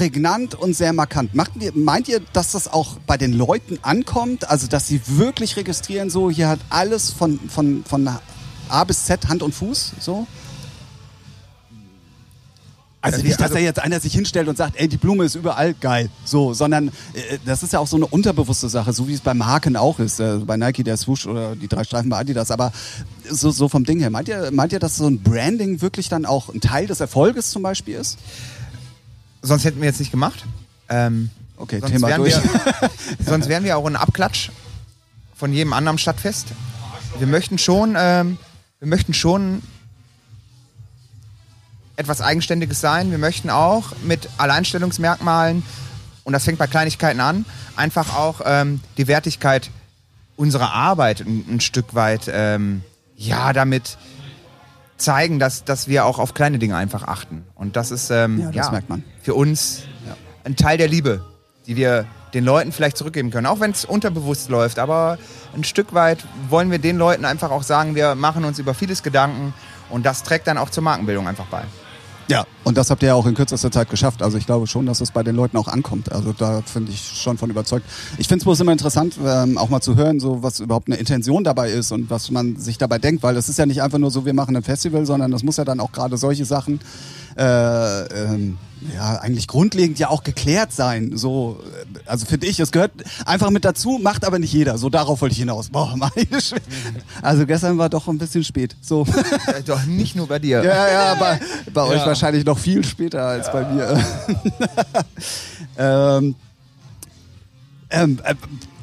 prägnant 0.00 0.54
und 0.54 0.72
sehr 0.72 0.94
markant. 0.94 1.34
Macht 1.34 1.52
meint 1.76 2.08
ihr, 2.08 2.20
dass 2.32 2.52
das 2.52 2.68
auch 2.68 2.96
bei 3.06 3.18
den 3.18 3.34
Leuten 3.34 3.78
ankommt? 3.82 4.48
Also, 4.48 4.66
dass 4.66 4.86
sie 4.86 4.98
wirklich 5.04 5.58
registrieren, 5.58 6.08
so, 6.08 6.30
hier 6.30 6.48
hat 6.48 6.60
alles 6.70 7.10
von, 7.10 7.38
von, 7.50 7.84
von 7.84 8.08
A 8.70 8.84
bis 8.84 9.04
Z 9.04 9.28
Hand 9.28 9.42
und 9.42 9.54
Fuß, 9.54 9.92
so? 10.00 10.26
Also 13.02 13.16
Also 13.16 13.26
nicht, 13.26 13.38
dass 13.38 13.50
also- 13.50 13.54
da 13.56 13.60
jetzt 13.60 13.78
einer 13.78 14.00
sich 14.00 14.14
hinstellt 14.14 14.48
und 14.48 14.56
sagt, 14.56 14.76
ey, 14.80 14.88
die 14.88 14.96
Blume 14.96 15.24
ist 15.24 15.34
überall 15.34 15.74
geil. 15.74 16.08
So, 16.24 16.54
sondern 16.54 16.88
äh, 16.88 17.38
das 17.44 17.62
ist 17.62 17.74
ja 17.74 17.78
auch 17.78 17.86
so 17.86 17.96
eine 17.96 18.06
unterbewusste 18.06 18.70
Sache, 18.70 18.94
so 18.94 19.06
wie 19.06 19.12
es 19.12 19.20
bei 19.20 19.34
Marken 19.34 19.76
auch 19.76 19.98
ist. 19.98 20.18
Äh, 20.18 20.38
bei 20.46 20.56
Nike 20.56 20.82
der 20.82 20.96
Swoosh 20.96 21.26
oder 21.26 21.56
die 21.56 21.68
drei 21.68 21.84
Streifen 21.84 22.08
bei 22.08 22.18
Adidas. 22.18 22.50
Aber 22.50 22.72
so, 23.28 23.50
so 23.50 23.68
vom 23.68 23.84
Ding 23.84 24.00
her, 24.00 24.08
meint 24.08 24.28
ihr, 24.28 24.50
meint 24.50 24.72
ihr, 24.72 24.78
dass 24.78 24.96
so 24.96 25.06
ein 25.06 25.22
Branding 25.22 25.82
wirklich 25.82 26.08
dann 26.08 26.24
auch 26.24 26.48
ein 26.48 26.62
Teil 26.62 26.86
des 26.86 27.00
Erfolges 27.00 27.50
zum 27.50 27.62
Beispiel 27.62 27.96
ist? 27.96 28.18
Sonst 29.42 29.64
hätten 29.64 29.80
wir 29.80 29.88
jetzt 29.88 30.00
nicht 30.00 30.10
gemacht. 30.10 30.44
Ähm, 30.88 31.30
Okay, 31.60 31.78
sonst, 31.80 31.92
Thema 31.92 32.08
wären 32.08 32.22
durch. 32.22 32.34
wir, 32.34 32.90
sonst 33.24 33.48
wären 33.48 33.64
wir 33.64 33.76
auch 33.76 33.84
ein 33.84 33.96
Abklatsch 33.96 34.50
von 35.36 35.52
jedem 35.52 35.74
anderen 35.74 35.98
Stadtfest. 35.98 36.48
Wir 37.18 37.26
möchten 37.26 37.58
schon, 37.58 37.96
ähm, 37.98 38.38
wir 38.78 38.88
möchten 38.88 39.12
schon 39.12 39.62
etwas 41.96 42.22
Eigenständiges 42.22 42.80
sein. 42.80 43.10
Wir 43.10 43.18
möchten 43.18 43.50
auch 43.50 43.92
mit 44.02 44.30
Alleinstellungsmerkmalen, 44.38 45.62
und 46.24 46.32
das 46.32 46.44
fängt 46.44 46.58
bei 46.58 46.66
Kleinigkeiten 46.66 47.20
an, 47.20 47.44
einfach 47.76 48.16
auch 48.16 48.40
ähm, 48.46 48.80
die 48.96 49.06
Wertigkeit 49.06 49.70
unserer 50.36 50.72
Arbeit 50.72 51.20
ein, 51.20 51.44
ein 51.46 51.60
Stück 51.60 51.94
weit, 51.94 52.22
ähm, 52.32 52.82
ja, 53.16 53.52
damit 53.52 53.98
zeigen, 55.00 55.38
dass, 55.38 55.64
dass 55.64 55.88
wir 55.88 56.04
auch 56.04 56.18
auf 56.18 56.34
kleine 56.34 56.58
Dinge 56.58 56.76
einfach 56.76 57.04
achten. 57.04 57.44
Und 57.54 57.76
das 57.76 57.90
ist 57.90 58.10
ähm, 58.10 58.38
Ja, 58.38 58.50
das 58.50 58.70
merkt 58.70 58.88
man. 58.88 59.04
für 59.22 59.34
uns 59.34 59.82
ein 60.44 60.56
Teil 60.56 60.78
der 60.78 60.88
Liebe, 60.88 61.24
die 61.66 61.76
wir 61.76 62.06
den 62.34 62.44
Leuten 62.44 62.72
vielleicht 62.72 62.96
zurückgeben 62.96 63.30
können. 63.30 63.46
Auch 63.46 63.60
wenn 63.60 63.72
es 63.72 63.84
unterbewusst 63.84 64.48
läuft, 64.50 64.78
aber 64.78 65.18
ein 65.54 65.64
Stück 65.64 65.94
weit 65.94 66.18
wollen 66.48 66.70
wir 66.70 66.78
den 66.78 66.96
Leuten 66.96 67.24
einfach 67.24 67.50
auch 67.50 67.62
sagen, 67.64 67.94
wir 67.94 68.14
machen 68.14 68.44
uns 68.44 68.58
über 68.58 68.74
vieles 68.74 69.02
Gedanken 69.02 69.52
und 69.88 70.06
das 70.06 70.22
trägt 70.22 70.46
dann 70.46 70.58
auch 70.58 70.70
zur 70.70 70.84
Markenbildung 70.84 71.26
einfach 71.26 71.46
bei. 71.46 71.62
Ja, 72.30 72.46
und 72.62 72.78
das 72.78 72.90
habt 72.90 73.02
ihr 73.02 73.08
ja 73.08 73.14
auch 73.14 73.26
in 73.26 73.34
kürzester 73.34 73.72
Zeit 73.72 73.90
geschafft. 73.90 74.22
Also 74.22 74.38
ich 74.38 74.46
glaube 74.46 74.68
schon, 74.68 74.86
dass 74.86 75.00
es 75.00 75.10
bei 75.10 75.24
den 75.24 75.34
Leuten 75.34 75.56
auch 75.56 75.66
ankommt. 75.66 76.12
Also 76.12 76.32
da 76.32 76.62
finde 76.62 76.92
ich 76.92 77.00
schon 77.00 77.36
von 77.38 77.50
überzeugt. 77.50 77.84
Ich 78.18 78.28
finde 78.28 78.42
es 78.42 78.44
bloß 78.44 78.60
immer 78.60 78.70
interessant, 78.70 79.16
ähm, 79.26 79.58
auch 79.58 79.68
mal 79.68 79.80
zu 79.80 79.96
hören, 79.96 80.20
so 80.20 80.40
was 80.40 80.60
überhaupt 80.60 80.86
eine 80.86 80.96
Intention 80.96 81.42
dabei 81.42 81.72
ist 81.72 81.90
und 81.90 82.08
was 82.08 82.30
man 82.30 82.54
sich 82.54 82.78
dabei 82.78 82.98
denkt, 82.98 83.24
weil 83.24 83.34
das 83.34 83.48
ist 83.48 83.58
ja 83.58 83.66
nicht 83.66 83.82
einfach 83.82 83.98
nur 83.98 84.12
so, 84.12 84.26
wir 84.26 84.32
machen 84.32 84.56
ein 84.56 84.62
Festival, 84.62 85.06
sondern 85.06 85.32
das 85.32 85.42
muss 85.42 85.56
ja 85.56 85.64
dann 85.64 85.80
auch 85.80 85.90
gerade 85.90 86.16
solche 86.16 86.44
Sachen 86.44 86.78
äh, 87.36 88.02
ähm, 88.04 88.58
ja 88.94 89.16
eigentlich 89.20 89.46
grundlegend 89.46 89.98
ja 89.98 90.08
auch 90.08 90.22
geklärt 90.22 90.72
sein. 90.72 91.12
So, 91.16 91.60
also 92.06 92.24
finde 92.26 92.46
ich, 92.46 92.58
es 92.60 92.72
gehört 92.72 92.92
einfach 93.26 93.50
mit 93.50 93.64
dazu, 93.64 93.98
macht 94.02 94.24
aber 94.24 94.38
nicht 94.38 94.52
jeder. 94.52 94.78
So 94.78 94.88
darauf 94.88 95.20
wollte 95.20 95.32
ich 95.34 95.38
hinaus. 95.38 95.68
Boah, 95.68 95.94
meine 95.96 96.12
Schwede. 96.40 96.62
Also 97.22 97.46
gestern 97.46 97.78
war 97.78 97.88
doch 97.88 98.08
ein 98.08 98.18
bisschen 98.18 98.42
spät. 98.44 98.76
So. 98.80 99.06
Äh, 99.46 99.62
Doch 99.62 99.84
nicht 99.84 100.16
nur 100.16 100.26
bei 100.26 100.38
dir. 100.38 100.62
Ja, 100.64 100.88
ja, 100.88 101.14
bei, 101.20 101.40
bei 101.72 101.82
euch 101.82 102.00
Ja. 102.00 102.06
wahrscheinlich 102.06 102.44
noch 102.44 102.58
viel 102.58 102.84
später 102.84 103.22
als 103.26 103.50
bei 103.52 103.64
mir. 103.72 104.02
ähm, 105.78 106.34
Ähm, 107.90 108.20
äh, 108.24 108.34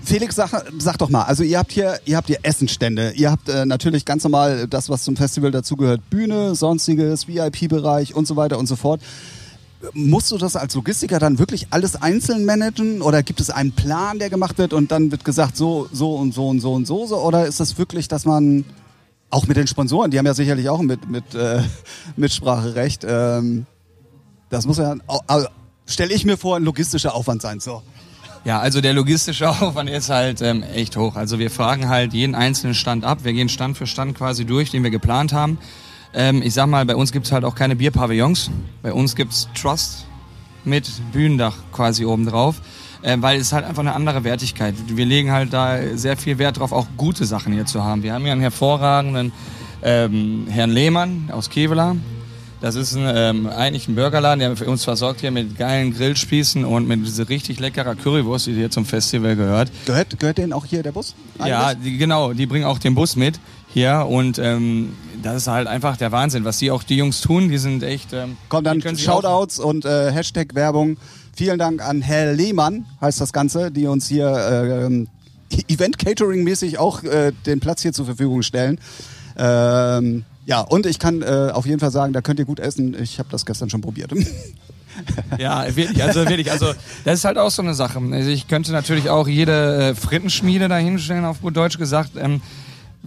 Felix, 0.03 0.35
sag, 0.35 0.51
sag 0.79 0.97
doch 0.99 1.09
mal, 1.09 1.23
also 1.23 1.43
ihr 1.43 1.57
habt 1.57 1.71
hier, 1.71 1.99
ihr 2.05 2.15
habt 2.17 2.27
hier 2.27 2.39
Essenstände, 2.43 3.11
ihr 3.15 3.29
habt 3.31 3.49
äh, 3.49 3.65
natürlich 3.65 4.05
ganz 4.05 4.23
normal 4.23 4.67
das, 4.67 4.89
was 4.89 5.03
zum 5.03 5.17
Festival 5.17 5.51
dazugehört, 5.51 6.09
Bühne, 6.09 6.55
sonstiges, 6.55 7.27
VIP-Bereich 7.27 8.15
und 8.15 8.25
so 8.27 8.35
weiter 8.37 8.57
und 8.57 8.67
so 8.67 8.75
fort. 8.77 9.01
Musst 9.93 10.31
du 10.31 10.37
das 10.37 10.55
als 10.55 10.73
Logistiker 10.73 11.19
dann 11.19 11.37
wirklich 11.37 11.67
alles 11.69 11.95
einzeln 11.95 12.45
managen 12.45 13.01
oder 13.01 13.21
gibt 13.21 13.39
es 13.39 13.51
einen 13.51 13.71
Plan, 13.71 14.17
der 14.17 14.29
gemacht 14.29 14.57
wird 14.57 14.73
und 14.73 14.91
dann 14.91 15.11
wird 15.11 15.23
gesagt, 15.23 15.55
so, 15.55 15.87
so 15.91 16.15
und 16.15 16.33
so 16.33 16.47
und 16.47 16.61
so 16.61 16.73
und 16.73 16.87
so, 16.87 17.05
so 17.05 17.17
oder 17.17 17.45
ist 17.45 17.59
das 17.59 17.77
wirklich, 17.77 18.07
dass 18.07 18.25
man 18.25 18.65
auch 19.29 19.45
mit 19.45 19.55
den 19.55 19.67
Sponsoren, 19.67 20.09
die 20.09 20.17
haben 20.17 20.25
ja 20.25 20.33
sicherlich 20.33 20.69
auch 20.69 20.81
mit, 20.81 21.09
mit 21.09 21.35
äh, 21.35 21.61
Mitspracherecht, 22.15 23.05
ähm, 23.07 23.67
das 24.49 24.65
muss 24.65 24.77
ja, 24.77 24.95
stelle 25.85 26.13
ich 26.13 26.25
mir 26.25 26.37
vor, 26.37 26.55
ein 26.55 26.63
logistischer 26.63 27.13
Aufwand 27.13 27.41
sein, 27.41 27.59
so. 27.59 27.83
Ja, 28.45 28.59
also 28.59 28.79
der 28.79 28.93
logistische 28.93 29.49
Aufwand 29.61 29.89
ist 29.89 30.09
halt 30.09 30.41
ähm, 30.41 30.63
echt 30.63 30.95
hoch. 30.95 31.15
Also 31.15 31.37
wir 31.37 31.51
fragen 31.51 31.89
halt 31.89 32.13
jeden 32.13 32.33
einzelnen 32.33 32.75
Stand 32.75 33.03
ab. 33.03 33.23
Wir 33.23 33.33
gehen 33.33 33.49
Stand 33.49 33.77
für 33.77 33.87
Stand 33.87 34.17
quasi 34.17 34.45
durch, 34.45 34.71
den 34.71 34.83
wir 34.83 34.89
geplant 34.89 35.33
haben. 35.33 35.57
Ähm, 36.13 36.41
ich 36.41 36.53
sag 36.53 36.67
mal, 36.67 36.85
bei 36.85 36.95
uns 36.95 37.11
gibt's 37.11 37.31
halt 37.31 37.43
auch 37.43 37.55
keine 37.55 37.75
Bierpavillons. 37.75 38.51
Bei 38.81 38.93
uns 38.93 39.15
gibt's 39.15 39.47
Trust 39.59 40.05
mit 40.63 40.89
Bühnendach 41.11 41.55
quasi 41.71 42.05
oben 42.05 42.25
drauf. 42.25 42.61
Äh, 43.01 43.17
weil 43.19 43.39
es 43.39 43.53
halt 43.53 43.65
einfach 43.65 43.81
eine 43.81 43.93
andere 43.93 44.23
Wertigkeit. 44.23 44.73
Wir 44.87 45.05
legen 45.05 45.31
halt 45.31 45.53
da 45.53 45.95
sehr 45.95 46.17
viel 46.17 46.39
Wert 46.39 46.59
drauf, 46.59 46.71
auch 46.71 46.87
gute 46.97 47.25
Sachen 47.25 47.53
hier 47.53 47.65
zu 47.65 47.83
haben. 47.83 48.03
Wir 48.03 48.13
haben 48.13 48.23
hier 48.23 48.31
einen 48.31 48.41
hervorragenden 48.41 49.31
ähm, 49.83 50.47
Herrn 50.49 50.71
Lehmann 50.71 51.29
aus 51.31 51.49
Kevela, 51.49 51.95
das 52.59 52.73
ist 52.73 52.95
ein, 52.95 53.05
ähm, 53.15 53.47
eigentlich 53.47 53.87
ein 53.87 53.93
Burgerladen, 53.93 54.39
der 54.39 54.57
für 54.57 54.65
uns 54.65 54.83
versorgt 54.83 55.21
hier 55.21 55.29
mit 55.29 55.57
geilen 55.57 55.93
Grillspießen 55.93 56.65
und 56.65 56.87
mit 56.87 57.05
diese 57.05 57.29
richtig 57.29 57.59
leckerer 57.59 57.93
Currywurst, 57.95 58.47
die 58.47 58.53
hier 58.53 58.71
zum 58.71 58.83
Festival 58.83 59.35
gehört. 59.35 59.71
Gehört, 59.85 60.19
gehört 60.19 60.39
denen 60.39 60.53
auch 60.53 60.65
hier 60.65 60.81
der 60.81 60.91
Bus? 60.91 61.13
Eigentlich? 61.37 61.49
Ja, 61.49 61.73
die, 61.75 61.97
genau, 61.97 62.33
die 62.33 62.47
bringen 62.47 62.65
auch 62.65 62.79
den 62.79 62.95
Bus 62.95 63.15
mit 63.15 63.39
hier 63.67 64.05
und 64.07 64.39
ähm, 64.39 64.95
das 65.21 65.37
ist 65.37 65.47
halt 65.47 65.67
einfach 65.67 65.97
der 65.97 66.11
Wahnsinn, 66.11 66.45
was 66.45 66.57
die 66.57 66.71
auch 66.71 66.83
die 66.83 66.97
Jungs 66.97 67.21
tun, 67.21 67.49
die 67.49 67.57
sind 67.57 67.83
echt... 67.83 68.13
Ähm, 68.13 68.37
Komm, 68.49 68.63
dann 68.63 68.81
Shoutouts 68.81 69.59
und 69.59 69.85
äh, 69.85 70.11
Hashtag-Werbung. 70.11 70.97
Vielen 71.35 71.59
Dank 71.59 71.83
an 71.83 72.01
Herr 72.01 72.33
Lehmann, 72.33 72.85
heißt 73.01 73.21
das 73.21 73.33
Ganze, 73.33 73.71
die 73.71 73.87
uns 73.87 74.07
hier 74.07 74.27
äh, 74.27 75.63
Event-Catering-mäßig 75.67 76.79
auch 76.79 77.03
äh, 77.03 77.31
den 77.45 77.59
Platz 77.59 77.81
hier 77.81 77.93
zur 77.93 78.05
Verfügung 78.05 78.41
stellen. 78.41 78.79
Ähm, 79.37 80.25
ja, 80.45 80.61
und 80.61 80.85
ich 80.85 80.97
kann 80.97 81.21
äh, 81.21 81.51
auf 81.53 81.65
jeden 81.65 81.79
Fall 81.79 81.91
sagen, 81.91 82.13
da 82.13 82.21
könnt 82.21 82.39
ihr 82.39 82.45
gut 82.45 82.59
essen. 82.59 82.95
Ich 83.01 83.19
habe 83.19 83.29
das 83.29 83.45
gestern 83.45 83.69
schon 83.69 83.81
probiert. 83.81 84.13
ja, 85.37 85.75
wirklich, 85.75 86.01
also 86.03 86.21
wirklich, 86.27 86.51
also 86.51 86.73
das 87.05 87.19
ist 87.19 87.25
halt 87.25 87.37
auch 87.37 87.51
so 87.51 87.61
eine 87.61 87.73
Sache. 87.73 88.01
Also 88.11 88.29
ich 88.29 88.47
könnte 88.47 88.71
natürlich 88.71 89.09
auch 89.09 89.27
jede 89.27 89.89
äh, 89.89 89.95
Frittenschmiede 89.95 90.67
da 90.69 90.77
hinstellen, 90.77 91.25
auf 91.25 91.41
gut 91.41 91.55
Deutsch 91.55 91.77
gesagt. 91.77 92.11
Ähm, 92.17 92.41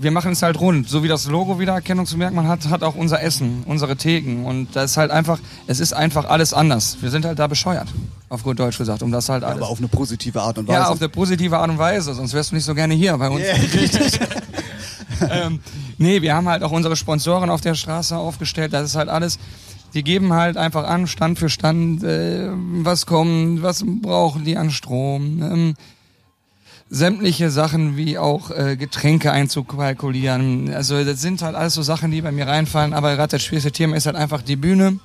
wir 0.01 0.11
machen 0.11 0.33
es 0.33 0.43
halt 0.43 0.59
rund. 0.61 0.89
So 0.89 1.03
wie 1.03 1.09
das 1.09 1.27
Logo 1.27 1.59
Wiedererkennungsmerkmal 1.59 2.49
hat, 2.49 2.69
hat 2.69 2.83
auch 2.83 2.95
unser 2.95 3.23
Essen, 3.23 3.65
unsere 3.67 3.97
Theken. 3.97 4.45
Und 4.45 4.75
das 4.75 4.93
ist 4.93 4.97
halt 4.97 5.11
einfach, 5.11 5.39
es 5.67 5.79
ist 5.79 5.93
einfach 5.93 6.25
alles 6.25 6.55
anders. 6.55 6.99
Wir 7.01 7.11
sind 7.11 7.25
halt 7.25 7.39
da 7.39 7.47
bescheuert, 7.47 7.89
auf 8.29 8.43
gut 8.43 8.59
Deutsch 8.59 8.79
gesagt, 8.79 9.03
um 9.03 9.13
das 9.13 9.29
halt 9.29 9.45
alles. 9.45 9.59
aber 9.59 9.69
auf 9.69 9.79
eine 9.79 9.89
positive 9.89 10.41
Art 10.41 10.59
und 10.59 10.69
Weise. 10.69 10.79
Ja, 10.79 10.89
auf 10.89 11.01
eine 11.01 11.09
positive 11.09 11.59
Art 11.59 11.71
und 11.71 11.79
Weise, 11.79 12.15
sonst 12.15 12.33
wärst 12.33 12.51
du 12.51 12.55
nicht 12.55 12.65
so 12.65 12.75
gerne 12.75 12.95
hier 12.95 13.17
bei 13.19 13.29
uns. 13.29 13.43
Yeah, 13.43 13.57
richtig. 13.75 14.21
ähm, 15.31 15.61
nee, 15.99 16.23
wir 16.23 16.35
haben 16.35 16.49
halt 16.49 16.63
auch 16.63 16.73
unsere 16.73 16.97
Sponsoren 16.97 17.51
auf 17.51 17.61
der 17.61 17.75
Straße 17.75 18.17
aufgestellt. 18.17 18.73
Das 18.73 18.85
ist 18.85 18.97
halt 18.97 19.09
alles. 19.09 19.39
Die 19.93 20.05
geben 20.05 20.33
halt 20.33 20.57
einfach 20.57 20.85
an, 20.85 21.09
Stand 21.09 21.39
für 21.39 21.49
Stand, 21.49 22.05
äh, 22.05 22.49
was 22.51 23.07
kommt, 23.07 23.63
was 23.63 23.85
brauchen 23.85 24.45
die 24.45 24.57
an 24.57 24.71
Strom. 24.71 25.43
Ähm, 25.43 25.75
sämtliche 26.91 27.51
Sachen 27.51 27.97
wie 27.97 28.19
auch 28.19 28.51
äh, 28.51 28.77
Getränke 28.77 29.31
einzukalkulieren. 29.31 30.75
Also 30.75 31.03
das 31.05 31.23
sind 31.23 31.41
halt 31.41 31.55
alles 31.55 31.75
so 31.75 31.83
Sachen, 31.83 32.11
die 32.11 32.21
bei 32.21 32.33
mir 32.33 32.49
reinfallen. 32.49 32.93
Aber 32.93 33.15
gerade 33.15 33.31
das 33.31 33.43
schwierigste 33.43 33.71
Thema 33.71 33.97
ist 33.97 34.07
halt 34.07 34.17
einfach 34.17 34.43
die 34.43 34.57
Bühne. 34.57 34.99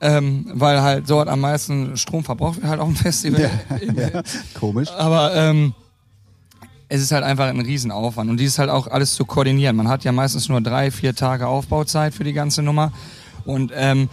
Ähm, 0.00 0.50
weil 0.52 0.82
halt 0.82 1.08
dort 1.08 1.28
am 1.28 1.40
meisten 1.40 1.96
Strom 1.96 2.24
verbraucht 2.24 2.56
wird 2.56 2.66
halt 2.66 2.80
auf 2.80 2.88
dem 2.88 2.96
Festival. 3.02 3.40
Ja, 3.40 3.76
ja, 4.12 4.22
komisch. 4.52 4.90
Aber 4.90 5.34
ähm, 5.34 5.72
es 6.88 7.00
ist 7.00 7.12
halt 7.12 7.24
einfach 7.24 7.46
ein 7.46 7.60
Riesenaufwand 7.60 8.28
und 8.28 8.38
dies 8.38 8.58
halt 8.58 8.68
auch 8.68 8.88
alles 8.88 9.14
zu 9.14 9.24
koordinieren. 9.24 9.76
Man 9.76 9.88
hat 9.88 10.04
ja 10.04 10.12
meistens 10.12 10.48
nur 10.48 10.60
drei, 10.60 10.90
vier 10.90 11.14
Tage 11.14 11.46
Aufbauzeit 11.46 12.12
für 12.12 12.24
die 12.24 12.34
ganze 12.34 12.62
Nummer 12.62 12.92
und 13.46 13.72
ähm, 13.74 14.10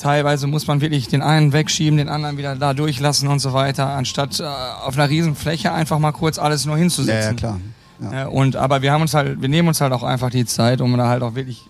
teilweise 0.00 0.46
muss 0.46 0.66
man 0.66 0.80
wirklich 0.80 1.08
den 1.08 1.22
einen 1.22 1.52
wegschieben, 1.52 1.98
den 1.98 2.08
anderen 2.08 2.38
wieder 2.38 2.56
da 2.56 2.74
durchlassen 2.74 3.28
und 3.28 3.38
so 3.38 3.52
weiter, 3.52 3.90
anstatt 3.90 4.40
äh, 4.40 4.44
auf 4.44 4.96
einer 4.96 5.08
riesen 5.08 5.36
Fläche 5.36 5.72
einfach 5.72 5.98
mal 5.98 6.12
kurz 6.12 6.38
alles 6.38 6.64
nur 6.64 6.76
hinzusetzen. 6.76 7.36
Ja, 7.38 7.48
ja 7.48 7.56
klar. 7.56 7.60
Ja. 8.00 8.24
Äh, 8.24 8.26
und 8.26 8.56
aber 8.56 8.82
wir 8.82 8.92
haben 8.92 9.02
uns 9.02 9.14
halt, 9.14 9.40
wir 9.40 9.48
nehmen 9.48 9.68
uns 9.68 9.80
halt 9.80 9.92
auch 9.92 10.02
einfach 10.02 10.30
die 10.30 10.46
Zeit, 10.46 10.80
um 10.80 10.96
da 10.96 11.08
halt 11.08 11.22
auch 11.22 11.34
wirklich 11.34 11.66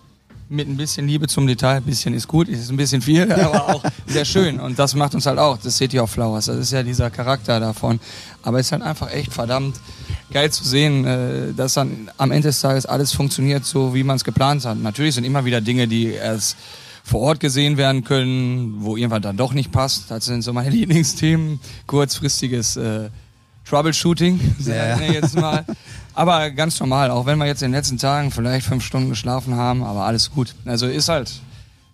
mit 0.47 0.67
ein 0.67 0.75
bisschen 0.75 1.07
Liebe 1.07 1.27
zum 1.27 1.47
Detail, 1.47 1.77
ein 1.77 1.83
bisschen 1.83 2.13
ist 2.13 2.27
gut, 2.27 2.49
ist 2.49 2.69
ein 2.69 2.77
bisschen 2.77 3.01
viel, 3.01 3.31
aber 3.31 3.69
auch 3.69 3.83
sehr 4.07 4.25
schön. 4.25 4.59
Und 4.59 4.79
das 4.79 4.95
macht 4.95 5.13
uns 5.13 5.25
halt 5.25 5.39
auch, 5.39 5.57
das 5.57 5.77
seht 5.77 5.93
ihr 5.93 6.03
auf 6.03 6.11
Flowers, 6.11 6.45
das 6.45 6.57
ist 6.57 6.71
ja 6.71 6.83
dieser 6.83 7.09
Charakter 7.09 7.59
davon. 7.59 7.99
Aber 8.43 8.59
es 8.59 8.67
ist 8.67 8.71
halt 8.71 8.81
einfach 8.81 9.11
echt 9.11 9.33
verdammt 9.33 9.79
geil 10.31 10.49
zu 10.51 10.63
sehen, 10.63 11.05
äh, 11.05 11.53
dass 11.53 11.73
dann 11.73 12.09
am 12.17 12.31
Ende 12.31 12.47
des 12.47 12.61
Tages 12.61 12.85
alles 12.85 13.11
funktioniert, 13.11 13.65
so 13.65 13.93
wie 13.93 14.03
man 14.03 14.15
es 14.15 14.23
geplant 14.23 14.65
hat. 14.65 14.77
Natürlich 14.77 15.15
sind 15.15 15.25
immer 15.25 15.43
wieder 15.43 15.59
Dinge, 15.59 15.87
die 15.87 16.07
erst 16.07 16.55
vor 17.03 17.21
Ort 17.21 17.39
gesehen 17.39 17.77
werden 17.77 18.03
können, 18.03 18.75
wo 18.79 18.95
irgendwann 18.95 19.21
dann 19.21 19.37
doch 19.37 19.53
nicht 19.53 19.71
passt. 19.71 20.11
Das 20.11 20.25
sind 20.25 20.41
so 20.41 20.53
meine 20.53 20.69
Lieblingsthemen. 20.75 21.59
Kurzfristiges 21.87 22.77
äh, 22.77 23.09
Troubleshooting, 23.65 24.39
ja, 24.65 24.99
ja. 24.99 25.11
jetzt 25.13 25.35
mal. 25.35 25.65
Aber 26.13 26.49
ganz 26.51 26.79
normal, 26.79 27.09
auch 27.09 27.25
wenn 27.25 27.37
wir 27.37 27.45
jetzt 27.45 27.61
in 27.61 27.71
den 27.71 27.77
letzten 27.77 27.97
Tagen 27.97 28.31
vielleicht 28.31 28.65
fünf 28.65 28.83
Stunden 28.83 29.09
geschlafen 29.09 29.55
haben, 29.55 29.83
aber 29.83 30.05
alles 30.05 30.31
gut. 30.31 30.55
Also 30.65 30.87
ist 30.87 31.07
halt, 31.07 31.31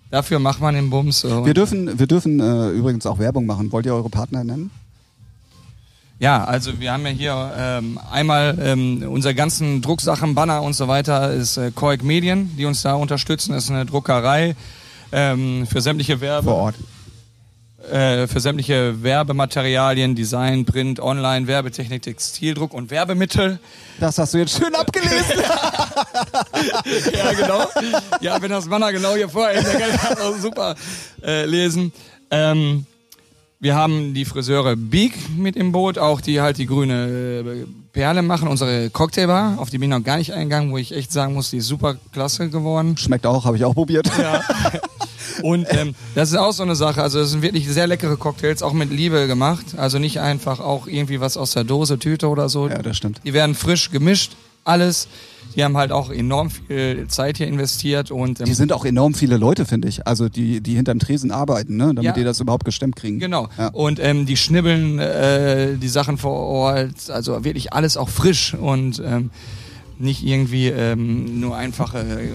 dafür 0.09 0.39
macht 0.39 0.59
man 0.59 0.73
den 0.73 0.89
Bums. 0.89 1.23
Wir 1.23 1.53
dürfen, 1.53 1.99
wir 1.99 2.07
dürfen 2.07 2.39
äh, 2.39 2.69
übrigens 2.69 3.05
auch 3.05 3.19
Werbung 3.19 3.45
machen. 3.45 3.71
Wollt 3.71 3.85
ihr 3.85 3.93
eure 3.93 4.09
Partner 4.09 4.43
nennen? 4.43 4.71
Ja, 6.19 6.45
also 6.45 6.79
wir 6.79 6.91
haben 6.91 7.05
ja 7.05 7.11
hier 7.11 7.53
ähm, 7.55 7.99
einmal 8.11 8.57
ähm, 8.59 9.03
unsere 9.07 9.35
ganzen 9.35 9.83
Drucksachen, 9.83 10.33
Banner 10.33 10.63
und 10.63 10.73
so 10.73 10.87
weiter 10.87 11.31
ist 11.31 11.57
äh, 11.57 11.69
Koik 11.69 12.03
Medien, 12.03 12.57
die 12.57 12.65
uns 12.65 12.81
da 12.81 12.95
unterstützen. 12.95 13.51
Das 13.51 13.65
ist 13.65 13.69
eine 13.69 13.85
Druckerei 13.85 14.55
ähm, 15.11 15.67
für 15.67 15.81
sämtliche 15.81 16.21
Werbe. 16.21 16.49
Vor 16.49 16.55
Ort. 16.55 16.75
Äh, 17.91 18.27
für 18.27 18.39
sämtliche 18.39 19.01
Werbematerialien, 19.01 20.13
Design, 20.15 20.65
Print, 20.65 20.99
Online, 20.99 21.47
Werbetechnik, 21.47 22.01
Textildruck 22.01 22.73
und 22.73 22.91
Werbemittel. 22.91 23.59
Das 23.99 24.17
hast 24.17 24.33
du 24.33 24.39
jetzt 24.39 24.57
schön 24.57 24.75
abgelesen. 24.75 25.39
ja, 27.13 27.33
genau. 27.33 27.65
Ja, 28.19 28.41
wenn 28.41 28.49
das 28.49 28.67
Banner 28.67 28.91
genau 28.91 29.13
hier 29.15 29.29
vorher 29.29 29.53
ist, 29.61 29.67
dann 29.67 29.79
kann 29.79 29.89
ich 29.91 30.01
das 30.01 30.19
auch 30.19 30.35
super 30.37 30.75
äh, 31.23 31.45
lesen. 31.45 31.93
Ähm, 32.29 32.85
wir 33.59 33.75
haben 33.75 34.13
die 34.13 34.25
Friseure 34.25 34.75
Beak 34.75 35.13
mit 35.37 35.55
im 35.55 35.71
Boot, 35.71 35.97
auch 35.97 36.19
die 36.19 36.41
halt 36.41 36.57
die 36.57 36.65
grüne 36.65 37.07
äh, 37.07 37.65
Perle 37.97 38.21
machen, 38.21 38.47
unsere 38.47 38.91
Cocktailbar, 38.91 39.57
auf 39.57 39.71
die 39.71 39.79
bin 39.79 39.91
ich 39.91 39.97
noch 39.97 40.03
gar 40.03 40.17
nicht 40.17 40.31
eingegangen, 40.31 40.71
wo 40.71 40.77
ich 40.77 40.95
echt 40.95 41.11
sagen 41.11 41.33
muss, 41.33 41.49
die 41.49 41.57
ist 41.57 41.65
super 41.65 41.95
klasse 42.11 42.47
geworden. 42.47 42.95
Schmeckt 42.95 43.25
auch, 43.25 43.43
habe 43.43 43.57
ich 43.57 43.65
auch 43.65 43.73
probiert. 43.73 44.07
Ja. 44.19 44.43
Und 45.41 45.65
ähm, 45.71 45.95
das 46.13 46.29
ist 46.29 46.37
auch 46.37 46.51
so 46.51 46.61
eine 46.61 46.75
Sache. 46.75 47.01
Also 47.01 47.19
es 47.19 47.31
sind 47.31 47.41
wirklich 47.41 47.67
sehr 47.67 47.87
leckere 47.87 48.15
Cocktails, 48.15 48.61
auch 48.61 48.73
mit 48.73 48.91
Liebe 48.91 49.25
gemacht. 49.25 49.65
Also 49.77 49.97
nicht 49.97 50.19
einfach 50.19 50.59
auch 50.59 50.85
irgendwie 50.85 51.21
was 51.21 51.37
aus 51.37 51.53
der 51.53 51.63
Dose, 51.63 51.97
Tüte 51.97 52.29
oder 52.29 52.49
so. 52.49 52.69
Ja, 52.69 52.83
das 52.83 52.97
stimmt. 52.97 53.19
Die 53.25 53.33
werden 53.33 53.55
frisch 53.55 53.89
gemischt, 53.89 54.33
alles. 54.63 55.07
Die 55.57 55.63
haben 55.63 55.75
halt 55.75 55.91
auch 55.91 56.11
enorm 56.11 56.51
viel 56.51 57.07
Zeit 57.07 57.37
hier 57.37 57.47
investiert 57.47 58.11
und 58.11 58.39
ähm, 58.39 58.45
die 58.45 58.53
sind 58.53 58.71
auch 58.71 58.85
enorm 58.85 59.15
viele 59.15 59.37
Leute, 59.37 59.65
finde 59.65 59.87
ich. 59.87 60.05
Also 60.05 60.29
die 60.29 60.61
die 60.61 60.75
hinterm 60.75 60.99
Tresen 60.99 61.31
arbeiten, 61.31 61.77
ne, 61.77 61.87
damit 61.87 62.03
ja, 62.03 62.11
die 62.11 62.23
das 62.23 62.39
überhaupt 62.39 62.63
gestemmt 62.63 62.95
kriegen. 62.95 63.17
Genau. 63.17 63.49
Ja. 63.57 63.69
Und 63.69 63.99
ähm, 63.99 64.27
die 64.27 64.37
schnibbeln 64.37 64.99
äh, 64.99 65.75
die 65.77 65.87
Sachen 65.87 66.19
vor 66.19 66.33
Ort, 66.33 67.09
also 67.09 67.43
wirklich 67.43 67.73
alles 67.73 67.97
auch 67.97 68.09
frisch 68.09 68.53
und 68.53 69.01
ähm, 69.03 69.31
nicht 69.99 70.23
irgendwie 70.23 70.67
ähm, 70.67 71.39
nur 71.39 71.57
einfache 71.57 71.99
äh, 71.99 72.29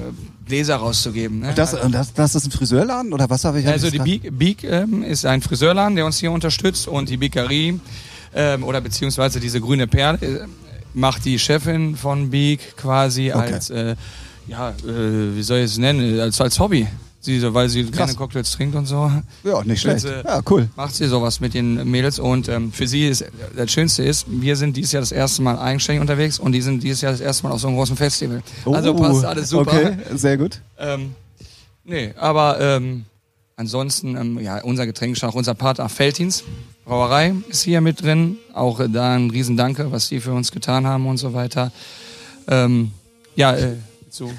Gläser 0.46 0.76
rauszugeben. 0.76 1.40
Ne? 1.40 1.52
Das, 1.54 1.76
das, 1.92 2.12
das 2.12 2.34
ist 2.34 2.46
ein 2.46 2.50
Friseurladen 2.50 3.12
oder 3.12 3.30
was 3.30 3.44
habe 3.44 3.60
ich? 3.60 3.68
Also 3.68 3.88
die 3.88 3.98
Beak, 4.00 4.36
Beak 4.36 4.64
ähm, 4.64 5.04
ist 5.04 5.24
ein 5.26 5.42
Friseurladen, 5.42 5.94
der 5.94 6.06
uns 6.06 6.18
hier 6.18 6.32
unterstützt 6.32 6.88
und 6.88 7.08
die 7.08 7.18
Bikerie 7.18 7.78
ähm, 8.34 8.64
oder 8.64 8.80
beziehungsweise 8.80 9.38
diese 9.38 9.60
grüne 9.60 9.86
Perle 9.86 10.18
äh, 10.20 10.46
macht 10.94 11.24
die 11.24 11.38
Chefin 11.38 11.96
von 11.96 12.30
Beak 12.30 12.76
quasi 12.76 13.32
okay. 13.32 13.54
als 13.54 13.70
äh, 13.70 13.96
ja 14.46 14.70
äh, 14.70 15.36
wie 15.36 15.42
soll 15.42 15.58
ich 15.58 15.64
es 15.64 15.78
nennen 15.78 16.20
als 16.20 16.40
als 16.40 16.58
Hobby. 16.58 16.86
Sie 17.24 17.38
so, 17.38 17.54
weil 17.54 17.68
sie 17.68 17.84
Krass. 17.84 17.98
keine 17.98 18.14
Cocktails 18.14 18.50
trinkt 18.50 18.74
und 18.74 18.86
so. 18.86 19.08
Ja, 19.44 19.62
nicht 19.62 19.80
schlecht. 19.80 20.04
Äh, 20.04 20.24
ja, 20.24 20.40
cool. 20.50 20.68
Macht 20.74 20.96
sie 20.96 21.06
sowas 21.06 21.38
mit 21.38 21.54
den 21.54 21.88
Mädels 21.88 22.18
und 22.18 22.48
ähm, 22.48 22.72
für 22.72 22.88
sie 22.88 23.06
ist 23.06 23.24
das 23.54 23.70
Schönste 23.70 24.02
ist, 24.02 24.26
wir 24.28 24.56
sind 24.56 24.76
dieses 24.76 24.90
Jahr 24.90 25.02
das 25.02 25.12
erste 25.12 25.40
Mal 25.40 25.56
eigenständig 25.56 26.00
unterwegs 26.00 26.40
und 26.40 26.50
die 26.50 26.60
sind 26.60 26.82
dieses 26.82 27.00
Jahr 27.00 27.12
das 27.12 27.20
erste 27.20 27.44
Mal 27.44 27.52
auf 27.52 27.60
so 27.60 27.68
einem 27.68 27.76
großen 27.76 27.96
Festival. 27.96 28.42
Oh, 28.64 28.72
also 28.72 28.92
passt 28.94 29.24
alles 29.24 29.50
super. 29.50 29.72
Okay, 29.72 29.96
sehr 30.16 30.36
gut. 30.36 30.60
Ähm, 30.80 31.14
nee, 31.84 32.12
aber 32.16 32.60
ähm, 32.60 33.04
ansonsten, 33.54 34.16
ähm, 34.16 34.40
ja, 34.40 34.60
unser 34.64 34.86
Getränkeschach, 34.86 35.34
unser 35.34 35.54
Partner 35.54 35.88
Feltins, 35.88 36.42
Brauerei 36.84 37.34
ist 37.48 37.62
hier 37.62 37.80
mit 37.80 38.02
drin. 38.02 38.36
Auch 38.54 38.80
da 38.88 39.14
ein 39.14 39.30
Riesendanke, 39.30 39.92
was 39.92 40.08
die 40.08 40.20
für 40.20 40.32
uns 40.32 40.50
getan 40.52 40.86
haben 40.86 41.06
und 41.06 41.16
so 41.18 41.32
weiter. 41.32 41.70
Ähm, 42.48 42.92
ja, 43.36 43.54
äh, 43.54 43.76
so. 44.10 44.30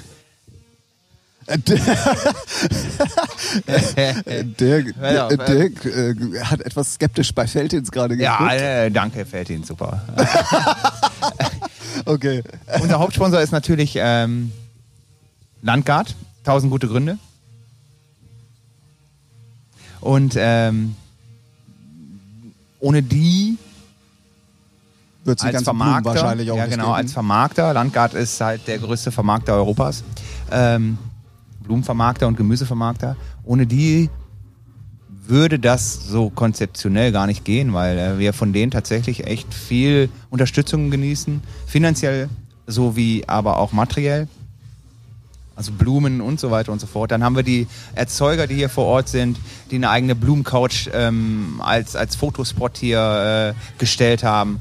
Dirk, 4.58 4.94
Ja, 5.02 5.28
Dirk, 5.28 5.46
Dirk 5.46 5.84
äh, 5.84 6.14
hat 6.42 6.60
etwas 6.62 6.94
skeptisch 6.94 7.34
bei 7.34 7.46
Feldins 7.46 7.90
gerade 7.90 8.14
Ja, 8.16 8.38
geguckt. 8.38 8.60
äh, 8.60 8.90
danke, 8.90 9.24
Feltin, 9.26 9.64
super. 9.64 10.02
Okay. 12.06 12.42
Unser 12.82 12.98
Hauptsponsor 12.98 13.40
ist 13.40 13.52
natürlich 13.52 13.94
ähm, 13.96 14.50
Landgard. 15.62 16.14
Tausend 16.42 16.70
gute 16.72 16.88
Gründe. 16.88 17.18
Und 20.00 20.34
ähm, 20.36 20.96
ohne 22.84 23.02
die 23.02 23.56
Wird 25.24 25.40
sie 25.40 25.46
als 25.46 25.54
ganz 25.54 25.64
Vermarkter, 25.64 26.10
wahrscheinlich 26.10 26.50
auch 26.50 26.56
ja 26.56 26.66
genau, 26.66 26.88
geben. 26.88 26.96
als 26.96 27.12
Vermarkter. 27.12 27.72
Landgard 27.72 28.12
ist 28.12 28.40
halt 28.40 28.68
der 28.68 28.78
größte 28.78 29.10
Vermarkter 29.10 29.54
Europas. 29.54 30.04
Ähm, 30.52 30.98
Blumenvermarkter 31.62 32.28
und 32.28 32.36
Gemüsevermarkter. 32.36 33.16
Ohne 33.42 33.66
die 33.66 34.10
würde 35.26 35.58
das 35.58 36.06
so 36.06 36.28
konzeptionell 36.28 37.10
gar 37.10 37.26
nicht 37.26 37.46
gehen, 37.46 37.72
weil 37.72 37.98
äh, 37.98 38.18
wir 38.18 38.34
von 38.34 38.52
denen 38.52 38.70
tatsächlich 38.70 39.26
echt 39.26 39.54
viel 39.54 40.10
Unterstützung 40.28 40.90
genießen, 40.90 41.40
finanziell 41.66 42.28
sowie 42.66 43.24
aber 43.26 43.56
auch 43.56 43.72
materiell. 43.72 44.28
Also 45.56 45.70
Blumen 45.72 46.20
und 46.20 46.40
so 46.40 46.50
weiter 46.50 46.72
und 46.72 46.80
so 46.80 46.86
fort. 46.86 47.10
Dann 47.12 47.22
haben 47.22 47.36
wir 47.36 47.44
die 47.44 47.68
Erzeuger, 47.94 48.46
die 48.46 48.56
hier 48.56 48.68
vor 48.68 48.86
Ort 48.86 49.08
sind, 49.08 49.38
die 49.70 49.76
eine 49.76 49.88
eigene 49.90 50.14
Blumencouch 50.14 50.90
ähm, 50.92 51.60
als, 51.62 51.94
als 51.94 52.16
Fotospot 52.16 52.76
hier 52.76 53.54
äh, 53.54 53.78
gestellt 53.78 54.24
haben. 54.24 54.60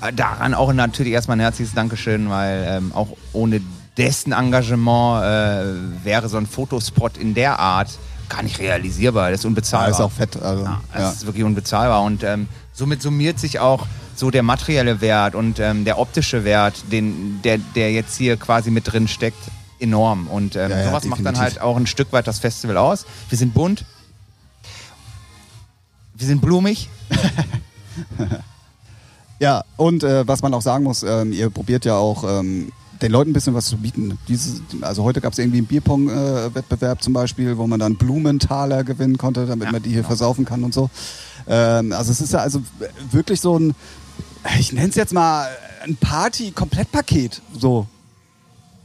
Äh, 0.00 0.12
Daran 0.12 0.54
auch 0.54 0.72
natürlich 0.72 1.12
erstmal 1.12 1.36
ein 1.36 1.40
herzliches 1.40 1.74
Dankeschön, 1.74 2.30
weil 2.30 2.64
ähm, 2.68 2.92
auch 2.94 3.08
ohne 3.32 3.60
dessen 3.96 4.32
Engagement 4.32 5.22
äh, 5.22 6.04
wäre 6.04 6.28
so 6.28 6.36
ein 6.36 6.46
Fotospot 6.46 7.16
in 7.16 7.34
der 7.34 7.60
Art 7.60 7.90
gar 8.28 8.42
nicht 8.42 8.58
realisierbar. 8.58 9.30
Das 9.30 9.40
ist 9.40 9.44
ja, 9.44 9.48
unbezahlbar. 9.48 9.90
ist 9.90 10.00
auch 10.00 10.12
fett. 10.12 10.36
Also, 10.42 10.64
Ja, 10.64 10.80
es 10.92 11.00
ja. 11.00 11.10
ist 11.10 11.26
wirklich 11.26 11.44
unbezahlbar 11.44 12.02
und 12.02 12.24
ähm, 12.24 12.48
somit 12.72 13.02
summiert 13.02 13.38
sich 13.38 13.60
auch 13.60 13.86
so 14.16 14.30
der 14.30 14.42
materielle 14.42 15.00
Wert 15.00 15.34
und 15.34 15.58
ähm, 15.58 15.84
der 15.84 15.98
optische 15.98 16.44
Wert, 16.44 16.84
den, 16.90 17.40
der, 17.42 17.58
der 17.58 17.92
jetzt 17.92 18.16
hier 18.16 18.36
quasi 18.36 18.70
mit 18.70 18.92
drin 18.92 19.08
steckt, 19.08 19.38
enorm. 19.84 20.26
Und 20.26 20.56
ähm, 20.56 20.70
Ja, 20.70 20.78
ja, 20.78 20.84
sowas 20.86 21.04
macht 21.04 21.20
dann 21.24 21.34
definitiv. 21.34 21.60
halt 21.60 21.60
auch 21.60 21.76
ein 21.76 21.86
Stück 21.86 22.12
weit 22.12 22.26
das 22.26 22.38
Festival 22.40 22.76
aus. 22.76 23.06
Wir 23.28 23.38
sind 23.38 23.54
bunt, 23.54 23.84
wir 26.14 26.26
sind 26.26 26.40
blumig. 26.40 26.88
Ja, 29.40 29.64
und 29.76 30.04
äh, 30.04 30.26
was 30.26 30.42
man 30.42 30.54
auch 30.54 30.62
sagen 30.62 30.84
muss, 30.84 31.02
ähm, 31.02 31.32
ihr 31.32 31.50
probiert 31.50 31.84
ja 31.84 31.96
auch 31.96 32.22
ähm, 32.24 32.70
den 33.02 33.10
Leuten 33.10 33.30
ein 33.30 33.32
bisschen 33.32 33.52
was 33.54 33.66
zu 33.66 33.76
bieten. 33.76 34.16
Dieses, 34.28 34.62
also 34.80 35.02
heute 35.02 35.20
gab 35.20 35.32
es 35.32 35.38
irgendwie 35.40 35.58
einen 35.58 35.66
Bierpong-Wettbewerb 35.66 37.02
zum 37.02 37.12
Beispiel, 37.12 37.58
wo 37.58 37.66
man 37.66 37.80
dann 37.80 37.96
Blumenthaler 37.96 38.84
gewinnen 38.84 39.18
konnte, 39.18 39.44
damit 39.46 39.66
Ja, 39.66 39.72
man 39.72 39.82
die 39.82 39.88
hier 39.90 39.98
genau. 39.98 40.06
versaufen 40.08 40.44
kann 40.44 40.62
und 40.62 40.72
so. 40.72 40.88
Ähm, 41.48 41.92
also 41.92 42.12
es 42.12 42.20
ist 42.20 42.32
ja 42.32 42.38
also 42.38 42.62
wirklich 43.10 43.40
so 43.40 43.58
ein, 43.58 43.74
ich 44.58 44.72
nenne 44.72 44.88
es 44.88 44.94
jetzt 44.94 45.12
mal 45.12 45.48
ein 45.82 45.96
Party-Komplettpaket. 45.96 47.42
So. 47.58 47.86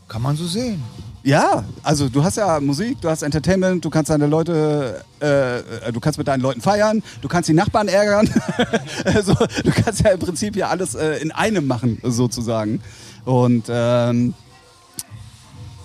Kann 0.10 0.24
man 0.24 0.36
so 0.36 0.48
sehen. 0.48 0.84
Ja, 1.22 1.64
also 1.84 2.10
du 2.10 2.24
hast 2.24 2.38
ja 2.38 2.60
Musik, 2.60 3.00
du 3.02 3.10
hast 3.10 3.22
Entertainment, 3.22 3.86
du 3.86 3.90
kannst 3.90 4.10
deine 4.10 4.26
Leute, 4.26 5.04
äh, 5.22 5.60
äh, 5.60 5.92
du 5.92 6.00
kannst 6.00 6.18
mit 6.18 6.28
deinen 6.28 6.42
Leuten 6.42 6.62
feiern, 6.62 7.04
du 7.22 7.28
kannst 7.28 7.48
die 7.48 7.54
Nachbarn 7.54 7.88
ärgern. 7.88 8.28
also, 9.06 9.34
du 9.34 9.72
kannst 9.72 10.02
ja 10.02 10.12
im 10.12 10.20
Prinzip 10.20 10.56
ja 10.56 10.70
alles 10.70 10.96
äh, 10.96 11.18
in 11.18 11.32
einem 11.32 11.68
machen, 11.68 12.00
sozusagen. 12.04 12.82
Und 13.24 13.66
ähm, 13.70 14.34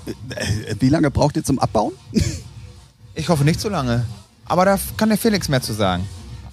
äh, 0.06 0.74
wie 0.80 0.88
lange 0.88 1.10
braucht 1.10 1.36
ihr 1.36 1.44
zum 1.44 1.58
Abbauen? 1.58 1.92
Ich 3.16 3.28
hoffe 3.28 3.44
nicht 3.44 3.60
so 3.60 3.68
lange. 3.68 4.04
Aber 4.44 4.64
da 4.64 4.76
kann 4.96 5.08
der 5.08 5.16
Felix 5.16 5.48
mehr 5.48 5.62
zu 5.62 5.72
sagen. 5.72 6.04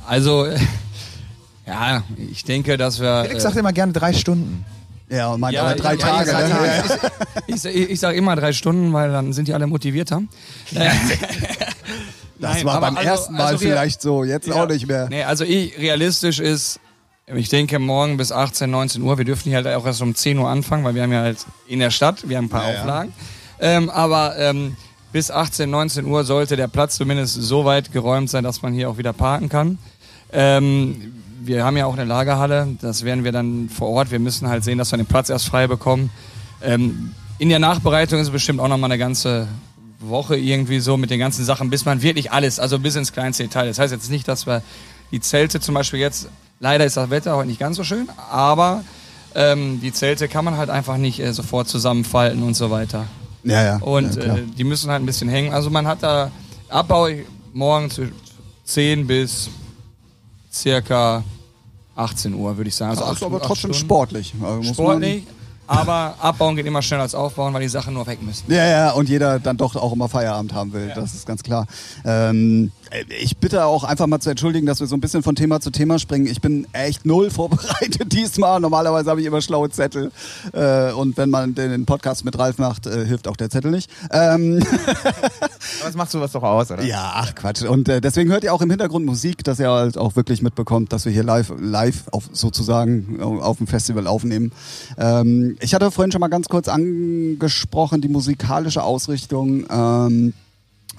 Also, 0.05 0.45
äh, 0.45 0.59
ja, 1.65 2.03
ich 2.17 2.43
denke, 2.43 2.77
dass 2.77 2.99
wir. 2.99 3.23
Felix 3.23 3.39
äh, 3.39 3.47
sagt 3.47 3.57
immer 3.57 3.73
gerne 3.73 3.93
drei 3.93 4.13
Stunden. 4.13 4.63
Ja, 5.11 5.33
und 5.33 5.41
meint 5.41 5.53
Ja, 5.53 5.63
aber 5.63 5.75
drei 5.75 5.93
ich- 5.95 5.99
Tage. 5.99 6.31
ich- 6.31 6.35
Ne? 6.49 7.11
ich, 7.47 7.65
ich, 7.65 7.89
ich 7.91 7.99
sage 7.99 8.17
immer 8.17 8.35
drei 8.35 8.53
Stunden, 8.53 8.93
weil 8.93 9.11
dann 9.11 9.33
sind 9.33 9.47
die 9.47 9.53
alle 9.53 9.67
motivierter. 9.67 10.21
Das 12.39 12.55
Nein, 12.55 12.65
war 12.65 12.81
beim 12.81 12.97
also- 12.97 13.07
ersten 13.09 13.33
Mal 13.33 13.45
also 13.45 13.57
vielleicht 13.59 14.01
so, 14.01 14.23
jetzt 14.23 14.51
auch 14.51 14.67
nicht 14.67 14.87
mehr. 14.87 15.07
Nee, 15.09 15.23
also 15.23 15.43
ich, 15.43 15.77
realistisch 15.77 16.39
ist, 16.39 16.79
ich 17.27 17.49
denke 17.49 17.77
morgen 17.77 18.17
bis 18.17 18.31
18, 18.31 18.71
19 18.71 19.01
Uhr. 19.03 19.17
Wir 19.19 19.25
dürfen 19.25 19.49
hier 19.49 19.57
halt 19.63 19.67
auch 19.67 19.85
erst 19.85 20.01
um 20.01 20.15
10 20.15 20.39
Uhr 20.39 20.49
anfangen, 20.49 20.83
weil 20.83 20.95
wir 20.95 21.03
haben 21.03 21.11
ja 21.11 21.21
halt 21.21 21.37
in 21.67 21.77
der 21.79 21.91
Stadt, 21.91 22.27
wir 22.27 22.37
haben 22.37 22.45
ein 22.45 22.49
paar 22.49 22.65
Ja, 22.67 22.73
ja. 22.73 22.79
Auflagen. 22.79 23.13
Ähm, 23.59 23.89
aber 23.91 24.39
ähm, 24.39 24.75
bis 25.11 25.29
18, 25.29 25.69
19 25.69 26.05
Uhr 26.07 26.23
sollte 26.23 26.55
der 26.55 26.67
Platz 26.67 26.95
zumindest 26.95 27.35
so 27.35 27.63
weit 27.63 27.91
geräumt 27.91 28.27
sein, 28.31 28.43
dass 28.43 28.63
man 28.63 28.73
hier 28.73 28.89
auch 28.89 28.97
wieder 28.97 29.13
parken 29.13 29.47
kann. 29.47 29.77
Ähm, 30.33 31.20
wir 31.43 31.63
haben 31.63 31.77
ja 31.77 31.85
auch 31.85 31.93
eine 31.93 32.05
Lagerhalle, 32.05 32.75
das 32.81 33.03
werden 33.03 33.23
wir 33.23 33.31
dann 33.31 33.69
vor 33.69 33.89
Ort. 33.89 34.11
Wir 34.11 34.19
müssen 34.19 34.47
halt 34.47 34.63
sehen, 34.63 34.77
dass 34.77 34.91
wir 34.91 34.97
den 34.97 35.05
Platz 35.05 35.29
erst 35.29 35.47
frei 35.47 35.67
bekommen. 35.67 36.09
Ähm, 36.61 37.11
in 37.39 37.49
der 37.49 37.59
Nachbereitung 37.59 38.19
ist 38.19 38.31
bestimmt 38.31 38.59
auch 38.59 38.67
nochmal 38.67 38.91
eine 38.91 38.99
ganze 38.99 39.47
Woche 39.99 40.37
irgendwie 40.37 40.79
so 40.79 40.97
mit 40.97 41.09
den 41.09 41.19
ganzen 41.19 41.43
Sachen, 41.45 41.69
bis 41.69 41.85
man 41.85 42.01
wirklich 42.01 42.31
alles, 42.31 42.59
also 42.59 42.79
bis 42.79 42.95
ins 42.95 43.13
kleinste 43.13 43.43
Detail. 43.43 43.67
Das 43.67 43.79
heißt 43.79 43.91
jetzt 43.91 44.11
nicht, 44.11 44.27
dass 44.27 44.45
wir 44.45 44.61
die 45.11 45.19
Zelte 45.19 45.59
zum 45.59 45.75
Beispiel 45.75 45.99
jetzt, 45.99 46.27
leider 46.59 46.85
ist 46.85 46.97
das 46.97 47.09
Wetter 47.09 47.35
heute 47.35 47.47
nicht 47.47 47.59
ganz 47.59 47.77
so 47.77 47.83
schön, 47.83 48.07
aber 48.29 48.83
ähm, 49.35 49.79
die 49.81 49.91
Zelte 49.91 50.27
kann 50.27 50.45
man 50.45 50.57
halt 50.57 50.69
einfach 50.69 50.97
nicht 50.97 51.19
äh, 51.19 51.33
sofort 51.33 51.67
zusammenfalten 51.67 52.43
und 52.43 52.55
so 52.55 52.69
weiter. 52.69 53.05
Ja, 53.43 53.63
ja. 53.63 53.77
Und 53.77 54.15
ja, 54.15 54.35
äh, 54.35 54.43
die 54.57 54.63
müssen 54.63 54.91
halt 54.91 55.01
ein 55.01 55.05
bisschen 55.05 55.29
hängen. 55.29 55.53
Also 55.53 55.69
man 55.69 55.87
hat 55.87 56.03
da 56.03 56.31
Abbau 56.69 57.07
morgen 57.53 57.89
zwischen 57.89 58.13
10 58.65 59.07
bis 59.07 59.49
circa 60.51 61.23
18 61.95 62.33
Uhr, 62.33 62.57
würde 62.57 62.67
ich 62.69 62.75
sagen. 62.75 62.91
Also 62.91 63.03
ist 63.03 63.09
acht- 63.11 63.23
aber 63.23 63.41
trotzdem 63.41 63.73
sportlich. 63.73 64.33
Also 64.41 64.73
Sportlich, 64.73 65.23
aber 65.67 66.15
abbauen 66.19 66.55
geht 66.55 66.65
immer 66.65 66.81
schneller 66.81 67.03
als 67.03 67.15
aufbauen, 67.15 67.53
weil 67.53 67.61
die 67.61 67.69
Sachen 67.69 67.93
nur 67.93 68.05
weg 68.07 68.21
müssen. 68.21 68.51
Ja, 68.51 68.67
ja, 68.67 68.91
und 68.91 69.09
jeder 69.09 69.39
dann 69.39 69.57
doch 69.57 69.75
auch 69.75 69.93
immer 69.93 70.09
Feierabend 70.09 70.53
haben 70.53 70.73
will, 70.73 70.91
das 70.95 71.13
ist 71.13 71.25
ganz 71.25 71.43
klar. 71.43 71.65
Ähm, 72.03 72.71
ich 73.21 73.37
bitte 73.37 73.65
auch 73.65 73.83
einfach 73.83 74.07
mal 74.07 74.19
zu 74.19 74.29
entschuldigen, 74.29 74.65
dass 74.65 74.81
wir 74.81 74.87
so 74.87 74.95
ein 74.95 75.01
bisschen 75.01 75.23
von 75.23 75.35
Thema 75.35 75.61
zu 75.61 75.71
Thema 75.71 75.97
springen. 75.97 76.27
Ich 76.27 76.41
bin 76.41 76.67
echt 76.73 77.05
null 77.05 77.29
vorbereitet 77.31 78.11
diesmal. 78.11 78.59
Normalerweise 78.59 79.09
habe 79.09 79.21
ich 79.21 79.27
immer 79.27 79.41
schlaue 79.41 79.69
Zettel. 79.69 80.11
Äh, 80.53 80.91
und 80.91 81.17
wenn 81.17 81.29
man 81.29 81.55
den 81.55 81.85
Podcast 81.85 82.25
mit 82.25 82.37
Ralf 82.37 82.57
macht, 82.57 82.87
äh, 82.87 83.05
hilft 83.05 83.27
auch 83.27 83.37
der 83.37 83.49
Zettel 83.49 83.71
nicht. 83.71 83.89
Ähm, 84.11 84.61
Aber 85.81 85.85
das 85.85 85.95
macht 85.95 86.11
sowas 86.11 86.31
doch 86.31 86.43
aus, 86.43 86.71
oder? 86.71 86.83
ja, 86.83 87.13
ach 87.15 87.33
Quatsch. 87.33 87.63
Und 87.63 87.87
äh, 87.87 88.01
deswegen 88.01 88.31
hört 88.31 88.43
ihr 88.43 88.53
auch 88.53 88.61
im 88.61 88.69
Hintergrund 88.69 89.05
Musik, 89.05 89.43
dass 89.43 89.59
ihr 89.59 89.69
halt 89.69 89.97
auch 89.97 90.15
wirklich 90.15 90.41
mitbekommt, 90.41 90.91
dass 90.91 91.05
wir 91.05 91.11
hier 91.11 91.23
live, 91.23 91.53
live 91.59 92.03
auf, 92.11 92.29
sozusagen 92.31 93.21
auf 93.21 93.57
dem 93.57 93.67
Festival 93.67 94.07
aufnehmen. 94.07 94.51
Ähm, 94.97 95.50
ich 95.59 95.73
hatte 95.73 95.91
vorhin 95.91 96.11
schon 96.11 96.21
mal 96.21 96.27
ganz 96.27 96.47
kurz 96.47 96.67
angesprochen, 96.67 98.01
die 98.01 98.07
musikalische 98.07 98.83
Ausrichtung. 98.83 99.65
Ähm, 99.69 100.33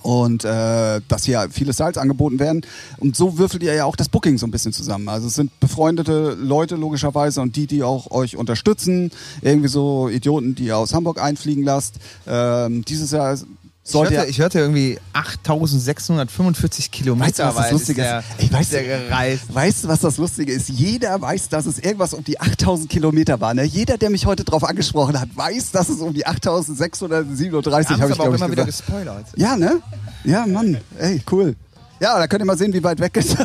und 0.03 0.45
äh, 0.45 1.01
dass 1.09 1.25
hier 1.25 1.49
viele 1.51 1.73
Styles 1.73 1.97
angeboten 1.97 2.38
werden. 2.38 2.62
Und 2.99 3.17
so 3.17 3.38
würfelt 3.38 3.62
ihr 3.62 3.75
ja 3.75 3.85
auch 3.85 3.97
das 3.97 4.09
Booking 4.09 4.37
so 4.38 4.47
ein 4.47 4.51
bisschen 4.51 4.73
zusammen. 4.73 5.09
Also 5.09 5.29
es 5.29 5.35
sind 5.35 5.59
befreundete 5.61 6.37
Leute 6.41 6.77
logischerweise 6.77 7.41
und 7.41 7.57
die, 7.57 7.67
die 7.67 7.83
auch 7.83 8.11
euch 8.11 8.37
unterstützen. 8.37 9.11
Irgendwie 9.41 9.69
so 9.69 10.09
Idioten, 10.09 10.55
die 10.55 10.65
ihr 10.65 10.77
aus 10.77 10.93
Hamburg 10.93 11.23
einfliegen 11.23 11.62
lasst. 11.62 11.97
Ähm, 12.27 12.85
dieses 12.85 13.12
Jahr 13.12 13.37
Ich 13.85 13.90
sollte 13.90 14.14
hörte, 14.14 14.25
ja 14.27 14.31
ich 14.31 14.38
hörte 14.38 14.59
irgendwie 14.61 14.99
8645 15.12 16.92
Kilometer. 16.92 17.27
Weißt 17.27 17.38
du, 17.40 17.42
was 17.45 17.57
das 17.57 17.73
Lustige 17.73 18.03
ist 18.03 18.09
der, 18.09 18.18
ist? 18.18 18.27
Ich 18.38 18.53
weiß, 18.53 18.68
der 18.68 18.85
gereist. 18.85 19.55
Weißt 19.55 19.85
du, 19.85 19.88
was 19.88 20.01
das 20.01 20.16
Lustige 20.18 20.53
ist? 20.53 20.68
Jeder 20.68 21.21
weiß, 21.21 21.49
dass 21.49 21.66
es 21.66 21.81
irgendwas 21.81 22.14
um 22.14 22.23
die 22.23 22.40
8000 22.40 22.88
Kilometer 22.88 23.40
war. 23.40 23.55
Ne? 23.55 23.64
Jeder, 23.64 23.99
der 23.99 24.11
mich 24.11 24.25
heute 24.25 24.45
drauf 24.45 24.62
angesprochen 24.62 25.21
hat, 25.21 25.29
weiß, 25.35 25.73
dass 25.73 25.88
es 25.88 25.99
um 25.99 26.14
die 26.14 26.25
8637, 26.25 27.51
Wir 27.51 27.99
habe 27.99 28.12
ich 28.12 28.18
glaube 28.18 28.37
ich 28.37 28.40
immer 28.40 28.53
wieder 28.53 28.66
gesagt. 28.66 28.87
gespoilert. 28.87 29.27
Ja, 29.35 29.57
ne? 29.57 29.83
Ja, 30.23 30.47
Mann. 30.47 30.79
Ey, 30.99 31.21
cool. 31.33 31.57
Ja, 31.99 32.18
da 32.18 32.29
könnt 32.29 32.42
ihr 32.42 32.47
mal 32.47 32.59
sehen, 32.59 32.73
wie 32.73 32.85
weit 32.85 33.01
weg 33.01 33.16
ist. 33.16 33.37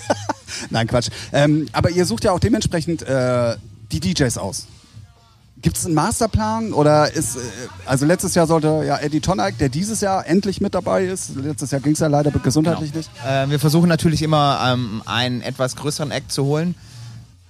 Nein, 0.70 0.86
Quatsch. 0.86 1.08
Ähm, 1.32 1.68
aber 1.72 1.90
ihr 1.90 2.04
sucht 2.04 2.24
ja 2.24 2.32
auch 2.32 2.40
dementsprechend 2.40 3.02
äh, 3.02 3.56
die 3.92 4.00
DJs 4.00 4.36
aus. 4.36 4.66
Gibt 5.62 5.76
es 5.76 5.84
einen 5.84 5.94
Masterplan 5.94 6.72
oder 6.72 7.12
ist, 7.12 7.36
äh, 7.36 7.40
also 7.84 8.06
letztes 8.06 8.34
Jahr 8.34 8.46
sollte 8.46 8.82
ja 8.86 8.98
Eddie 8.98 9.20
Tonak, 9.20 9.58
der 9.58 9.68
dieses 9.68 10.00
Jahr 10.00 10.26
endlich 10.26 10.60
mit 10.60 10.74
dabei 10.74 11.04
ist, 11.04 11.36
letztes 11.36 11.70
Jahr 11.70 11.80
ging 11.80 11.92
es 11.92 11.98
ja 11.98 12.06
leider 12.06 12.30
gesundheitlich 12.30 12.94
nicht. 12.94 13.10
Äh, 13.26 13.50
wir 13.50 13.58
versuchen 13.58 13.88
natürlich 13.88 14.22
immer 14.22 14.60
ähm, 14.72 15.02
einen 15.04 15.42
etwas 15.42 15.76
größeren 15.76 16.10
Act 16.12 16.32
zu 16.32 16.44
holen. 16.44 16.74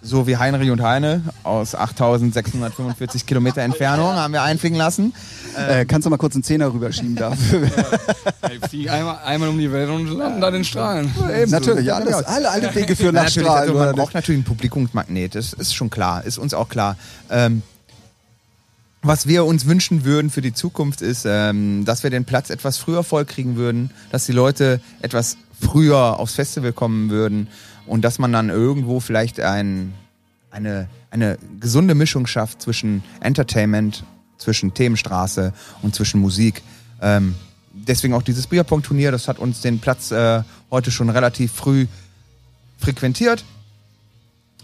so 0.02 0.26
wie 0.26 0.38
Heinrich 0.38 0.70
und 0.70 0.82
Heine 0.82 1.22
aus 1.44 1.74
8645 1.74 3.26
Kilometer 3.26 3.60
Entfernung 3.62 4.14
haben 4.14 4.32
wir 4.32 4.42
einfliegen 4.42 4.78
lassen. 4.78 5.12
Äh, 5.56 5.84
kannst 5.84 6.06
du 6.06 6.10
mal 6.10 6.16
kurz 6.16 6.34
einen 6.34 6.42
Zehner 6.42 6.72
rüberschieben 6.72 7.16
dafür? 7.16 7.68
Ich 8.52 8.68
fliege 8.68 8.92
einmal, 8.92 9.18
einmal 9.24 9.48
um 9.50 9.58
die 9.58 9.70
Welt 9.70 9.88
und 9.88 10.08
landen 10.08 10.40
da 10.40 10.50
den 10.50 10.64
Strahlen. 10.64 11.08
natürlich, 11.46 11.86
ja, 11.86 11.94
alles, 11.94 12.14
alle, 12.24 12.50
alle 12.50 12.74
Wege 12.74 12.96
führen 12.96 13.14
nach 13.14 13.24
natürlich, 13.24 13.46
Strahlen. 13.46 13.70
also 13.70 13.74
man 13.74 13.94
braucht 13.94 14.14
natürlich 14.14 14.38
einen 14.38 14.44
Publikumsmagnet, 14.44 15.36
das 15.36 15.52
ist 15.52 15.74
schon 15.74 15.88
klar, 15.88 16.24
ist 16.24 16.38
uns 16.38 16.52
auch 16.52 16.68
klar. 16.68 16.96
Ähm, 17.30 17.62
was 19.02 19.26
wir 19.26 19.44
uns 19.44 19.66
wünschen 19.66 20.04
würden 20.04 20.30
für 20.30 20.42
die 20.42 20.52
Zukunft 20.52 21.00
ist, 21.00 21.24
ähm, 21.26 21.84
dass 21.84 22.02
wir 22.02 22.10
den 22.10 22.24
Platz 22.24 22.50
etwas 22.50 22.76
früher 22.76 23.02
vollkriegen 23.02 23.56
würden, 23.56 23.90
dass 24.10 24.26
die 24.26 24.32
Leute 24.32 24.80
etwas 25.00 25.38
früher 25.58 26.18
aufs 26.18 26.34
Festival 26.34 26.72
kommen 26.72 27.10
würden 27.10 27.48
und 27.86 28.02
dass 28.02 28.18
man 28.18 28.32
dann 28.32 28.50
irgendwo 28.50 29.00
vielleicht 29.00 29.40
ein, 29.40 29.94
eine, 30.50 30.88
eine 31.10 31.38
gesunde 31.60 31.94
Mischung 31.94 32.26
schafft 32.26 32.62
zwischen 32.62 33.02
Entertainment, 33.20 34.04
zwischen 34.38 34.74
Themenstraße 34.74 35.52
und 35.82 35.94
zwischen 35.94 36.20
Musik. 36.20 36.62
Ähm, 37.00 37.34
deswegen 37.72 38.14
auch 38.14 38.22
dieses 38.22 38.46
Bierpong-Turnier, 38.46 39.12
das 39.12 39.28
hat 39.28 39.38
uns 39.38 39.60
den 39.60 39.78
Platz 39.80 40.10
äh, 40.10 40.42
heute 40.70 40.90
schon 40.90 41.08
relativ 41.08 41.52
früh 41.52 41.86
frequentiert. 42.78 43.44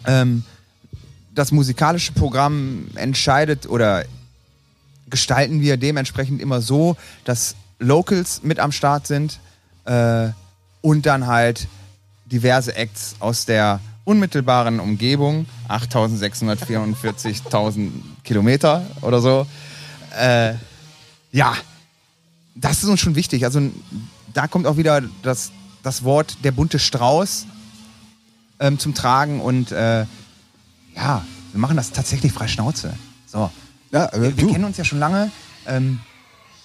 Ähm, 0.07 0.45
das 1.35 1.53
musikalische 1.53 2.13
Programm 2.13 2.87
entscheidet 2.95 3.69
oder 3.69 4.05
gestalten 5.17 5.61
wir 5.63 5.79
dementsprechend 5.79 6.43
immer 6.43 6.61
so, 6.61 6.95
dass 7.25 7.57
Locals 7.79 8.43
mit 8.43 8.61
am 8.61 8.71
Start 8.71 9.07
sind 9.07 9.41
äh, 9.87 10.29
und 10.83 11.07
dann 11.07 11.27
halt 11.27 11.69
diverse 12.27 12.77
Acts 12.77 13.17
aus 13.19 13.47
der 13.47 13.81
unmittelbaren 14.05 14.79
Umgebung, 14.79 15.47
8644.000 15.71 17.89
Kilometer 18.25 18.85
oder 19.01 19.23
so. 19.23 19.47
Äh, 20.21 20.53
ja, 21.33 21.55
das 22.55 22.83
ist 22.83 22.91
uns 22.91 23.01
schon 23.01 23.15
wichtig. 23.15 23.47
Also 23.47 23.63
da 24.35 24.49
kommt 24.49 24.67
auch 24.67 24.77
wieder 24.77 25.03
das, 25.23 25.51
das 25.83 26.05
Wort 26.05 26.37
der 26.45 26.53
bunte 26.53 26.79
Strauß 26.79 27.47
ähm, 28.61 28.79
zum 28.79 28.93
Tragen 28.93 29.41
und 29.41 29.73
äh, 29.73 30.05
ja, 30.95 31.25
wir 31.53 31.61
machen 31.61 31.79
das 31.79 31.93
tatsächlich 31.93 32.33
frei 32.33 32.49
Schnauze. 32.49 32.93
So. 33.27 33.51
Ja, 33.97 34.07
äh, 34.13 34.21
Wir, 34.23 34.37
wir 34.37 34.45
du. 34.47 34.53
kennen 34.53 34.65
uns 34.65 34.77
ja 34.77 34.85
schon 34.85 34.99
lange. 34.99 35.31
Ähm, 35.67 36.01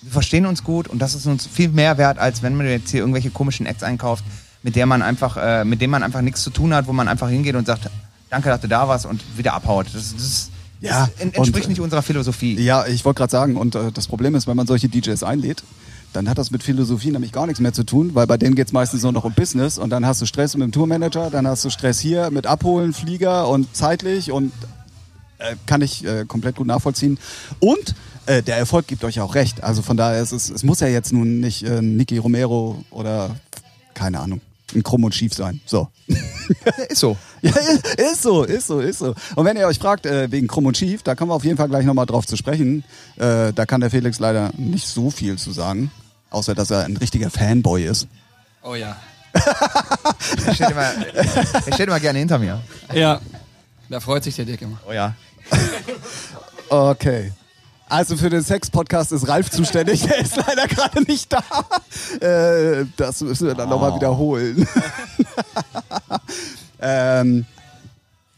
wir 0.02 0.12
verstehen 0.12 0.46
uns 0.46 0.64
gut 0.64 0.88
und 0.88 1.00
das 1.00 1.14
ist 1.16 1.26
uns 1.28 1.46
viel 1.48 1.70
mehr 1.70 1.98
wert, 1.98 2.18
als 2.18 2.42
wenn 2.42 2.56
man 2.56 2.68
jetzt 2.68 2.90
hier 2.92 3.02
irgendwelche 3.02 3.30
komischen 3.30 3.66
Acts 3.66 3.84
einkauft, 3.84 4.24
mit 4.64 4.76
der 4.76 4.86
man 4.86 5.02
einfach, 5.02 5.38
äh, 5.38 5.64
mit 5.64 5.82
dem 5.82 5.92
man 5.92 6.04
einfach 6.04 6.22
nichts 6.22 6.42
zu 6.42 6.50
tun 6.50 6.74
hat, 6.74 6.88
wo 6.88 6.94
man 6.94 7.08
einfach 7.08 7.30
hingeht 7.30 7.56
und 7.56 7.66
sagt, 7.68 7.90
danke, 8.30 8.50
dass 8.50 8.62
du 8.62 8.68
da 8.68 8.88
warst 8.88 9.06
und 9.06 9.22
wieder 9.38 9.54
abhaut. 9.54 9.88
Das, 9.94 10.16
das, 10.16 10.50
Ja, 10.82 11.08
das 11.08 11.22
en- 11.22 11.34
entspricht 11.34 11.66
und- 11.66 11.70
nicht 11.70 11.82
unserer 11.82 12.02
Philosophie. 12.02 12.60
Ja, 12.60 12.86
ich 12.88 13.06
wollte 13.06 13.20
gerade 13.20 13.32
sagen, 13.32 13.58
und 13.58 13.76
äh, 13.76 13.92
das 13.92 14.08
Problem 14.08 14.34
ist, 14.36 14.48
wenn 14.48 14.58
man 14.58 14.66
solche 14.68 14.90
DJs 14.90 15.22
einlädt, 15.24 15.64
dann 16.14 16.28
hat 16.28 16.38
das 16.38 16.52
mit 16.52 16.62
Philosophie 16.64 17.12
nämlich 17.12 17.32
gar 17.32 17.46
nichts 17.46 17.62
mehr 17.62 17.72
zu 17.72 17.84
tun, 17.86 18.16
weil 18.16 18.28
bei 18.28 18.38
denen 18.38 18.56
geht's 18.56 18.74
meistens 18.74 19.04
nur 19.04 19.12
noch 19.14 19.24
um 19.24 19.34
Business 19.34 19.78
und 19.78 19.92
dann 19.92 20.06
hast 20.06 20.22
du 20.22 20.26
Stress 20.26 20.56
mit 20.58 20.64
dem 20.66 20.72
Tourmanager, 20.74 21.30
dann 21.30 21.48
hast 21.48 21.64
du 21.64 21.70
Stress 21.70 22.00
hier 22.00 22.32
mit 22.32 22.48
Abholen, 22.48 22.92
Flieger 22.94 23.48
und 23.48 23.74
zeitlich 23.76 24.32
und 24.32 24.52
äh, 25.42 25.56
kann 25.66 25.82
ich 25.82 26.06
äh, 26.06 26.26
komplett 26.26 26.56
gut 26.56 26.68
nachvollziehen. 26.68 27.20
Und 27.60 27.96
äh, 28.26 28.42
der 28.42 28.58
Erfolg 28.58 28.88
gibt 28.88 29.04
euch 29.04 29.20
auch 29.20 29.36
recht. 29.36 29.64
Also 29.64 29.82
von 29.82 29.98
daher 29.98 30.22
ist 30.22 30.32
es, 30.32 30.50
es 30.50 30.64
muss 30.64 30.80
ja 30.80 30.88
jetzt 30.88 31.12
nun 31.12 31.40
nicht 31.40 31.64
äh, 31.64 31.82
Nicky 31.82 32.18
Romero 32.18 32.84
oder 32.92 33.36
keine 33.94 34.20
Ahnung, 34.20 34.42
ein 34.74 34.84
Krumm 34.84 35.04
und 35.04 35.14
Schief 35.14 35.34
sein. 35.34 35.62
So. 35.66 35.90
Ist 36.90 37.00
so. 37.00 37.18
Ja, 37.44 37.50
ist, 37.56 38.00
ist 38.00 38.22
so, 38.22 38.44
ist 38.44 38.68
so, 38.68 38.80
ist 38.82 39.00
so. 39.00 39.16
Und 39.36 39.46
wenn 39.46 39.58
ihr 39.58 39.66
euch 39.66 39.80
fragt, 39.80 40.06
äh, 40.06 40.32
wegen 40.32 40.48
Krumm 40.48 40.68
und 40.68 40.78
Schief, 40.78 41.02
da 41.02 41.16
kommen 41.16 41.32
wir 41.32 41.36
auf 41.36 41.44
jeden 41.44 41.58
Fall 41.58 41.70
gleich 41.70 41.86
nochmal 41.86 42.06
drauf 42.06 42.28
zu 42.28 42.38
sprechen. 42.38 42.84
Äh, 43.18 43.52
da 43.52 43.66
kann 43.66 43.82
der 43.82 43.90
Felix 43.90 44.20
leider 44.20 44.52
nicht 44.58 44.88
so 44.88 45.10
viel 45.10 45.40
zu 45.40 45.52
sagen, 45.52 45.90
außer 46.30 46.54
dass 46.54 46.70
er 46.70 46.86
ein 46.86 46.98
richtiger 46.98 47.32
Fanboy 47.32 47.84
ist. 47.86 48.08
Oh 48.62 48.76
ja. 48.76 48.96
Er 49.34 50.54
steht 50.54 50.70
immer, 50.70 50.84
er 50.84 51.74
steht 51.74 51.88
immer 51.88 52.00
gerne 52.00 52.20
hinter 52.20 52.38
mir. 52.38 52.62
Ja. 52.94 53.20
Da 53.90 54.00
freut 54.00 54.24
sich 54.24 54.36
der 54.36 54.46
Dick 54.46 54.62
immer. 54.62 54.80
Oh 54.88 54.94
ja. 54.94 55.16
Okay. 56.70 57.34
Also 57.90 58.16
für 58.16 58.30
den 58.30 58.42
Sex-Podcast 58.42 59.12
ist 59.12 59.28
Ralf 59.28 59.50
zuständig, 59.52 60.04
der 60.04 60.20
ist 60.20 60.38
leider 60.38 60.66
gerade 60.66 61.02
nicht 61.04 61.30
da. 61.34 61.44
Äh, 62.26 62.86
das 62.96 63.20
müssen 63.20 63.48
wir 63.48 63.54
dann 63.54 63.68
nochmal 63.68 63.94
wiederholen. 63.94 64.66
ähm, 66.82 67.46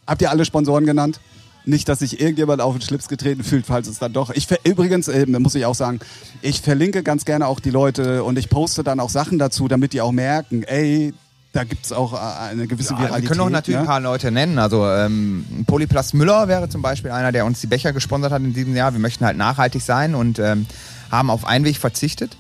habt 0.08 0.24
ihr 0.24 0.32
alle 0.32 0.46
Sponsoren 0.46 0.88
genannt? 0.88 1.20
Nicht, 1.66 1.88
dass 1.88 2.00
sich 2.00 2.20
irgendjemand 2.20 2.62
auf 2.62 2.74
den 2.74 2.82
Schlips 2.82 3.08
getreten 3.08 3.44
fühlt, 3.44 3.68
falls 3.68 3.88
es 3.88 4.00
dann 4.00 4.12
doch. 4.14 4.32
Ich 4.32 4.48
übrigens 4.64 5.08
äh, 5.08 5.28
muss 5.28 5.54
ich 5.54 5.68
auch 5.68 5.76
sagen, 5.76 6.00
ich 6.42 6.62
verlinke 6.62 7.04
ganz 7.04 7.24
gerne 7.24 7.46
auch 7.46 7.60
die 7.60 7.70
Leute 7.70 8.24
und 8.24 8.40
ich 8.40 8.50
poste 8.50 8.84
dann 8.84 9.00
auch 9.00 9.12
Sachen 9.12 9.38
dazu, 9.38 9.68
damit 9.68 9.94
die 9.94 10.02
auch 10.02 10.12
merken, 10.12 10.64
ey, 10.64 11.14
da 11.54 11.64
gibt 11.64 11.86
es 11.86 11.92
auch 11.92 12.14
äh, 12.14 12.18
eine 12.18 12.68
gewisse 12.68 12.94
Ja, 12.94 13.00
Viralität. 13.00 13.22
wir 13.24 13.30
können 13.30 13.42
auch 13.42 13.50
natürlich 13.50 13.78
ne? 13.78 13.84
ein 13.84 13.88
paar 13.88 14.00
Leute 14.00 14.32
nennen. 14.32 14.60
Also 14.60 14.90
ähm, 14.90 15.64
Polyplast 15.68 16.16
Müller 16.16 16.48
wäre 16.48 16.68
zum 16.68 16.82
Beispiel 16.82 17.12
einer, 17.12 17.32
der 17.32 17.46
uns 17.46 17.62
die 17.62 17.68
Becher 17.68 17.94
gesponsert 17.94 18.32
hat 18.32 18.42
in 18.42 18.54
diesem 18.54 18.76
Jahr. 18.76 18.92
Wir 18.94 19.00
möchten 19.00 19.24
halt 19.24 19.38
nachhaltig 19.38 19.82
sein 19.84 20.16
und 20.16 20.40
ähm, 20.40 20.66
haben 21.12 21.30
auf 21.30 21.46
Einweg 21.46 21.78
verzichtet 21.78 22.36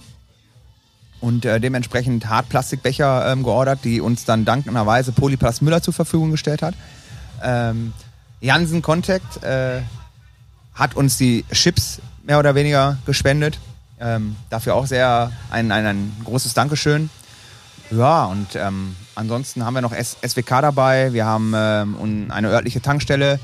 und 1.21 1.45
äh, 1.45 1.59
dementsprechend 1.59 2.27
Hartplastikbecher 2.27 3.31
ähm, 3.31 3.43
geordert, 3.43 3.79
die 3.83 4.01
uns 4.01 4.25
dann 4.25 4.45
dankenderweise 4.45 5.11
Polyplast 5.11 5.61
Müller 5.61 5.81
zur 5.81 5.93
Verfügung 5.93 6.31
gestellt 6.31 6.63
hat. 6.63 6.73
Ähm, 7.41 7.93
Jansen 8.41 8.81
Contact 8.81 9.43
äh, 9.43 9.81
hat 10.73 10.95
uns 10.95 11.17
die 11.17 11.45
Chips 11.51 12.01
mehr 12.23 12.39
oder 12.39 12.55
weniger 12.55 12.97
gespendet. 13.05 13.59
Ähm, 13.99 14.35
dafür 14.49 14.73
auch 14.73 14.87
sehr 14.87 15.31
ein, 15.51 15.71
ein, 15.71 15.85
ein 15.85 16.11
großes 16.25 16.55
Dankeschön. 16.55 17.09
Ja, 17.91 18.25
und 18.25 18.55
ähm, 18.55 18.95
ansonsten 19.15 19.65
haben 19.65 19.73
wir 19.73 19.81
noch 19.81 19.91
S 19.93 20.17
SWK 20.25 20.61
dabei. 20.61 21.13
Wir 21.13 21.25
haben 21.25 21.53
ähm, 21.55 22.31
eine 22.31 22.49
örtliche 22.49 22.81
Tankstelle. 22.81 23.39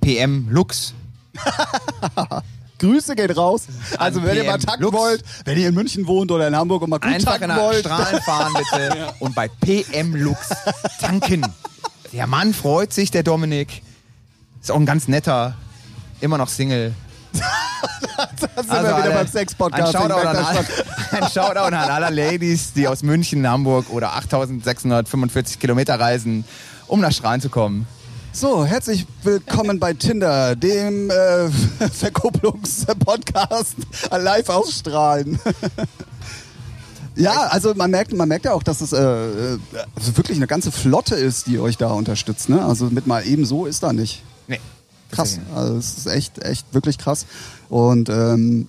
PM 0.00 0.48
Lux. 0.50 0.94
Grüße 2.78 3.14
geht 3.14 3.36
raus. 3.36 3.66
Also 3.96 4.20
An 4.20 4.26
wenn 4.26 4.36
ihr 4.36 4.42
PM 4.42 4.52
mal 4.52 4.58
tanken 4.58 4.82
Lux. 4.82 4.96
wollt, 4.96 5.22
wenn 5.44 5.58
ihr 5.58 5.68
in 5.68 5.74
München 5.74 6.06
wohnt 6.06 6.30
oder 6.32 6.48
in 6.48 6.56
Hamburg 6.56 6.82
und 6.82 6.90
mal 6.90 6.98
gut 6.98 7.12
Einfach 7.12 7.38
tanken 7.38 7.56
wollt. 7.56 7.84
Strahlen 7.84 8.20
fahren 8.22 8.52
bitte 8.54 9.14
und 9.20 9.34
bei 9.34 9.48
PM 9.48 10.14
Lux 10.16 10.48
tanken. 11.00 11.46
Der 12.12 12.26
Mann 12.26 12.52
freut 12.52 12.92
sich, 12.92 13.10
der 13.10 13.22
Dominik. 13.22 13.82
Ist 14.60 14.70
auch 14.70 14.76
ein 14.76 14.86
ganz 14.86 15.08
netter, 15.08 15.54
immer 16.20 16.38
noch 16.38 16.48
Single. 16.48 16.92
Da 18.16 18.62
sind 18.62 18.70
wir 18.70 18.80
wieder 18.82 18.94
alle- 19.04 19.14
beim 19.14 19.26
Sex-Podcast. 19.26 19.96
Ein 19.96 20.02
Shoutout, 20.10 20.26
an 20.28 20.36
ein 21.22 21.28
Shoutout 21.30 21.58
an 21.58 21.74
alle 21.74 22.10
Ladies, 22.10 22.72
die 22.72 22.86
aus 22.88 23.02
München, 23.02 23.46
Hamburg 23.48 23.90
oder 23.90 24.14
8645 24.16 25.58
Kilometer 25.58 25.98
reisen, 25.98 26.44
um 26.86 27.00
nach 27.00 27.12
Strahlen 27.12 27.40
zu 27.40 27.48
kommen. 27.48 27.86
So, 28.34 28.64
herzlich 28.64 29.06
willkommen 29.24 29.78
bei 29.78 29.92
Tinder, 29.92 30.56
dem 30.56 31.10
äh, 31.10 31.48
Verkupplungspodcast 31.92 33.76
live 34.10 34.48
ausstrahlen. 34.48 35.38
ja, 37.16 37.32
also 37.48 37.74
man 37.74 37.90
merkt, 37.90 38.14
man 38.14 38.28
merkt 38.28 38.46
ja 38.46 38.52
auch, 38.52 38.62
dass 38.62 38.80
es 38.80 38.92
äh, 38.92 38.96
also 38.96 40.16
wirklich 40.16 40.38
eine 40.38 40.46
ganze 40.46 40.72
Flotte 40.72 41.14
ist, 41.14 41.46
die 41.46 41.58
euch 41.58 41.76
da 41.76 41.88
unterstützt. 41.92 42.48
Ne? 42.48 42.64
Also 42.64 42.86
mit 42.86 43.06
mal 43.06 43.26
eben 43.26 43.44
so 43.44 43.66
ist 43.66 43.82
da 43.82 43.92
nicht. 43.92 44.22
Krass. 45.12 45.38
Also 45.54 45.76
es 45.76 45.98
ist 45.98 46.06
echt, 46.06 46.44
echt 46.44 46.66
wirklich 46.74 46.98
krass. 46.98 47.26
Und 47.68 48.08
ähm, 48.08 48.68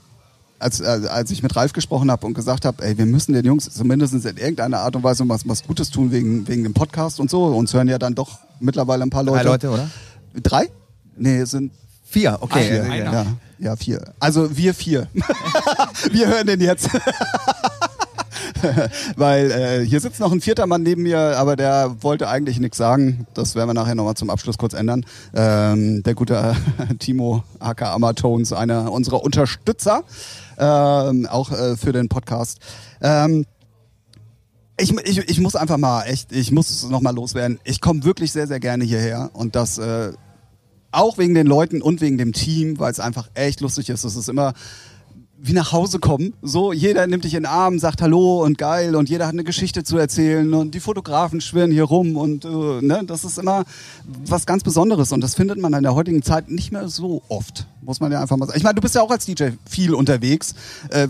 als, 0.59 0.81
als 0.81 1.05
als 1.07 1.31
ich 1.31 1.41
mit 1.41 1.55
Ralf 1.55 1.73
gesprochen 1.73 2.11
habe 2.11 2.25
und 2.25 2.35
gesagt 2.35 2.65
habe, 2.65 2.83
ey, 2.85 2.97
wir 2.97 3.05
müssen 3.05 3.33
den 3.33 3.45
Jungs 3.45 3.69
zumindest 3.69 4.13
in 4.13 4.37
irgendeiner 4.37 4.79
Art 4.79 4.95
und 4.95 5.03
Weise 5.03 5.27
was, 5.27 5.47
was 5.47 5.63
Gutes 5.63 5.89
tun 5.89 6.11
wegen, 6.11 6.47
wegen 6.47 6.63
dem 6.63 6.73
Podcast 6.73 7.19
und 7.19 7.29
so. 7.29 7.45
Uns 7.45 7.73
hören 7.73 7.87
ja 7.87 7.97
dann 7.97 8.13
doch 8.13 8.39
mittlerweile 8.59 9.03
ein 9.03 9.09
paar 9.09 9.23
Leute. 9.23 9.43
Drei 9.43 9.49
Leute, 9.51 9.69
oder? 9.71 9.89
Drei? 10.41 10.69
Nee, 11.15 11.39
es 11.39 11.51
sind 11.51 11.71
Vier, 12.13 12.37
okay. 12.41 12.69
vier. 12.69 12.83
einer. 12.83 13.11
Ja, 13.11 13.25
ja, 13.57 13.75
vier. 13.75 14.13
Also 14.19 14.55
wir 14.55 14.75
vier. 14.75 15.07
wir 16.11 16.27
hören 16.27 16.45
den 16.45 16.61
jetzt. 16.61 16.87
Weil 19.15 19.51
äh, 19.51 19.85
hier 19.85 19.99
sitzt 19.99 20.19
noch 20.19 20.31
ein 20.31 20.41
vierter 20.41 20.67
Mann 20.67 20.83
neben 20.83 21.03
mir, 21.03 21.37
aber 21.37 21.55
der 21.55 21.97
wollte 22.01 22.27
eigentlich 22.27 22.59
nichts 22.59 22.77
sagen. 22.77 23.27
Das 23.33 23.55
werden 23.55 23.69
wir 23.69 23.73
nachher 23.73 23.95
nochmal 23.95 24.15
zum 24.15 24.29
Abschluss 24.29 24.57
kurz 24.57 24.73
ändern. 24.73 25.05
Ähm, 25.33 26.03
der 26.03 26.15
gute 26.15 26.55
äh, 26.89 26.95
Timo 26.99 27.43
aka 27.59 27.93
Amatones, 27.93 28.53
einer 28.53 28.91
unserer 28.91 29.23
Unterstützer, 29.23 30.03
ähm, 30.57 31.27
auch 31.27 31.51
äh, 31.51 31.77
für 31.77 31.91
den 31.91 32.09
Podcast. 32.09 32.59
Ähm, 33.01 33.45
ich, 34.79 34.91
ich, 35.05 35.29
ich 35.29 35.39
muss 35.39 35.55
einfach 35.55 35.77
mal 35.77 36.03
echt, 36.03 36.31
ich 36.31 36.51
muss 36.51 36.69
es 36.69 36.89
nochmal 36.89 37.13
loswerden. 37.13 37.59
Ich 37.63 37.79
komme 37.79 38.03
wirklich 38.03 38.31
sehr, 38.31 38.47
sehr 38.47 38.59
gerne 38.59 38.83
hierher 38.83 39.29
und 39.33 39.55
das 39.55 39.77
äh, 39.77 40.13
auch 40.91 41.17
wegen 41.17 41.33
den 41.33 41.47
Leuten 41.47 41.81
und 41.81 42.01
wegen 42.01 42.17
dem 42.17 42.33
Team, 42.33 42.79
weil 42.79 42.91
es 42.91 42.99
einfach 42.99 43.29
echt 43.33 43.61
lustig 43.61 43.89
ist. 43.89 44.03
Es 44.03 44.15
ist 44.15 44.29
immer 44.29 44.53
wie 45.45 45.51
nach 45.51 45.73
Hause 45.73 45.99
kommen. 45.99 46.33
So, 46.41 46.71
jeder 46.71 47.05
nimmt 47.05 47.25
dich 47.25 47.33
in 47.33 47.43
den 47.43 47.51
Arm, 47.51 47.77
sagt 47.77 48.01
Hallo 48.01 48.41
und 48.45 48.57
geil 48.57 48.95
und 48.95 49.09
jeder 49.09 49.25
hat 49.27 49.33
eine 49.33 49.43
Geschichte 49.43 49.83
zu 49.83 49.97
erzählen 49.97 50.53
und 50.53 50.73
die 50.73 50.79
Fotografen 50.79 51.41
schwirren 51.41 51.69
hier 51.69 51.83
rum 51.83 52.15
und 52.15 52.45
äh, 52.45 52.47
ne, 52.47 53.03
das 53.05 53.25
ist 53.25 53.37
immer 53.37 53.65
was 54.25 54.45
ganz 54.45 54.63
Besonderes 54.63 55.11
und 55.11 55.19
das 55.19 55.35
findet 55.35 55.59
man 55.59 55.73
in 55.73 55.83
der 55.83 55.95
heutigen 55.95 56.23
Zeit 56.23 56.49
nicht 56.49 56.71
mehr 56.71 56.87
so 56.87 57.23
oft, 57.27 57.67
muss 57.81 57.99
man 57.99 58.09
ja 58.09 58.21
einfach 58.21 58.37
mal 58.37 58.45
sagen. 58.45 58.57
Ich 58.57 58.63
meine, 58.63 58.75
du 58.75 58.81
bist 58.81 58.95
ja 58.95 59.01
auch 59.01 59.11
als 59.11 59.25
DJ 59.25 59.49
viel 59.69 59.93
unterwegs, 59.93 60.55
äh, 60.91 61.09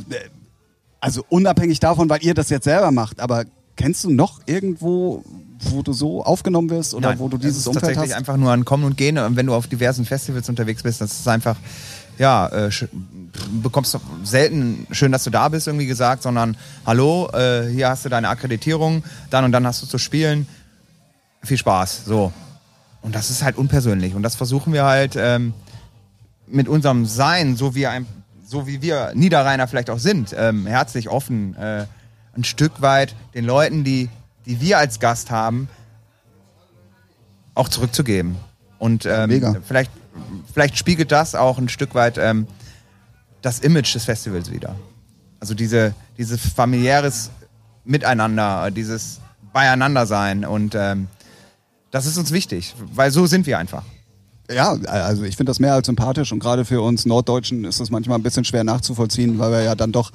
also 0.99 1.23
unabhängig 1.29 1.79
davon, 1.79 2.09
weil 2.09 2.23
ihr 2.23 2.33
das 2.33 2.49
jetzt 2.49 2.63
selber 2.63 2.89
macht, 2.89 3.19
aber 3.19 3.45
kennst 3.75 4.03
du 4.03 4.09
noch 4.09 4.41
irgendwo, 4.47 5.23
wo 5.69 5.83
du 5.83 5.93
so 5.93 6.23
aufgenommen 6.23 6.71
wirst 6.71 6.95
oder 6.95 7.09
Nein, 7.09 7.19
wo 7.19 7.27
du 7.27 7.37
es 7.37 7.41
dieses 7.43 7.57
ist 7.59 7.67
Umfeld 7.67 7.83
tatsächlich 7.83 8.11
hast? 8.13 8.17
einfach 8.17 8.37
nur 8.37 8.51
ein 8.51 8.65
Kommen 8.65 8.83
und 8.83 8.97
Gehen. 8.97 9.17
Und 9.17 9.35
wenn 9.35 9.45
du 9.45 9.53
auf 9.53 9.67
diversen 9.67 10.05
Festivals 10.05 10.49
unterwegs 10.49 10.83
bist, 10.83 11.01
das 11.01 11.11
ist 11.11 11.27
einfach, 11.27 11.55
ja, 12.17 12.47
äh, 12.47 12.69
bekommst 13.61 13.93
du 13.93 13.99
selten 14.23 14.87
schön, 14.91 15.11
dass 15.11 15.23
du 15.23 15.29
da 15.29 15.49
bist, 15.49 15.67
irgendwie 15.67 15.85
gesagt, 15.85 16.23
sondern 16.23 16.57
hallo, 16.85 17.29
äh, 17.33 17.69
hier 17.69 17.89
hast 17.89 18.05
du 18.05 18.09
deine 18.09 18.29
Akkreditierung, 18.29 19.03
dann 19.29 19.45
und 19.45 19.51
dann 19.51 19.65
hast 19.65 19.81
du 19.81 19.87
zu 19.87 19.97
spielen. 19.97 20.47
Viel 21.41 21.57
Spaß, 21.57 22.05
so. 22.05 22.31
Und 23.01 23.15
das 23.15 23.29
ist 23.29 23.43
halt 23.43 23.57
unpersönlich. 23.57 24.15
Und 24.15 24.23
das 24.23 24.35
versuchen 24.35 24.71
wir 24.71 24.85
halt 24.85 25.15
ähm, 25.17 25.53
mit 26.47 26.67
unserem 26.67 27.05
Sein, 27.05 27.55
so 27.55 27.75
wie, 27.75 27.87
ein, 27.87 28.05
so 28.45 28.65
wie 28.67 28.81
wir 28.81 29.11
Niederrheiner 29.13 29.67
vielleicht 29.67 29.89
auch 29.89 29.99
sind, 29.99 30.33
ähm, 30.37 30.65
herzlich 30.65 31.09
offen, 31.09 31.55
äh, 31.57 31.85
ein 32.35 32.43
Stück 32.43 32.81
weit 32.81 33.15
den 33.33 33.45
Leuten, 33.45 33.83
die, 33.83 34.09
die 34.45 34.61
wir 34.61 34.77
als 34.77 34.99
Gast 34.99 35.31
haben, 35.31 35.67
auch 37.55 37.69
zurückzugeben. 37.69 38.37
Und 38.79 39.05
ähm, 39.05 39.29
Mega. 39.29 39.55
vielleicht, 39.65 39.91
vielleicht 40.51 40.77
spiegelt 40.77 41.11
das 41.11 41.35
auch 41.35 41.57
ein 41.57 41.69
Stück 41.69 41.95
weit 41.95 42.17
ähm, 42.17 42.47
das 43.41 43.59
Image 43.59 43.93
des 43.93 44.05
Festivals 44.05 44.51
wieder. 44.51 44.75
Also 45.39 45.53
diese, 45.53 45.93
dieses 46.17 46.41
familiäres 46.41 47.29
Miteinander, 47.83 48.71
dieses 48.71 49.19
Beieinandersein 49.51 50.45
und 50.45 50.73
ähm, 50.75 51.07
das 51.91 52.05
ist 52.05 52.17
uns 52.17 52.31
wichtig, 52.31 52.73
weil 52.93 53.11
so 53.11 53.27
sind 53.27 53.45
wir 53.45 53.59
einfach. 53.59 53.83
Ja, 54.49 54.73
also 54.87 55.23
ich 55.23 55.37
finde 55.37 55.51
das 55.51 55.59
mehr 55.59 55.73
als 55.73 55.87
sympathisch 55.87 56.31
und 56.31 56.39
gerade 56.39 56.65
für 56.65 56.81
uns 56.81 57.05
Norddeutschen 57.05 57.63
ist 57.65 57.79
das 57.79 57.91
manchmal 57.91 58.17
ein 58.17 58.23
bisschen 58.23 58.45
schwer 58.45 58.63
nachzuvollziehen, 58.63 59.39
weil 59.39 59.51
wir 59.51 59.61
ja 59.61 59.75
dann 59.75 59.91
doch 59.91 60.11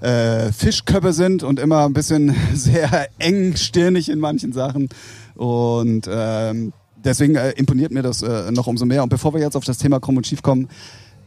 äh, 0.00 0.52
Fischköppe 0.52 1.12
sind 1.12 1.42
und 1.42 1.58
immer 1.58 1.84
ein 1.84 1.92
bisschen 1.92 2.34
sehr 2.54 3.08
engstirnig 3.18 4.08
in 4.08 4.20
manchen 4.20 4.52
Sachen. 4.52 4.88
Und 5.34 6.08
ähm, 6.10 6.72
deswegen 7.04 7.36
äh, 7.36 7.50
imponiert 7.50 7.92
mir 7.92 8.02
das 8.02 8.22
äh, 8.22 8.50
noch 8.50 8.66
umso 8.66 8.84
mehr. 8.86 9.02
Und 9.02 9.08
bevor 9.08 9.34
wir 9.34 9.40
jetzt 9.40 9.56
auf 9.56 9.64
das 9.64 9.78
Thema 9.78 10.00
Krumm 10.00 10.16
und 10.16 10.26
Schief 10.26 10.42
kommen, 10.42 10.68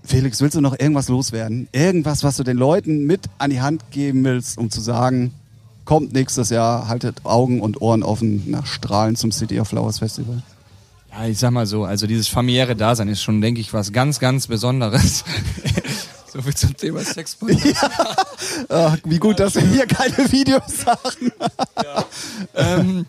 Felix, 0.03 0.41
willst 0.41 0.55
du 0.55 0.61
noch 0.61 0.79
irgendwas 0.79 1.09
loswerden? 1.09 1.67
Irgendwas, 1.71 2.23
was 2.23 2.37
du 2.37 2.43
den 2.43 2.57
Leuten 2.57 3.05
mit 3.05 3.21
an 3.37 3.51
die 3.51 3.61
Hand 3.61 3.91
geben 3.91 4.23
willst, 4.23 4.57
um 4.57 4.71
zu 4.71 4.81
sagen, 4.81 5.33
kommt 5.85 6.13
nächstes 6.13 6.49
Jahr, 6.49 6.87
haltet 6.87 7.25
Augen 7.25 7.61
und 7.61 7.81
Ohren 7.81 8.03
offen 8.03 8.49
nach 8.49 8.65
Strahlen 8.65 9.15
zum 9.15 9.31
City 9.31 9.59
of 9.59 9.67
Flowers 9.67 9.99
Festival. 9.99 10.41
Ja, 11.11 11.27
ich 11.27 11.37
sag 11.37 11.51
mal 11.51 11.65
so, 11.65 11.83
also 11.83 12.07
dieses 12.07 12.27
familiäre 12.27 12.75
Dasein 12.75 13.09
ist 13.09 13.21
schon, 13.21 13.41
denke 13.41 13.59
ich, 13.59 13.73
was 13.73 13.91
ganz, 13.91 14.19
ganz 14.19 14.47
Besonderes. 14.47 15.23
so 16.31 16.41
viel 16.41 16.55
zum 16.55 16.75
Thema 16.77 17.01
Sex. 17.01 17.37
Ach, 18.69 18.97
wie 19.03 19.19
gut, 19.19 19.39
dass 19.39 19.55
wir 19.55 19.63
hier 19.63 19.85
keine 19.85 20.31
Videos 20.31 20.63
sagen. 20.67 21.31
ähm, 22.55 23.05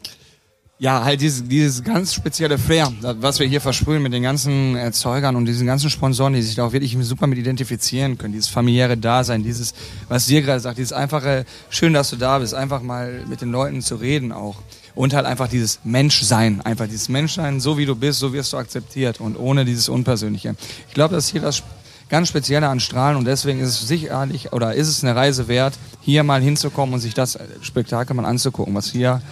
ja, 0.82 1.04
halt 1.04 1.20
dieses, 1.20 1.44
dieses 1.46 1.84
ganz 1.84 2.12
spezielle 2.12 2.58
Flair, 2.58 2.92
was 3.20 3.38
wir 3.38 3.46
hier 3.46 3.60
versprühen 3.60 4.02
mit 4.02 4.12
den 4.12 4.24
ganzen 4.24 4.74
Erzeugern 4.74 5.36
und 5.36 5.44
diesen 5.44 5.64
ganzen 5.64 5.90
Sponsoren, 5.90 6.32
die 6.32 6.42
sich 6.42 6.56
da 6.56 6.64
auch 6.66 6.72
wirklich 6.72 6.96
super 7.02 7.28
mit 7.28 7.38
identifizieren 7.38 8.18
können. 8.18 8.32
Dieses 8.32 8.48
familiäre 8.48 8.96
Dasein, 8.96 9.44
dieses, 9.44 9.74
was 10.08 10.26
dir 10.26 10.42
gerade 10.42 10.58
sagt, 10.58 10.78
dieses 10.78 10.92
einfache, 10.92 11.44
schön, 11.70 11.92
dass 11.92 12.10
du 12.10 12.16
da 12.16 12.40
bist, 12.40 12.52
einfach 12.52 12.82
mal 12.82 13.24
mit 13.28 13.42
den 13.42 13.52
Leuten 13.52 13.80
zu 13.80 13.94
reden 13.94 14.32
auch. 14.32 14.56
Und 14.96 15.14
halt 15.14 15.24
einfach 15.24 15.46
dieses 15.46 15.78
Menschsein, 15.84 16.60
einfach 16.62 16.88
dieses 16.88 17.08
Menschsein, 17.08 17.60
so 17.60 17.78
wie 17.78 17.86
du 17.86 17.94
bist, 17.94 18.18
so 18.18 18.32
wirst 18.32 18.52
du 18.52 18.56
akzeptiert 18.56 19.20
und 19.20 19.36
ohne 19.36 19.64
dieses 19.64 19.88
Unpersönliche. 19.88 20.56
Ich 20.88 20.94
glaube, 20.94 21.14
das 21.14 21.26
ist 21.26 21.30
hier 21.30 21.42
das 21.42 21.62
ganz 22.08 22.26
Spezielle 22.26 22.66
an 22.66 22.80
Strahlen 22.80 23.16
und 23.16 23.24
deswegen 23.24 23.60
ist 23.60 23.68
es 23.68 23.86
sicherlich 23.86 24.52
oder 24.52 24.74
ist 24.74 24.88
es 24.88 25.04
eine 25.04 25.14
Reise 25.14 25.46
wert, 25.46 25.74
hier 26.00 26.24
mal 26.24 26.42
hinzukommen 26.42 26.92
und 26.92 27.00
sich 27.00 27.14
das 27.14 27.38
Spektakel 27.60 28.16
mal 28.16 28.24
anzugucken, 28.24 28.74
was 28.74 28.90
hier 28.90 29.22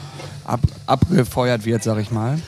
ab, 0.50 0.60
abgefeuert 0.86 1.64
wird, 1.64 1.82
sag 1.82 1.98
ich 1.98 2.10
mal. 2.10 2.38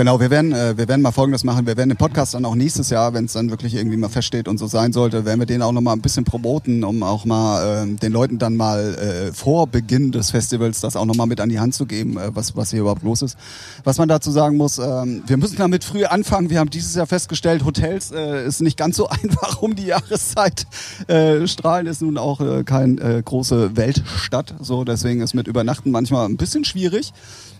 Genau, 0.00 0.18
wir 0.18 0.30
werden, 0.30 0.52
äh, 0.52 0.78
wir 0.78 0.88
werden 0.88 1.02
mal 1.02 1.12
Folgendes 1.12 1.44
machen. 1.44 1.66
Wir 1.66 1.76
werden 1.76 1.90
den 1.90 1.98
Podcast 1.98 2.32
dann 2.32 2.46
auch 2.46 2.54
nächstes 2.54 2.88
Jahr, 2.88 3.12
wenn 3.12 3.26
es 3.26 3.34
dann 3.34 3.50
wirklich 3.50 3.74
irgendwie 3.74 3.98
mal 3.98 4.08
feststeht 4.08 4.48
und 4.48 4.56
so 4.56 4.66
sein 4.66 4.94
sollte, 4.94 5.26
werden 5.26 5.40
wir 5.40 5.46
den 5.46 5.60
auch 5.60 5.72
nochmal 5.72 5.94
ein 5.94 6.00
bisschen 6.00 6.24
promoten, 6.24 6.84
um 6.84 7.02
auch 7.02 7.26
mal 7.26 7.84
äh, 7.84 7.96
den 7.96 8.10
Leuten 8.10 8.38
dann 8.38 8.56
mal 8.56 8.94
äh, 8.94 9.32
vor 9.34 9.66
Beginn 9.66 10.10
des 10.10 10.30
Festivals 10.30 10.80
das 10.80 10.96
auch 10.96 11.04
nochmal 11.04 11.26
mit 11.26 11.38
an 11.38 11.50
die 11.50 11.60
Hand 11.60 11.74
zu 11.74 11.84
geben, 11.84 12.16
äh, 12.16 12.34
was, 12.34 12.56
was 12.56 12.70
hier 12.70 12.80
überhaupt 12.80 13.02
los 13.02 13.20
ist. 13.20 13.36
Was 13.84 13.98
man 13.98 14.08
dazu 14.08 14.30
sagen 14.30 14.56
muss, 14.56 14.78
ähm, 14.78 15.22
wir 15.26 15.36
müssen 15.36 15.58
damit 15.58 15.84
früh 15.84 16.06
anfangen. 16.06 16.48
Wir 16.48 16.60
haben 16.60 16.70
dieses 16.70 16.94
Jahr 16.94 17.06
festgestellt, 17.06 17.66
Hotels 17.66 18.10
äh, 18.10 18.46
ist 18.46 18.62
nicht 18.62 18.78
ganz 18.78 18.96
so 18.96 19.06
einfach 19.10 19.60
um 19.60 19.74
die 19.76 19.84
Jahreszeit. 19.84 20.66
Äh, 21.08 21.46
Strahlen 21.46 21.86
ist 21.86 22.00
nun 22.00 22.16
auch 22.16 22.40
äh, 22.40 22.64
keine 22.64 22.98
äh, 23.02 23.22
große 23.22 23.76
Weltstadt, 23.76 24.54
so 24.60 24.84
deswegen 24.84 25.20
ist 25.20 25.34
mit 25.34 25.46
Übernachten 25.46 25.90
manchmal 25.90 26.24
ein 26.24 26.38
bisschen 26.38 26.64
schwierig. 26.64 27.12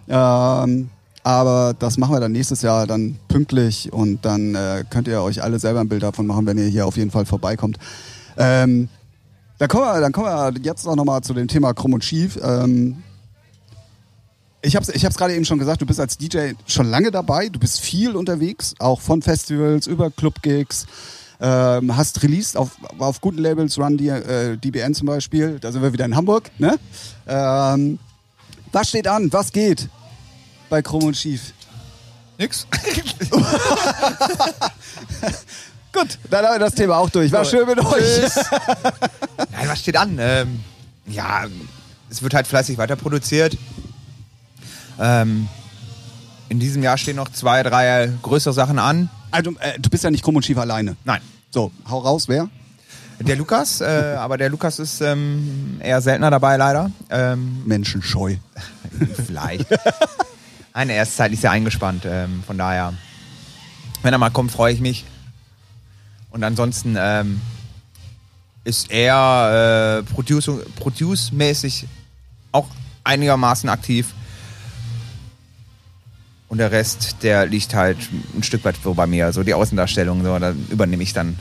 Ähm, 0.09 0.88
aber 1.23 1.75
das 1.79 1.99
machen 1.99 2.14
wir 2.14 2.21
dann 2.21 2.33
nächstes 2.33 2.62
Jahr 2.62 2.87
dann 2.87 3.18
pünktlich 3.29 3.93
und 3.93 4.25
dann 4.25 4.55
äh, 4.55 4.85
könnt 4.89 5.07
ihr 5.07 5.23
euch 5.23 5.43
alle 5.43 5.59
selber 5.59 5.81
ein 5.81 5.89
Bild 5.89 6.03
davon 6.03 6.27
machen, 6.27 6.47
wenn 6.47 6.57
ihr 6.57 6.66
hier 6.66 6.87
auf 6.87 6.97
jeden 6.97 7.11
Fall 7.11 7.27
vorbeikommt. 7.27 7.79
Ähm, 8.39 8.89
dann, 9.59 9.68
kommen 9.68 9.85
wir, 9.85 10.01
dann 10.01 10.12
kommen 10.12 10.27
wir 10.27 10.62
jetzt 10.62 10.87
auch 10.87 10.97
nochmal 10.97 11.21
zu 11.23 11.35
dem 11.35 11.47
Thema 11.47 11.75
Krumm 11.75 11.93
und 11.93 12.05
Schief. 12.05 12.39
Ähm, 12.43 13.03
ich 14.62 14.77
habe 14.77 14.85
es 14.85 14.95
ich 14.95 15.16
gerade 15.16 15.35
eben 15.35 15.45
schon 15.45 15.59
gesagt, 15.59 15.83
du 15.83 15.87
bist 15.87 16.01
als 16.01 16.16
DJ 16.16 16.53
schon 16.66 16.89
lange 16.89 17.11
dabei, 17.11 17.49
du 17.49 17.59
bist 17.59 17.81
viel 17.81 18.16
unterwegs, 18.16 18.75
auch 18.79 19.01
von 19.01 19.21
Festivals 19.21 19.87
über 19.87 20.11
Clubgigs. 20.11 20.87
Ähm, 21.43 21.97
hast 21.97 22.23
released 22.23 22.57
auf, 22.57 22.73
auf 22.99 23.23
guten 23.23 23.39
Labels, 23.39 23.79
Run 23.79 23.97
D, 23.97 24.09
äh, 24.09 24.59
DBN 24.59 24.95
zum 24.95 25.07
Beispiel, 25.07 25.59
da 25.59 25.73
sind 25.73 25.83
wir 25.83 25.93
wieder 25.93 26.05
in 26.05 26.14
Hamburg. 26.14 26.51
Ne? 26.59 26.79
Ähm, 27.27 27.99
was 28.73 28.91
steht 28.91 29.09
an? 29.09 29.33
Was 29.33 29.51
geht 29.51 29.89
bei 30.71 30.81
Krumm 30.81 31.05
und 31.05 31.16
Schief? 31.16 31.53
Nix. 32.39 32.66
Gut, 35.93 36.18
dann 36.31 36.47
haben 36.47 36.55
wir 36.55 36.59
das 36.61 36.75
Thema 36.75 36.97
auch 36.97 37.11
durch. 37.11 37.31
War 37.33 37.45
schön 37.45 37.66
mit 37.66 37.79
euch. 37.81 38.21
Nein, 39.51 39.66
was 39.68 39.81
steht 39.81 39.97
an? 39.97 40.16
Ähm, 40.18 40.61
ja, 41.07 41.45
es 42.09 42.23
wird 42.23 42.33
halt 42.33 42.47
fleißig 42.47 42.79
weiter 42.79 42.97
produziert. 42.97 43.59
Ähm, 44.99 45.49
in 46.49 46.61
diesem 46.61 46.83
Jahr 46.83 46.97
stehen 46.97 47.16
noch 47.16 47.31
zwei, 47.31 47.62
drei 47.62 48.11
größere 48.23 48.55
Sachen 48.55 48.79
an. 48.79 49.11
Also, 49.31 49.51
äh, 49.61 49.79
du 49.79 49.91
bist 49.91 50.05
ja 50.05 50.11
nicht 50.11 50.25
Krumm 50.25 50.37
und 50.37 50.45
Schief 50.45 50.59
alleine. 50.59 50.97
Nein. 51.05 51.21
So, 51.51 51.73
hau 51.89 51.99
raus, 51.99 52.29
wer? 52.29 52.49
Der 53.18 53.37
Lukas, 53.37 53.83
äh, 53.83 54.14
aber 54.16 54.39
der 54.39 54.49
Lukas 54.49 54.79
ist 54.79 55.03
ähm, 55.03 55.79
eher 55.81 56.01
seltener 56.01 56.31
dabei, 56.31 56.57
leider. 56.57 56.91
Ähm, 57.11 57.62
Menschenscheu. 57.66 58.37
vielleicht. 59.27 59.66
Nein, 60.75 60.91
er 60.91 61.03
ist 61.03 61.16
zeitlich 61.16 61.41
sehr 61.41 61.51
eingespannt. 61.51 62.05
Ähm, 62.07 62.43
von 62.47 62.57
daher, 62.57 62.95
wenn 64.03 64.12
er 64.12 64.18
mal 64.18 64.31
kommt, 64.31 64.53
freue 64.53 64.73
ich 64.73 64.81
mich. 64.81 65.05
Und 66.31 66.45
ansonsten 66.45 66.97
ähm, 66.99 67.41
ist 68.64 68.91
er 68.91 70.05
äh, 70.07 70.12
Produce- 70.12 70.64
Produce-mäßig 70.77 71.87
auch 72.53 72.68
einigermaßen 73.05 73.68
aktiv. 73.68 74.14
Und 76.49 76.59
der 76.59 76.71
Rest, 76.71 77.16
der 77.23 77.47
liegt 77.47 77.75
halt 77.75 77.99
ein 78.37 78.43
Stück 78.43 78.64
weit 78.64 78.77
so 78.83 78.95
bei 78.95 79.07
mir. 79.07 79.33
So 79.33 79.43
die 79.43 79.55
Außendarstellung, 79.55 80.25
so, 80.25 80.39
da 80.39 80.53
übernehme 80.68 81.03
ich 81.03 81.12
dann. 81.12 81.39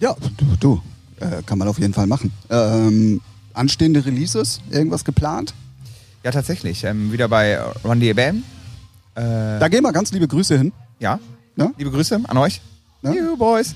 Ja, 0.00 0.16
du, 0.36 0.56
du 0.58 0.82
äh, 1.18 1.42
kann 1.44 1.58
man 1.58 1.68
auf 1.68 1.78
jeden 1.78 1.94
Fall 1.94 2.06
machen. 2.06 2.32
Ähm, 2.48 3.20
anstehende 3.52 4.04
Releases, 4.04 4.60
irgendwas 4.70 5.04
geplant? 5.04 5.54
Ja, 6.22 6.30
tatsächlich. 6.30 6.84
Ähm, 6.84 7.12
wieder 7.12 7.28
bei 7.28 7.58
the 7.82 8.14
Bam. 8.14 8.42
Äh, 9.14 9.58
Da 9.58 9.68
gehen 9.68 9.82
wir 9.82 9.92
ganz 9.92 10.12
liebe 10.12 10.26
Grüße 10.28 10.56
hin. 10.58 10.72
ja, 10.98 11.18
Ne? 11.56 11.72
liebe 11.76 11.90
Grüße 11.90 12.20
an 12.26 12.36
euch. 12.38 12.60
Ja. 13.02 13.12
You 13.12 13.36
Boys. 13.36 13.74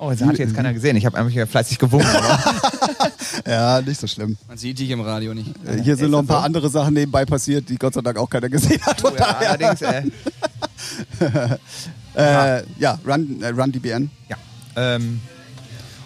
Oh, 0.00 0.10
das 0.10 0.22
hat 0.22 0.38
jetzt 0.38 0.54
keiner 0.54 0.72
gesehen. 0.72 0.96
Ich 0.96 1.04
habe 1.06 1.16
einfach 1.18 1.30
hier 1.32 1.46
fleißig 1.46 1.78
gewunken. 1.78 2.08
Ja, 3.46 3.80
nicht 3.80 4.00
so 4.00 4.06
schlimm. 4.06 4.36
Man 4.48 4.58
sieht 4.58 4.78
dich 4.78 4.90
im 4.90 5.00
Radio 5.00 5.32
nicht. 5.34 5.50
Äh, 5.64 5.80
Hier 5.82 5.96
sind 5.96 6.10
noch 6.10 6.18
ein 6.20 6.26
paar 6.26 6.40
so? 6.40 6.46
andere 6.46 6.68
Sachen 6.68 6.94
nebenbei 6.94 7.24
passiert, 7.24 7.68
die 7.68 7.76
Gott 7.76 7.94
sei 7.94 8.00
Dank 8.00 8.18
auch 8.18 8.28
keiner 8.28 8.48
gesehen 8.48 8.80
hat. 8.82 9.00
Von 9.00 9.12
Oh, 9.12 9.16
ja, 9.16 9.32
daher. 9.32 9.50
allerdings, 9.50 9.82
äh, 9.82 10.02
Äh, 12.14 12.62
ja, 12.78 12.98
Run, 13.06 13.40
äh, 13.42 13.48
Run 13.48 13.70
DBN. 13.72 14.10
ja. 14.28 14.36
Ähm, 14.76 15.20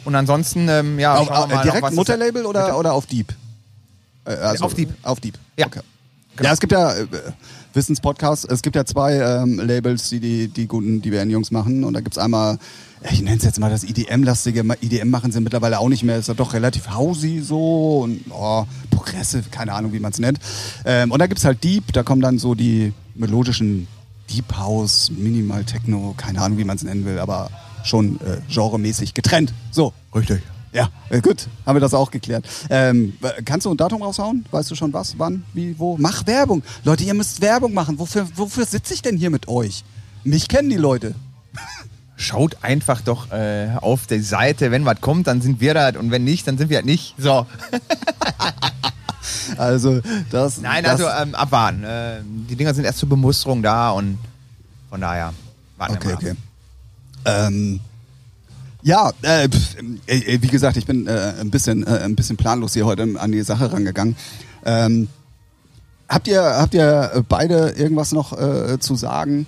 und 0.04 0.14
ansonsten, 0.14 0.68
ähm, 0.68 0.98
ja, 0.98 1.14
Auf, 1.14 1.28
schauen 1.28 1.36
wir 1.36 1.42
auf, 1.44 1.48
mal 1.48 1.54
noch, 1.56 1.62
direkt 1.62 1.82
was 1.82 1.90
es- 1.92 1.96
Mutterlabel 1.96 2.44
oder, 2.46 2.78
oder 2.78 2.92
auf 2.92 3.06
Deep? 3.06 3.32
Äh, 4.24 4.30
also, 4.34 4.64
Auf 4.64 4.74
Deep. 4.74 4.90
Auf 5.02 5.20
Deep. 5.20 5.38
Ja. 5.56 5.66
Okay. 5.66 5.80
Genau. 6.36 6.46
Ja, 6.48 6.52
es 6.54 6.60
gibt 6.60 6.72
ja, 6.72 6.92
äh, 6.94 7.06
Wissenspodcast. 7.74 8.50
Es 8.50 8.62
gibt 8.62 8.76
ja 8.76 8.84
zwei 8.84 9.14
ähm, 9.14 9.58
Labels, 9.58 10.08
die, 10.10 10.20
die 10.20 10.48
die 10.48 10.66
guten 10.66 11.02
DBN-Jungs 11.02 11.50
machen. 11.50 11.84
Und 11.84 11.94
da 11.94 12.00
gibt's 12.00 12.18
einmal, 12.18 12.58
ich 13.10 13.22
nenne 13.22 13.36
es 13.36 13.44
jetzt 13.44 13.58
mal 13.58 13.70
das 13.70 13.84
IDM-lastige. 13.84 14.64
IDM 14.80 15.10
machen 15.10 15.32
sie 15.32 15.40
mittlerweile 15.40 15.78
auch 15.78 15.88
nicht 15.88 16.02
mehr. 16.02 16.18
Ist 16.18 16.28
ja 16.28 16.34
doch 16.34 16.54
relativ 16.54 16.90
hausy 16.90 17.40
so 17.40 18.00
und 18.02 18.20
oh, 18.30 18.64
progressive, 18.90 19.44
keine 19.50 19.72
Ahnung, 19.72 19.92
wie 19.92 20.00
man 20.00 20.12
es 20.12 20.18
nennt. 20.18 20.38
Ähm, 20.84 21.10
und 21.10 21.18
da 21.18 21.26
gibt's 21.26 21.44
halt 21.44 21.62
Deep, 21.64 21.92
da 21.92 22.02
kommen 22.02 22.20
dann 22.22 22.38
so 22.38 22.54
die 22.54 22.92
melodischen 23.14 23.88
Deep 24.30 24.56
House, 24.56 25.10
Minimal 25.10 25.64
Techno, 25.64 26.14
keine 26.16 26.40
Ahnung, 26.40 26.58
wie 26.58 26.64
man 26.64 26.76
es 26.76 26.82
nennen 26.82 27.04
will, 27.04 27.18
aber 27.18 27.50
schon 27.84 28.16
äh, 28.20 28.38
genremäßig 28.48 29.14
getrennt. 29.14 29.52
So. 29.70 29.92
Richtig. 30.14 30.42
Ja, 30.72 30.88
äh, 31.10 31.20
gut, 31.20 31.48
haben 31.66 31.76
wir 31.76 31.80
das 31.80 31.92
auch 31.92 32.10
geklärt. 32.10 32.46
Ähm, 32.70 33.12
kannst 33.44 33.66
du 33.66 33.70
ein 33.70 33.76
Datum 33.76 34.02
raushauen? 34.02 34.46
Weißt 34.50 34.70
du 34.70 34.74
schon 34.74 34.92
was, 34.92 35.18
wann, 35.18 35.44
wie, 35.52 35.78
wo? 35.78 35.96
Mach 35.98 36.26
Werbung. 36.26 36.62
Leute, 36.84 37.04
ihr 37.04 37.12
müsst 37.14 37.42
Werbung 37.42 37.74
machen. 37.74 37.98
Wofür, 37.98 38.26
wofür 38.36 38.64
sitze 38.64 38.94
ich 38.94 39.02
denn 39.02 39.16
hier 39.18 39.28
mit 39.30 39.48
euch? 39.48 39.84
Mich 40.24 40.48
kennen 40.48 40.70
die 40.70 40.76
Leute. 40.76 41.14
Schaut 42.16 42.56
einfach 42.62 43.00
doch 43.02 43.30
äh, 43.32 43.70
auf 43.80 44.06
die 44.06 44.20
Seite, 44.20 44.70
wenn 44.70 44.84
was 44.86 45.00
kommt, 45.00 45.26
dann 45.26 45.42
sind 45.42 45.60
wir 45.60 45.74
das 45.74 45.96
und 45.96 46.10
wenn 46.10 46.24
nicht, 46.24 46.46
dann 46.46 46.56
sind 46.56 46.70
wir 46.70 46.76
halt 46.78 46.86
nicht. 46.86 47.14
So. 47.18 47.46
Also, 49.56 50.00
das. 50.30 50.58
Nein, 50.60 50.84
das, 50.84 51.00
also 51.00 51.08
ähm, 51.08 51.34
abwarten. 51.34 51.84
Äh, 51.84 52.20
die 52.48 52.56
Dinger 52.56 52.74
sind 52.74 52.84
erst 52.84 52.98
zur 52.98 53.08
Bemusterung 53.08 53.62
da 53.62 53.90
und 53.90 54.18
von 54.88 55.00
daher 55.00 55.32
warten 55.76 55.94
Okay, 55.96 56.08
wir 56.08 56.14
mal. 56.14 56.30
ab. 56.30 56.36
okay. 57.24 57.46
Ähm, 57.46 57.80
ja, 58.82 59.12
äh, 59.22 59.48
äh, 60.06 60.16
äh, 60.16 60.42
wie 60.42 60.48
gesagt, 60.48 60.76
ich 60.76 60.86
bin 60.86 61.06
äh, 61.06 61.34
ein, 61.40 61.50
bisschen, 61.50 61.86
äh, 61.86 62.00
ein 62.00 62.16
bisschen 62.16 62.36
planlos 62.36 62.74
hier 62.74 62.86
heute 62.86 63.08
an 63.16 63.32
die 63.32 63.42
Sache 63.42 63.72
rangegangen. 63.72 64.16
Ähm, 64.64 65.08
habt, 66.08 66.28
ihr, 66.28 66.42
habt 66.42 66.74
ihr 66.74 67.24
beide 67.28 67.70
irgendwas 67.70 68.12
noch 68.12 68.32
äh, 68.32 68.78
zu 68.78 68.94
sagen? 68.96 69.46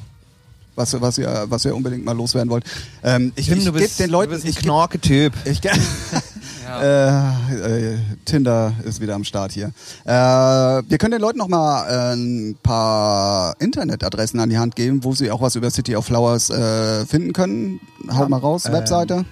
Was, 0.76 1.01
was, 1.01 1.18
ihr, 1.18 1.47
was 1.49 1.64
ihr 1.64 1.74
unbedingt 1.76 2.05
mal 2.05 2.16
loswerden 2.16 2.51
wollt. 2.51 2.64
Ähm, 3.05 3.32
ich 3.37 3.47
Tim, 3.47 3.59
ich 3.59 3.64
du 3.64 3.72
geb 3.72 3.82
bist, 3.82 4.01
den 4.01 4.11
Leuten, 4.11 4.30
du 4.30 4.37
bist 4.37 4.45
ein 4.45 4.51
ich 4.51 4.57
Knorke-Typ. 4.57 5.32
ich 5.45 5.61
ge- 6.65 6.83
äh, 6.83 7.93
äh, 7.95 7.99
Tinder 8.25 8.73
ist 8.85 9.01
wieder 9.01 9.15
am 9.15 9.25
Start 9.25 9.53
hier. 9.53 9.73
Äh, 10.05 10.11
wir 10.11 10.99
können 10.99 11.12
den 11.12 11.21
Leuten 11.21 11.39
noch 11.39 11.49
mal 11.49 11.87
äh, 11.89 12.15
ein 12.15 12.57
paar 12.62 13.55
Internetadressen 13.61 14.41
an 14.41 14.51
die 14.51 14.59
Hand 14.59 14.77
geben, 14.77 15.05
wo 15.05 15.12
sie 15.15 15.31
auch 15.31 15.41
was 15.41 15.55
über 15.57 15.71
City 15.71 15.95
of 15.97 16.05
Flowers 16.07 16.51
äh, 16.51 17.05
finden 17.07 17.33
können. 17.33 17.81
Haut 18.12 18.29
mal 18.29 18.39
raus, 18.39 18.67
ähm, 18.67 18.73
Webseite. 18.73 19.25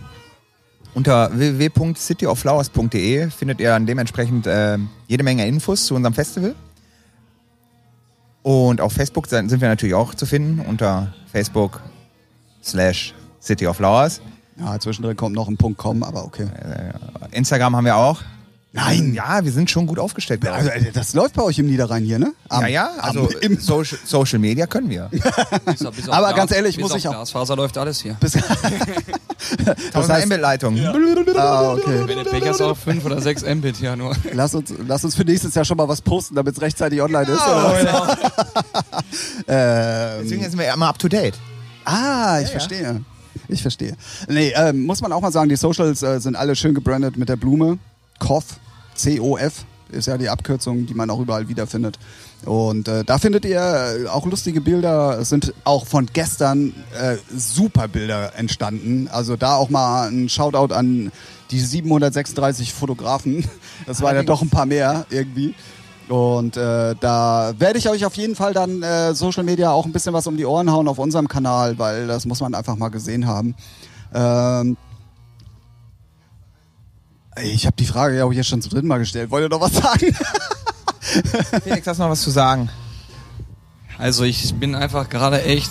Unter 0.94 1.30
www.cityoflowers.de 1.38 3.30
findet 3.30 3.60
ihr 3.60 3.70
dann 3.70 3.86
dementsprechend 3.86 4.46
äh, 4.46 4.76
jede 5.08 5.24
Menge 5.24 5.46
Infos 5.46 5.86
zu 5.86 5.94
unserem 5.94 6.12
Festival. 6.14 6.54
Und 8.42 8.80
auf 8.80 8.92
Facebook 8.92 9.26
sind 9.28 9.48
sind 9.48 9.60
wir 9.60 9.68
natürlich 9.68 9.94
auch 9.94 10.14
zu 10.14 10.26
finden 10.26 10.60
unter 10.68 11.14
Facebook 11.32 11.80
slash 12.62 13.14
City 13.40 13.66
of 13.66 13.76
Flowers. 13.76 14.20
Ja, 14.64 14.78
zwischendrin 14.78 15.16
kommt 15.16 15.34
noch 15.34 15.48
ein 15.48 15.56
Punkt 15.56 15.78
.com, 15.78 16.02
aber 16.02 16.24
okay. 16.24 16.46
Instagram 17.32 17.76
haben 17.76 17.84
wir 17.84 17.96
auch. 17.96 18.20
Nein. 18.74 19.12
Ja, 19.12 19.44
wir 19.44 19.52
sind 19.52 19.68
schon 19.70 19.86
gut 19.86 19.98
aufgestellt. 19.98 20.48
Also, 20.48 20.70
das 20.94 21.12
läuft 21.12 21.34
bei 21.34 21.42
euch 21.42 21.58
im 21.58 21.66
Niederrhein 21.66 22.04
hier, 22.04 22.18
ne? 22.18 22.32
Am- 22.48 22.62
ja, 22.62 22.68
ja, 22.68 22.90
also 23.00 23.28
im, 23.42 23.60
Social, 23.60 23.98
Social 24.02 24.38
Media 24.38 24.66
können 24.66 24.88
wir. 24.88 25.10
Bis 25.66 25.84
auf- 25.84 25.94
bis 25.94 26.08
auf 26.08 26.14
Aber 26.14 26.28
Glas- 26.28 26.36
ganz 26.36 26.52
ehrlich, 26.52 26.76
bis 26.76 26.82
muss 26.84 26.92
auf 26.92 26.96
ich 26.96 27.06
auch- 27.06 27.12
Glasfaser 27.12 27.54
läuft 27.54 27.76
alles 27.76 28.00
hier. 28.00 28.14
bis, 28.18 28.32
das 29.92 30.08
heißt, 30.08 30.24
Mbit-Leitung. 30.26 30.78
ah, 31.36 31.72
okay. 31.72 32.00
Wenn 32.06 32.16
der 32.24 32.30
Pech 32.30 32.48
hast 32.48 32.62
auch 32.62 32.74
5 32.74 33.04
oder 33.04 33.20
6 33.20 33.42
Mbit 33.56 33.78
ja 33.80 33.94
nur. 33.94 34.16
Lass 34.32 34.54
uns, 34.54 34.72
lass 34.86 35.04
uns 35.04 35.16
für 35.16 35.24
nächstes 35.24 35.54
Jahr 35.54 35.66
schon 35.66 35.76
mal 35.76 35.88
was 35.88 36.00
posten, 36.00 36.34
damit 36.34 36.54
es 36.56 36.62
rechtzeitig 36.62 37.02
online 37.02 37.30
ist. 37.30 37.42
oder? 37.42 38.16
Ähm, 39.48 40.20
Deswegen 40.22 40.42
sind 40.44 40.58
wir 40.58 40.72
immer 40.72 40.88
up 40.88 40.98
to 40.98 41.08
date. 41.08 41.34
Ah, 41.84 42.38
ich 42.40 42.46
ja. 42.46 42.52
verstehe. 42.52 43.02
Ich 43.52 43.62
verstehe. 43.62 43.96
Nee, 44.28 44.52
ähm, 44.56 44.84
muss 44.84 45.02
man 45.02 45.12
auch 45.12 45.20
mal 45.20 45.30
sagen, 45.30 45.48
die 45.48 45.56
Socials 45.56 46.02
äh, 46.02 46.20
sind 46.20 46.36
alle 46.36 46.56
schön 46.56 46.74
gebrandet 46.74 47.16
mit 47.16 47.28
der 47.28 47.36
Blume. 47.36 47.78
KOF, 48.18 48.44
C-O-F 48.94 49.64
ist 49.90 50.06
ja 50.06 50.16
die 50.16 50.30
Abkürzung, 50.30 50.86
die 50.86 50.94
man 50.94 51.10
auch 51.10 51.20
überall 51.20 51.48
wiederfindet. 51.48 51.98
Und 52.46 52.88
äh, 52.88 53.04
da 53.04 53.18
findet 53.18 53.44
ihr 53.44 53.60
äh, 53.60 54.08
auch 54.08 54.24
lustige 54.26 54.60
Bilder. 54.60 55.18
Es 55.20 55.28
sind 55.28 55.52
auch 55.64 55.86
von 55.86 56.08
gestern 56.12 56.72
äh, 56.98 57.16
super 57.36 57.88
Bilder 57.88 58.34
entstanden. 58.36 59.08
Also 59.12 59.36
da 59.36 59.56
auch 59.56 59.68
mal 59.68 60.08
ein 60.08 60.30
Shoutout 60.30 60.74
an 60.74 61.12
die 61.50 61.60
736 61.60 62.72
Fotografen. 62.72 63.44
Das 63.86 64.00
waren 64.00 64.14
ja 64.14 64.22
doch 64.22 64.42
ein 64.42 64.48
paar 64.48 64.66
mehr 64.66 65.06
irgendwie. 65.10 65.54
Und 66.08 66.56
äh, 66.56 66.94
da 67.00 67.54
werde 67.58 67.78
ich 67.78 67.88
euch 67.88 68.04
auf 68.04 68.16
jeden 68.16 68.36
Fall 68.36 68.52
dann 68.52 68.82
äh, 68.82 69.14
Social 69.14 69.44
Media 69.44 69.70
auch 69.70 69.86
ein 69.86 69.92
bisschen 69.92 70.12
was 70.12 70.26
um 70.26 70.36
die 70.36 70.44
Ohren 70.44 70.70
hauen 70.70 70.88
auf 70.88 70.98
unserem 70.98 71.28
Kanal, 71.28 71.78
weil 71.78 72.06
das 72.06 72.26
muss 72.26 72.40
man 72.40 72.54
einfach 72.54 72.76
mal 72.76 72.88
gesehen 72.88 73.26
haben. 73.26 73.54
Ähm, 74.12 74.76
ich 77.42 77.64
habe 77.64 77.76
die 77.76 77.86
Frage 77.86 78.18
ja 78.18 78.24
auch 78.24 78.32
jetzt 78.32 78.48
schon 78.48 78.60
zum 78.60 78.72
dritten 78.72 78.88
Mal 78.88 78.98
gestellt. 78.98 79.30
Wollt 79.30 79.44
ihr 79.44 79.48
noch 79.48 79.60
was 79.60 79.72
sagen? 79.72 80.14
Felix, 81.64 81.86
hast 81.86 81.98
du 81.98 82.02
noch 82.02 82.10
was 82.10 82.22
zu 82.22 82.30
sagen? 82.30 82.68
Also 83.98 84.24
ich 84.24 84.54
bin 84.54 84.74
einfach 84.74 85.08
gerade 85.08 85.42
echt, 85.42 85.70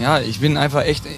ja, 0.00 0.20
ich 0.20 0.40
bin 0.40 0.56
einfach 0.56 0.82
echt 0.82 1.04
äh, 1.06 1.10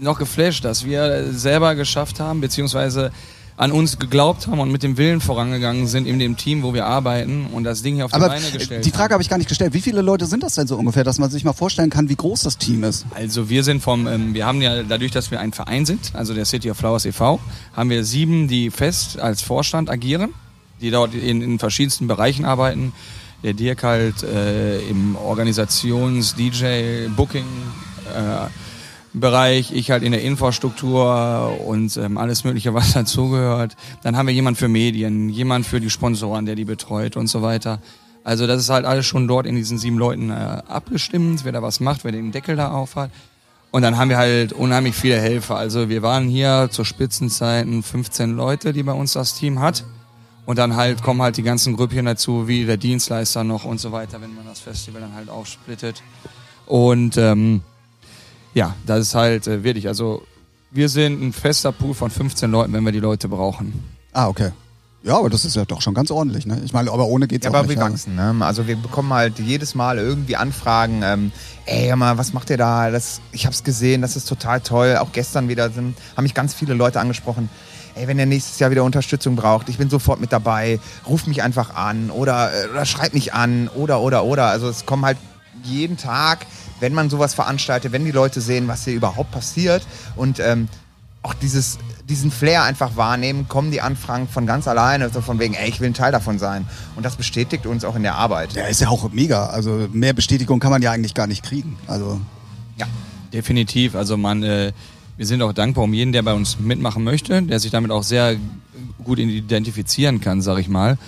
noch 0.00 0.18
geflasht, 0.18 0.64
dass 0.64 0.84
wir 0.84 1.32
selber 1.32 1.74
geschafft 1.74 2.20
haben, 2.20 2.40
beziehungsweise 2.40 3.12
an 3.56 3.70
uns 3.70 3.98
geglaubt 3.98 4.46
haben 4.46 4.60
und 4.60 4.72
mit 4.72 4.82
dem 4.82 4.96
Willen 4.96 5.20
vorangegangen 5.20 5.86
sind 5.86 6.06
in 6.06 6.18
dem 6.18 6.36
Team, 6.36 6.62
wo 6.62 6.74
wir 6.74 6.86
arbeiten 6.86 7.46
und 7.52 7.64
das 7.64 7.82
Ding 7.82 7.96
hier 7.96 8.06
auf 8.06 8.10
die 8.10 8.16
Aber 8.16 8.28
Beine 8.28 8.50
gestellt 8.50 8.84
die 8.84 8.90
Frage 8.90 9.04
haben. 9.04 9.12
habe 9.12 9.22
ich 9.22 9.28
gar 9.28 9.38
nicht 9.38 9.48
gestellt. 9.48 9.74
Wie 9.74 9.80
viele 9.80 10.00
Leute 10.00 10.26
sind 10.26 10.42
das 10.42 10.54
denn 10.54 10.66
so 10.66 10.76
ungefähr, 10.76 11.04
dass 11.04 11.18
man 11.18 11.30
sich 11.30 11.44
mal 11.44 11.52
vorstellen 11.52 11.90
kann, 11.90 12.08
wie 12.08 12.16
groß 12.16 12.42
das 12.42 12.58
Team 12.58 12.82
ist? 12.84 13.06
Also 13.14 13.48
wir 13.48 13.62
sind 13.62 13.82
vom, 13.82 14.06
ähm, 14.06 14.34
wir 14.34 14.46
haben 14.46 14.62
ja 14.62 14.82
dadurch, 14.82 15.10
dass 15.12 15.30
wir 15.30 15.40
ein 15.40 15.52
Verein 15.52 15.84
sind, 15.86 16.12
also 16.14 16.34
der 16.34 16.44
City 16.44 16.70
of 16.70 16.76
Flowers 16.78 17.04
e.V., 17.04 17.40
haben 17.74 17.90
wir 17.90 18.04
sieben, 18.04 18.48
die 18.48 18.70
fest 18.70 19.18
als 19.18 19.42
Vorstand 19.42 19.90
agieren, 19.90 20.30
die 20.80 20.90
dort 20.90 21.14
in, 21.14 21.42
in 21.42 21.58
verschiedensten 21.58 22.06
Bereichen 22.06 22.44
arbeiten. 22.44 22.92
Der 23.42 23.54
Dirk 23.54 23.82
halt 23.82 24.22
äh, 24.22 24.80
im 24.82 25.16
Organisations-, 25.16 26.34
DJ-, 26.36 27.08
Booking, 27.16 27.44
äh, 28.14 28.46
Bereich, 29.14 29.72
ich 29.72 29.90
halt 29.90 30.02
in 30.02 30.12
der 30.12 30.22
Infrastruktur 30.22 31.60
und 31.66 31.96
ähm, 31.98 32.16
alles 32.16 32.44
Mögliche, 32.44 32.72
was 32.72 32.92
dazugehört. 32.94 33.76
Dann 34.02 34.16
haben 34.16 34.26
wir 34.26 34.34
jemand 34.34 34.56
für 34.56 34.68
Medien, 34.68 35.28
jemand 35.28 35.66
für 35.66 35.80
die 35.80 35.90
Sponsoren, 35.90 36.46
der 36.46 36.54
die 36.54 36.64
betreut 36.64 37.16
und 37.16 37.26
so 37.26 37.42
weiter. 37.42 37.80
Also 38.24 38.46
das 38.46 38.60
ist 38.60 38.70
halt 38.70 38.86
alles 38.86 39.04
schon 39.04 39.28
dort 39.28 39.46
in 39.46 39.56
diesen 39.56 39.78
sieben 39.78 39.98
Leuten 39.98 40.30
äh, 40.30 40.62
abgestimmt, 40.66 41.44
wer 41.44 41.52
da 41.52 41.62
was 41.62 41.80
macht, 41.80 42.04
wer 42.04 42.12
den 42.12 42.32
Deckel 42.32 42.56
da 42.56 42.70
auf 42.70 42.96
hat. 42.96 43.10
Und 43.70 43.82
dann 43.82 43.96
haben 43.96 44.10
wir 44.10 44.18
halt 44.18 44.52
unheimlich 44.52 44.94
viele 44.94 45.18
Helfer. 45.20 45.56
Also 45.56 45.88
wir 45.88 46.02
waren 46.02 46.28
hier 46.28 46.68
zu 46.70 46.84
Spitzenzeiten 46.84 47.82
15 47.82 48.36
Leute, 48.36 48.72
die 48.72 48.82
bei 48.82 48.92
uns 48.92 49.14
das 49.14 49.34
Team 49.34 49.60
hat. 49.60 49.84
Und 50.44 50.58
dann 50.58 50.76
halt 50.76 51.02
kommen 51.02 51.22
halt 51.22 51.36
die 51.36 51.42
ganzen 51.42 51.76
Grüppchen 51.76 52.04
dazu, 52.04 52.48
wie 52.48 52.64
der 52.64 52.76
Dienstleister 52.76 53.44
noch 53.44 53.64
und 53.64 53.78
so 53.78 53.92
weiter, 53.92 54.20
wenn 54.20 54.34
man 54.34 54.44
das 54.46 54.60
Festival 54.60 55.00
dann 55.00 55.14
halt 55.14 55.28
aufsplittet. 55.28 56.02
Und 56.66 57.16
ähm, 57.16 57.62
ja, 58.54 58.74
das 58.86 59.00
ist 59.00 59.14
halt 59.14 59.46
äh, 59.46 59.62
wirklich, 59.64 59.88
also 59.88 60.22
wir 60.70 60.88
sind 60.88 61.20
ein 61.22 61.32
fester 61.32 61.72
Pool 61.72 61.94
von 61.94 62.10
15 62.10 62.50
Leuten, 62.50 62.72
wenn 62.72 62.84
wir 62.84 62.92
die 62.92 63.00
Leute 63.00 63.28
brauchen. 63.28 63.82
Ah, 64.12 64.28
okay. 64.28 64.50
Ja, 65.04 65.18
aber 65.18 65.30
das 65.30 65.44
ist 65.44 65.56
ja 65.56 65.64
doch 65.64 65.82
schon 65.82 65.94
ganz 65.94 66.12
ordentlich, 66.12 66.46
ne? 66.46 66.60
Ich 66.64 66.72
meine, 66.72 66.90
aber 66.92 67.06
ohne 67.06 67.26
geht's 67.26 67.44
Ja, 67.44 67.50
auch 67.50 67.54
aber 67.56 67.66
nicht. 67.66 67.76
wir 67.76 67.84
wachsen. 67.84 68.14
Ne? 68.14 68.36
Also 68.40 68.68
wir 68.68 68.76
bekommen 68.76 69.12
halt 69.12 69.38
jedes 69.40 69.74
Mal 69.74 69.98
irgendwie 69.98 70.36
Anfragen. 70.36 71.02
Ähm, 71.02 71.32
ey, 71.66 71.88
hör 71.88 71.96
mal, 71.96 72.18
was 72.18 72.32
macht 72.32 72.50
ihr 72.50 72.56
da? 72.56 72.88
Das, 72.90 73.20
ich 73.32 73.44
hab's 73.44 73.64
gesehen, 73.64 74.00
das 74.00 74.14
ist 74.14 74.28
total 74.28 74.60
toll. 74.60 74.96
Auch 75.00 75.10
gestern 75.12 75.48
wieder 75.48 75.70
sind, 75.70 75.96
haben 76.16 76.22
mich 76.22 76.34
ganz 76.34 76.54
viele 76.54 76.74
Leute 76.74 77.00
angesprochen. 77.00 77.48
Ey, 77.96 78.06
wenn 78.06 78.18
ihr 78.18 78.26
nächstes 78.26 78.60
Jahr 78.60 78.70
wieder 78.70 78.84
Unterstützung 78.84 79.34
braucht, 79.34 79.68
ich 79.68 79.76
bin 79.76 79.90
sofort 79.90 80.20
mit 80.20 80.32
dabei. 80.32 80.78
Ruf 81.08 81.26
mich 81.26 81.42
einfach 81.42 81.74
an 81.74 82.10
oder, 82.10 82.52
äh, 82.54 82.68
oder 82.68 82.84
schreib 82.86 83.12
mich 83.12 83.34
an 83.34 83.68
oder 83.74 84.00
oder 84.02 84.22
oder. 84.24 84.46
Also 84.46 84.68
es 84.68 84.86
kommen 84.86 85.04
halt 85.04 85.18
jeden 85.64 85.96
Tag, 85.96 86.46
wenn 86.82 86.92
man 86.92 87.08
sowas 87.08 87.32
veranstaltet, 87.32 87.92
wenn 87.92 88.04
die 88.04 88.10
Leute 88.10 88.40
sehen, 88.40 88.68
was 88.68 88.84
hier 88.84 88.94
überhaupt 88.94 89.30
passiert 89.30 89.86
und 90.16 90.40
ähm, 90.40 90.68
auch 91.22 91.34
dieses, 91.34 91.78
diesen 92.08 92.32
Flair 92.32 92.64
einfach 92.64 92.96
wahrnehmen, 92.96 93.46
kommen 93.48 93.70
die 93.70 93.80
Anfragen 93.80 94.26
von 94.26 94.44
ganz 94.44 94.66
alleine, 94.66 95.08
so 95.08 95.20
von 95.20 95.38
wegen, 95.38 95.54
ey, 95.54 95.68
ich 95.68 95.78
will 95.80 95.88
ein 95.88 95.94
Teil 95.94 96.10
davon 96.10 96.40
sein. 96.40 96.66
Und 96.96 97.04
das 97.06 97.14
bestätigt 97.14 97.64
uns 97.64 97.84
auch 97.84 97.94
in 97.94 98.02
der 98.02 98.16
Arbeit. 98.16 98.54
Ja, 98.54 98.64
ist 98.64 98.80
ja 98.80 98.88
auch 98.88 99.12
mega. 99.12 99.46
Also 99.46 99.88
mehr 99.92 100.12
Bestätigung 100.12 100.58
kann 100.58 100.72
man 100.72 100.82
ja 100.82 100.90
eigentlich 100.90 101.14
gar 101.14 101.28
nicht 101.28 101.44
kriegen. 101.44 101.78
Also 101.86 102.20
Ja. 102.76 102.86
Definitiv. 103.32 103.94
Also 103.94 104.16
man, 104.16 104.42
äh, 104.42 104.72
wir 105.16 105.26
sind 105.26 105.40
auch 105.42 105.52
dankbar 105.52 105.84
um 105.84 105.94
jeden, 105.94 106.12
der 106.12 106.22
bei 106.22 106.34
uns 106.34 106.58
mitmachen 106.58 107.04
möchte, 107.04 107.40
der 107.42 107.60
sich 107.60 107.70
damit 107.70 107.92
auch 107.92 108.02
sehr 108.02 108.36
gut 109.04 109.20
identifizieren 109.20 110.20
kann, 110.20 110.42
sag 110.42 110.58
ich 110.58 110.68
mal. 110.68 110.98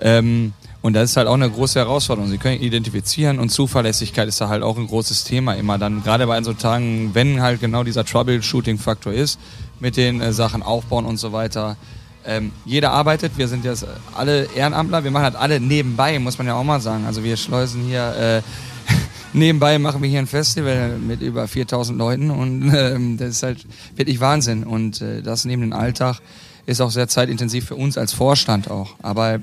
Ähm, 0.00 0.52
und 0.84 0.92
das 0.92 1.12
ist 1.12 1.16
halt 1.16 1.28
auch 1.28 1.34
eine 1.34 1.50
große 1.50 1.78
Herausforderung. 1.78 2.30
Sie 2.30 2.36
können 2.36 2.60
identifizieren 2.60 3.38
und 3.38 3.48
Zuverlässigkeit 3.48 4.28
ist 4.28 4.42
da 4.42 4.50
halt 4.50 4.62
auch 4.62 4.76
ein 4.76 4.86
großes 4.86 5.24
Thema 5.24 5.54
immer. 5.54 5.78
Dann 5.78 6.02
gerade 6.02 6.26
bei 6.26 6.42
so 6.42 6.52
Tagen, 6.52 7.14
wenn 7.14 7.40
halt 7.40 7.62
genau 7.62 7.84
dieser 7.84 8.04
Troubleshooting-Faktor 8.04 9.14
ist, 9.14 9.40
mit 9.80 9.96
den 9.96 10.20
äh, 10.20 10.34
Sachen 10.34 10.62
aufbauen 10.62 11.06
und 11.06 11.16
so 11.16 11.32
weiter. 11.32 11.78
Ähm, 12.26 12.52
jeder 12.66 12.92
arbeitet, 12.92 13.38
wir 13.38 13.48
sind 13.48 13.64
jetzt 13.64 13.86
alle 14.14 14.44
Ehrenamtler, 14.54 15.04
wir 15.04 15.10
machen 15.10 15.22
halt 15.22 15.36
alle 15.36 15.58
nebenbei, 15.58 16.18
muss 16.18 16.36
man 16.36 16.48
ja 16.48 16.54
auch 16.54 16.64
mal 16.64 16.82
sagen. 16.82 17.06
Also 17.06 17.24
wir 17.24 17.38
schleusen 17.38 17.84
hier 17.84 18.14
äh, 18.14 18.42
nebenbei 19.32 19.78
machen 19.78 20.02
wir 20.02 20.10
hier 20.10 20.18
ein 20.18 20.26
Festival 20.26 20.98
mit 20.98 21.22
über 21.22 21.48
4000 21.48 21.96
Leuten 21.96 22.30
und 22.30 22.74
ähm, 22.74 23.16
das 23.16 23.30
ist 23.30 23.42
halt 23.42 23.64
wirklich 23.96 24.20
Wahnsinn. 24.20 24.64
Und 24.64 25.00
äh, 25.00 25.22
das 25.22 25.46
neben 25.46 25.62
dem 25.62 25.72
Alltag 25.72 26.20
ist 26.66 26.82
auch 26.82 26.90
sehr 26.90 27.08
zeitintensiv 27.08 27.68
für 27.68 27.74
uns 27.74 27.96
als 27.96 28.12
Vorstand 28.12 28.70
auch. 28.70 28.96
Aber 29.00 29.40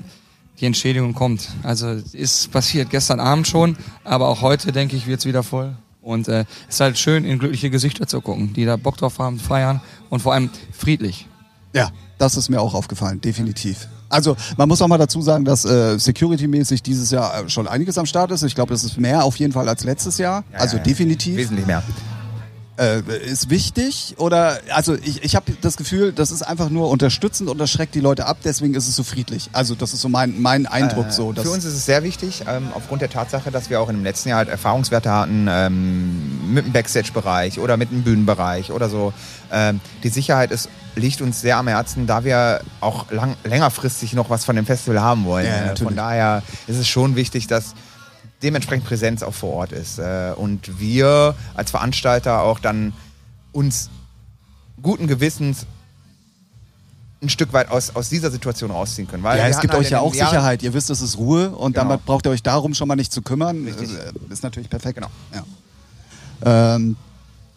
die 0.62 0.66
Entschädigung 0.66 1.12
kommt. 1.12 1.48
Also 1.64 1.90
ist 2.12 2.50
passiert 2.52 2.88
gestern 2.88 3.20
Abend 3.20 3.46
schon, 3.46 3.76
aber 4.04 4.28
auch 4.28 4.40
heute, 4.40 4.72
denke 4.72 4.96
ich, 4.96 5.06
wird's 5.06 5.26
wieder 5.26 5.42
voll. 5.42 5.74
Und 6.00 6.28
äh, 6.28 6.44
ist 6.68 6.80
halt 6.80 6.98
schön, 6.98 7.24
in 7.24 7.38
glückliche 7.38 7.68
Gesichter 7.68 8.06
zu 8.06 8.20
gucken, 8.20 8.52
die 8.54 8.64
da 8.64 8.76
Bock 8.76 8.96
drauf 8.96 9.18
haben, 9.18 9.38
feiern 9.38 9.80
und 10.08 10.20
vor 10.20 10.32
allem 10.32 10.50
friedlich. 10.72 11.28
Ja, 11.74 11.90
das 12.18 12.36
ist 12.36 12.48
mir 12.48 12.60
auch 12.60 12.74
aufgefallen, 12.74 13.20
definitiv. 13.20 13.88
Also 14.08 14.36
man 14.56 14.68
muss 14.68 14.82
auch 14.82 14.88
mal 14.88 14.98
dazu 14.98 15.22
sagen, 15.22 15.44
dass 15.44 15.64
äh, 15.64 15.98
security-mäßig 15.98 16.82
dieses 16.82 17.10
Jahr 17.10 17.44
äh, 17.44 17.48
schon 17.48 17.66
einiges 17.66 17.98
am 17.98 18.06
Start 18.06 18.30
ist. 18.30 18.42
Ich 18.42 18.54
glaube, 18.54 18.72
das 18.72 18.84
ist 18.84 18.98
mehr 18.98 19.24
auf 19.24 19.36
jeden 19.36 19.52
Fall 19.52 19.68
als 19.68 19.84
letztes 19.84 20.18
Jahr. 20.18 20.44
Ja, 20.52 20.58
also 20.58 20.76
ja. 20.76 20.82
definitiv. 20.82 21.36
Wesentlich 21.36 21.66
mehr. 21.66 21.82
Äh, 22.78 23.02
ist 23.26 23.50
wichtig 23.50 24.14
oder 24.16 24.58
also 24.70 24.94
ich, 24.94 25.22
ich 25.22 25.36
habe 25.36 25.52
das 25.60 25.76
Gefühl, 25.76 26.10
das 26.10 26.30
ist 26.30 26.40
einfach 26.40 26.70
nur 26.70 26.88
unterstützend 26.88 27.50
und 27.50 27.58
das 27.58 27.70
schreckt 27.70 27.94
die 27.94 28.00
Leute 28.00 28.24
ab, 28.24 28.38
deswegen 28.44 28.72
ist 28.72 28.88
es 28.88 28.96
so 28.96 29.02
friedlich. 29.02 29.50
Also 29.52 29.74
das 29.74 29.92
ist 29.92 30.00
so 30.00 30.08
mein, 30.08 30.40
mein 30.40 30.66
Eindruck 30.66 31.08
Äh, 31.08 31.12
so. 31.12 31.34
Für 31.34 31.50
uns 31.50 31.66
ist 31.66 31.74
es 31.74 31.84
sehr 31.84 32.02
wichtig, 32.02 32.44
ähm, 32.48 32.68
aufgrund 32.74 33.02
der 33.02 33.10
Tatsache, 33.10 33.50
dass 33.50 33.68
wir 33.68 33.78
auch 33.78 33.90
in 33.90 33.96
dem 33.96 34.04
letzten 34.04 34.30
Jahr 34.30 34.38
halt 34.38 34.48
Erfahrungswerte 34.48 35.10
hatten 35.10 35.48
ähm, 35.50 36.54
mit 36.54 36.64
dem 36.64 36.72
Backstage-Bereich 36.72 37.58
oder 37.58 37.76
mit 37.76 37.90
dem 37.90 38.04
Bühnenbereich 38.04 38.72
oder 38.72 38.88
so. 38.88 39.12
Ähm, 39.52 39.80
die 40.02 40.08
Sicherheit 40.08 40.50
ist, 40.50 40.70
liegt 40.96 41.20
uns 41.20 41.42
sehr 41.42 41.58
am 41.58 41.68
Herzen, 41.68 42.06
da 42.06 42.24
wir 42.24 42.62
auch 42.80 43.10
lang, 43.10 43.36
längerfristig 43.44 44.14
noch 44.14 44.30
was 44.30 44.46
von 44.46 44.56
dem 44.56 44.64
Festival 44.64 44.98
haben 45.02 45.26
wollen. 45.26 45.44
Ja, 45.46 45.72
Äh, 45.72 45.76
von 45.76 45.94
daher 45.94 46.42
ist 46.66 46.78
es 46.78 46.88
schon 46.88 47.16
wichtig, 47.16 47.48
dass 47.48 47.74
dementsprechend 48.42 48.86
Präsenz 48.86 49.22
auch 49.22 49.34
vor 49.34 49.52
Ort 49.54 49.72
ist. 49.72 49.98
Äh, 49.98 50.32
und 50.36 50.78
wir 50.80 51.34
als 51.54 51.70
Veranstalter 51.70 52.42
auch 52.42 52.58
dann 52.58 52.92
uns 53.52 53.90
guten 54.82 55.06
Gewissens 55.06 55.66
ein 57.22 57.28
Stück 57.28 57.52
weit 57.52 57.70
aus, 57.70 57.94
aus 57.94 58.08
dieser 58.08 58.30
Situation 58.32 58.70
rausziehen 58.72 59.06
können. 59.06 59.22
Weil 59.22 59.38
ja, 59.38 59.46
es 59.46 59.60
gibt 59.60 59.72
halt 59.72 59.84
euch 59.84 59.90
ja 59.90 59.98
in 60.00 60.04
den 60.04 60.22
auch 60.22 60.26
Sicherheit. 60.28 60.62
Ihr 60.64 60.74
wisst, 60.74 60.90
es 60.90 61.00
ist 61.00 61.18
Ruhe 61.18 61.50
und 61.50 61.74
Genau. 61.74 61.88
damit 61.90 62.04
braucht 62.04 62.26
ihr 62.26 62.30
euch 62.30 62.42
darum 62.42 62.74
schon 62.74 62.88
mal 62.88 62.96
nicht 62.96 63.12
zu 63.12 63.22
kümmern. 63.22 63.64
Richtig. 63.64 63.90
Äh, 63.94 64.32
Ist 64.32 64.42
natürlich 64.42 64.68
perfekt. 64.68 64.96
Genau. 64.96 65.08
Ja. 65.32 66.74
Ähm, 66.74 66.96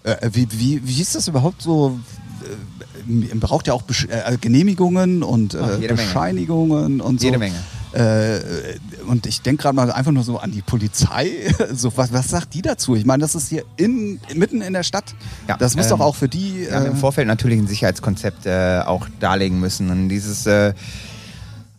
äh, 0.04 0.30
wie, 0.34 0.48
wie, 0.52 0.88
wie 0.88 1.02
ist 1.02 1.16
das 1.16 1.28
überhaupt 1.28 1.64
so? 1.64 2.00
Äh, 2.44 3.12
Ihr 3.12 3.40
braucht 3.40 3.68
ja 3.68 3.74
auch 3.74 3.82
Besch 3.84 4.06
äh, 4.06 4.38
Genehmigungen 4.40 5.22
und 5.24 5.54
äh, 5.54 5.60
Ach, 5.62 5.80
jede 5.80 5.94
Menge. 5.96 6.08
Bescheinigungen 6.08 7.02
und 7.02 7.20
so. 7.22 7.26
Jede 7.26 7.38
Menge. 7.40 7.56
Äh, 7.96 8.78
und 9.08 9.26
ich 9.26 9.41
denke 9.41 9.64
gerade 9.64 9.76
mal 9.76 9.89
einfach 9.89 10.12
nur 10.12 10.24
so 10.24 10.38
an 10.38 10.52
die 10.52 10.62
Polizei. 10.62 11.30
so, 11.74 11.96
was, 11.96 12.12
was 12.12 12.28
sagt 12.28 12.54
die 12.54 12.62
dazu? 12.62 12.96
Ich 12.96 13.06
meine, 13.06 13.22
das 13.22 13.36
ist 13.36 13.48
hier 13.48 13.64
in, 13.78 14.20
mitten 14.34 14.62
in 14.62 14.74
der 14.74 14.84
Stadt. 14.84 15.16
Ja, 15.48 15.56
das 15.56 15.76
muss 15.76 15.86
ähm, 15.86 15.91
doch 15.91 16.00
auch 16.02 16.16
für 16.16 16.28
die. 16.28 16.68
Wir 16.68 16.76
haben 16.76 16.86
im 16.88 16.93
äh, 16.93 16.98
Vorfeld 16.98 17.28
natürlich 17.28 17.58
ein 17.58 17.68
Sicherheitskonzept 17.68 18.46
äh, 18.46 18.82
auch 18.86 19.08
darlegen 19.22 19.62
müssen. 19.62 19.89
Und 19.89 20.10
dieses 20.10 20.46
äh, 20.46 20.74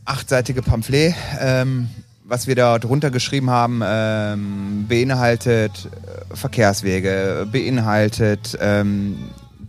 achtseitige 0.07 0.63
Pamphlet, 0.63 1.15
ähm, 1.39 1.89
was 2.25 2.47
wir 2.47 2.55
da 2.55 2.79
drunter 2.79 3.11
geschrieben 3.11 3.51
haben, 3.51 3.83
ähm, 3.85 4.87
beinhaltet 4.89 5.89
äh, 6.33 6.35
Verkehrswege, 6.35 7.47
beinhaltet 7.53 8.57
ähm, 8.59 9.19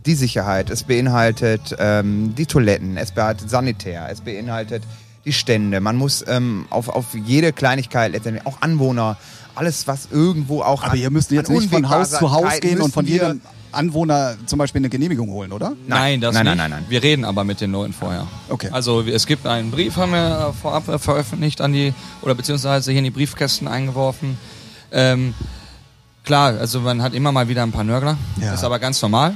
die 0.06 0.14
Sicherheit, 0.14 0.70
es 0.70 0.84
beinhaltet 0.84 1.76
ähm, 1.78 2.34
die 2.34 2.46
Toiletten, 2.46 2.96
es 2.96 3.12
beinhaltet 3.12 3.50
Sanitär, 3.50 4.08
es 4.10 4.22
beinhaltet 4.22 4.82
die 5.28 5.32
Stände. 5.32 5.80
Man 5.80 5.96
muss 5.96 6.24
ähm, 6.26 6.66
auf, 6.70 6.88
auf 6.88 7.06
jede 7.14 7.52
Kleinigkeit 7.52 8.12
letztendlich, 8.12 8.44
auch 8.46 8.60
Anwohner, 8.62 9.16
alles 9.54 9.86
was 9.86 10.08
irgendwo 10.10 10.62
auch 10.62 10.82
aber 10.82 10.92
an- 10.92 10.98
ihr 10.98 11.10
müsst 11.10 11.30
jetzt 11.30 11.50
nicht 11.50 11.70
von 11.70 11.88
Haus 11.90 12.10
zu 12.10 12.30
Haus 12.32 12.60
gehen 12.60 12.80
und 12.80 12.92
von 12.92 13.06
jedem 13.06 13.40
Anwohner 13.70 14.36
zum 14.46 14.58
Beispiel 14.58 14.80
eine 14.80 14.88
Genehmigung 14.88 15.28
holen, 15.30 15.52
oder? 15.52 15.72
Nein, 15.86 16.20
das 16.22 16.32
nein, 16.34 16.46
nicht. 16.46 16.56
nein, 16.56 16.70
nein, 16.70 16.80
nein. 16.80 16.84
Wir 16.88 17.02
reden 17.02 17.24
aber 17.26 17.44
mit 17.44 17.60
den 17.60 17.70
Leuten 17.72 17.92
vorher. 17.92 18.26
Okay. 18.48 18.70
Also 18.72 19.02
es 19.02 19.26
gibt 19.26 19.46
einen 19.46 19.70
Brief, 19.70 19.96
haben 19.96 20.12
wir 20.12 20.54
vorab 20.62 20.88
äh, 20.88 20.98
veröffentlicht 20.98 21.60
an 21.60 21.72
die, 21.74 21.92
oder 22.22 22.34
beziehungsweise 22.34 22.90
hier 22.92 22.98
in 23.00 23.04
die 23.04 23.10
Briefkästen 23.10 23.68
eingeworfen. 23.68 24.38
Ähm, 24.90 25.34
klar, 26.24 26.54
also 26.58 26.80
man 26.80 27.02
hat 27.02 27.12
immer 27.12 27.30
mal 27.30 27.48
wieder 27.48 27.62
ein 27.62 27.72
paar 27.72 27.84
Nörgler. 27.84 28.16
Ja. 28.40 28.52
Das 28.52 28.60
ist 28.60 28.64
aber 28.64 28.78
ganz 28.78 29.02
normal. 29.02 29.34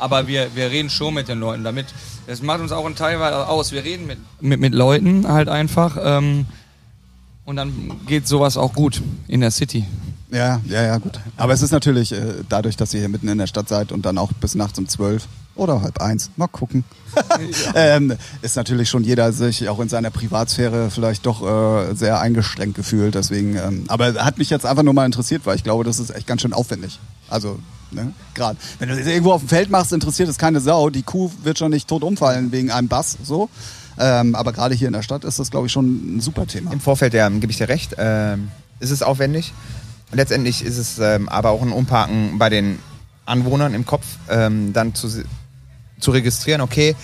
Aber 0.00 0.26
wir, 0.26 0.54
wir 0.54 0.70
reden 0.70 0.90
schon 0.90 1.14
mit 1.14 1.28
den 1.28 1.38
Leuten 1.38 1.64
damit. 1.64 1.86
Das 2.26 2.42
macht 2.42 2.60
uns 2.60 2.72
auch 2.72 2.86
ein 2.86 2.96
Teil 2.96 3.20
aus. 3.22 3.72
Wir 3.72 3.84
reden 3.84 4.06
mit, 4.06 4.18
mit, 4.40 4.60
mit 4.60 4.74
Leuten 4.74 5.28
halt 5.28 5.48
einfach. 5.48 5.96
Ähm, 6.02 6.46
und 7.44 7.56
dann 7.56 7.72
geht 8.06 8.28
sowas 8.28 8.56
auch 8.56 8.72
gut 8.72 9.02
in 9.28 9.40
der 9.40 9.50
City. 9.50 9.84
Ja, 10.30 10.60
ja, 10.66 10.82
ja, 10.82 10.98
gut. 10.98 11.18
Aber 11.36 11.52
es 11.52 11.62
ist 11.62 11.72
natürlich 11.72 12.12
äh, 12.12 12.44
dadurch, 12.48 12.76
dass 12.76 12.94
ihr 12.94 13.00
hier 13.00 13.08
mitten 13.08 13.28
in 13.28 13.38
der 13.38 13.48
Stadt 13.48 13.68
seid 13.68 13.90
und 13.90 14.06
dann 14.06 14.18
auch 14.18 14.32
bis 14.32 14.54
nachts 14.54 14.78
um 14.78 14.88
zwölf 14.88 15.26
oder 15.60 15.82
halb 15.82 16.00
eins, 16.00 16.30
mal 16.36 16.48
gucken, 16.48 16.84
ähm, 17.74 18.16
ist 18.42 18.56
natürlich 18.56 18.88
schon 18.88 19.04
jeder 19.04 19.32
sich 19.32 19.68
auch 19.68 19.80
in 19.80 19.88
seiner 19.88 20.10
Privatsphäre 20.10 20.90
vielleicht 20.90 21.26
doch 21.26 21.42
äh, 21.42 21.94
sehr 21.94 22.20
eingeschränkt 22.20 22.76
gefühlt. 22.76 23.14
Deswegen, 23.14 23.56
ähm, 23.56 23.84
aber 23.88 24.14
hat 24.14 24.38
mich 24.38 24.50
jetzt 24.50 24.66
einfach 24.66 24.82
nur 24.82 24.94
mal 24.94 25.06
interessiert, 25.06 25.42
weil 25.44 25.56
ich 25.56 25.64
glaube, 25.64 25.84
das 25.84 25.98
ist 25.98 26.10
echt 26.10 26.26
ganz 26.26 26.42
schön 26.42 26.52
aufwendig. 26.52 26.98
Also, 27.28 27.58
ne, 27.90 28.12
gerade. 28.34 28.58
Wenn 28.78 28.88
du 28.88 28.96
das 28.96 29.06
irgendwo 29.06 29.32
auf 29.32 29.42
dem 29.42 29.48
Feld 29.48 29.70
machst, 29.70 29.92
interessiert 29.92 30.28
es 30.28 30.38
keine 30.38 30.60
Sau. 30.60 30.90
Die 30.90 31.02
Kuh 31.02 31.30
wird 31.42 31.58
schon 31.58 31.70
nicht 31.70 31.88
tot 31.88 32.02
umfallen 32.02 32.52
wegen 32.52 32.70
einem 32.70 32.88
Bass, 32.88 33.18
so. 33.22 33.48
Ähm, 33.98 34.34
aber 34.34 34.52
gerade 34.52 34.74
hier 34.74 34.88
in 34.88 34.94
der 34.94 35.02
Stadt 35.02 35.24
ist 35.24 35.38
das, 35.38 35.50
glaube 35.50 35.66
ich, 35.66 35.72
schon 35.72 36.16
ein 36.16 36.20
super 36.20 36.46
Thema. 36.46 36.72
Im 36.72 36.80
Vorfeld 36.80 37.12
ja, 37.12 37.28
gebe 37.28 37.50
ich 37.50 37.58
dir 37.58 37.68
recht, 37.68 37.96
ähm, 37.98 38.48
ist 38.78 38.90
es 38.90 39.02
aufwendig. 39.02 39.52
Letztendlich 40.12 40.64
ist 40.64 40.78
es 40.78 40.98
ähm, 40.98 41.28
aber 41.28 41.50
auch 41.50 41.62
ein 41.62 41.70
Umparken 41.70 42.38
bei 42.38 42.48
den 42.48 42.78
Anwohnern 43.26 43.74
im 43.74 43.86
Kopf, 43.86 44.04
ähm, 44.28 44.72
dann 44.72 44.94
zu, 44.94 45.08
zu 46.00 46.10
registrieren, 46.10 46.60
okay, 46.60 46.96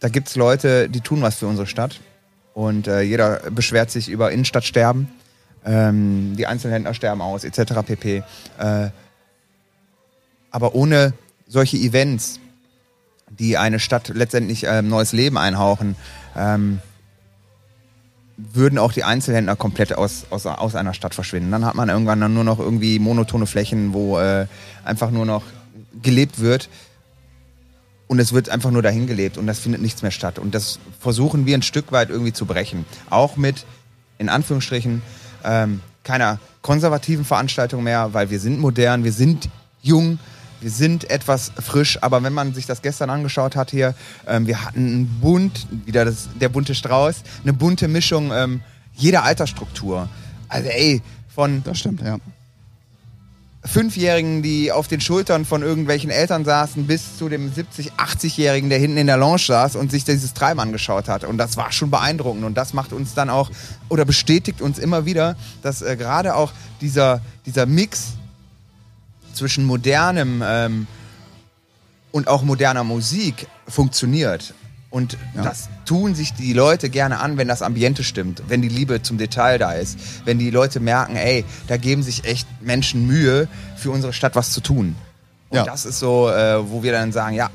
da 0.00 0.08
gibt 0.08 0.28
es 0.28 0.36
Leute, 0.36 0.88
die 0.88 1.00
tun 1.00 1.22
was 1.22 1.36
für 1.36 1.46
unsere 1.46 1.66
Stadt 1.66 2.00
und 2.52 2.86
äh, 2.86 3.00
jeder 3.02 3.50
beschwert 3.50 3.90
sich 3.90 4.08
über 4.08 4.32
Innenstadtsterben, 4.32 5.08
ähm, 5.64 6.34
die 6.36 6.46
Einzelhändler 6.46 6.94
sterben 6.94 7.22
aus, 7.22 7.44
etc. 7.44 7.72
pp. 7.86 8.22
Äh, 8.58 8.90
aber 10.50 10.74
ohne 10.74 11.14
solche 11.48 11.76
Events, 11.76 12.38
die 13.30 13.56
eine 13.56 13.80
Stadt 13.80 14.08
letztendlich 14.08 14.64
ähm, 14.68 14.88
neues 14.88 15.12
Leben 15.12 15.38
einhauchen, 15.38 15.96
ähm, 16.36 16.80
würden 18.36 18.78
auch 18.78 18.92
die 18.92 19.04
Einzelhändler 19.04 19.56
komplett 19.56 19.96
aus, 19.96 20.26
aus, 20.30 20.46
aus 20.46 20.74
einer 20.74 20.94
Stadt 20.94 21.14
verschwinden. 21.14 21.50
Dann 21.50 21.64
hat 21.64 21.74
man 21.74 21.88
irgendwann 21.88 22.20
dann 22.20 22.34
nur 22.34 22.44
noch 22.44 22.58
irgendwie 22.58 22.98
monotone 22.98 23.46
Flächen, 23.46 23.92
wo 23.94 24.18
äh, 24.18 24.46
einfach 24.84 25.10
nur 25.10 25.24
noch 25.24 25.44
gelebt 26.02 26.40
wird 26.40 26.68
und 28.06 28.18
es 28.18 28.32
wird 28.32 28.48
einfach 28.48 28.70
nur 28.70 28.82
dahin 28.82 29.06
gelebt 29.06 29.38
und 29.38 29.46
das 29.46 29.58
findet 29.58 29.80
nichts 29.80 30.02
mehr 30.02 30.10
statt. 30.10 30.38
Und 30.38 30.54
das 30.54 30.78
versuchen 31.00 31.46
wir 31.46 31.56
ein 31.56 31.62
Stück 31.62 31.92
weit 31.92 32.10
irgendwie 32.10 32.32
zu 32.32 32.46
brechen. 32.46 32.84
Auch 33.10 33.36
mit, 33.36 33.64
in 34.18 34.28
Anführungsstrichen, 34.28 35.02
ähm, 35.44 35.80
keiner 36.02 36.38
konservativen 36.62 37.24
Veranstaltung 37.24 37.82
mehr, 37.82 38.12
weil 38.12 38.30
wir 38.30 38.40
sind 38.40 38.60
modern, 38.60 39.04
wir 39.04 39.12
sind 39.12 39.48
jung, 39.82 40.18
wir 40.60 40.70
sind 40.70 41.10
etwas 41.10 41.52
frisch, 41.60 42.02
aber 42.02 42.22
wenn 42.22 42.32
man 42.32 42.54
sich 42.54 42.66
das 42.66 42.82
gestern 42.82 43.10
angeschaut 43.10 43.56
hat 43.56 43.70
hier, 43.70 43.94
ähm, 44.26 44.46
wir 44.46 44.64
hatten 44.64 44.86
einen 44.86 45.20
bunt, 45.20 45.66
wieder 45.84 46.04
das, 46.04 46.28
der 46.40 46.48
bunte 46.48 46.74
Strauß, 46.74 47.16
eine 47.42 47.52
bunte 47.52 47.88
Mischung 47.88 48.30
ähm, 48.32 48.60
jeder 48.94 49.24
Altersstruktur. 49.24 50.08
Also 50.48 50.68
ey, 50.68 51.02
von 51.34 51.62
Das 51.64 51.78
stimmt, 51.78 52.00
ja. 52.00 52.18
Fünfjährigen, 53.66 54.42
die 54.42 54.72
auf 54.72 54.88
den 54.88 55.00
Schultern 55.00 55.46
von 55.46 55.62
irgendwelchen 55.62 56.10
Eltern 56.10 56.44
saßen, 56.44 56.86
bis 56.86 57.16
zu 57.16 57.30
dem 57.30 57.50
70-, 57.50 57.92
80-Jährigen, 57.96 58.68
der 58.68 58.78
hinten 58.78 58.98
in 58.98 59.06
der 59.06 59.16
Lounge 59.16 59.38
saß 59.38 59.76
und 59.76 59.90
sich 59.90 60.04
dieses 60.04 60.34
Treiben 60.34 60.60
angeschaut 60.60 61.08
hat. 61.08 61.24
Und 61.24 61.38
das 61.38 61.56
war 61.56 61.72
schon 61.72 61.90
beeindruckend. 61.90 62.44
Und 62.44 62.54
das 62.54 62.74
macht 62.74 62.92
uns 62.92 63.14
dann 63.14 63.30
auch 63.30 63.50
oder 63.88 64.04
bestätigt 64.04 64.60
uns 64.60 64.78
immer 64.78 65.06
wieder, 65.06 65.36
dass 65.62 65.80
äh, 65.80 65.96
gerade 65.96 66.36
auch 66.36 66.52
dieser, 66.82 67.22
dieser 67.46 67.64
Mix 67.64 68.12
zwischen 69.32 69.64
modernem 69.64 70.42
ähm, 70.44 70.86
und 72.12 72.28
auch 72.28 72.42
moderner 72.42 72.84
Musik 72.84 73.46
funktioniert. 73.66 74.54
Und 74.94 75.18
Ja. 75.34 75.42
das 75.42 75.68
tun 75.86 76.14
sich 76.14 76.34
die 76.34 76.52
Leute 76.52 76.88
gerne 76.88 77.18
an, 77.18 77.36
wenn 77.36 77.48
das 77.48 77.62
Ambiente 77.62 78.04
stimmt, 78.04 78.44
wenn 78.46 78.62
die 78.62 78.68
Liebe 78.68 79.02
zum 79.02 79.18
Detail 79.18 79.58
da 79.58 79.72
ist, 79.72 79.98
wenn 80.24 80.38
die 80.38 80.50
Leute 80.50 80.78
merken, 80.78 81.16
ey, 81.16 81.44
da 81.66 81.76
geben 81.76 82.04
sich 82.04 82.24
echt 82.24 82.46
Menschen 82.62 83.04
Mühe, 83.04 83.48
für 83.76 83.90
unsere 83.90 84.12
Stadt 84.12 84.36
was 84.36 84.52
zu 84.52 84.60
tun. 84.60 84.94
Und 85.48 85.56
Ja. 85.56 85.64
das 85.64 85.84
ist 85.84 85.98
so, 85.98 86.30
äh, 86.30 86.70
wo 86.70 86.84
wir 86.84 86.92
dann 86.92 87.10
sagen, 87.10 87.34
ja, 87.34 87.50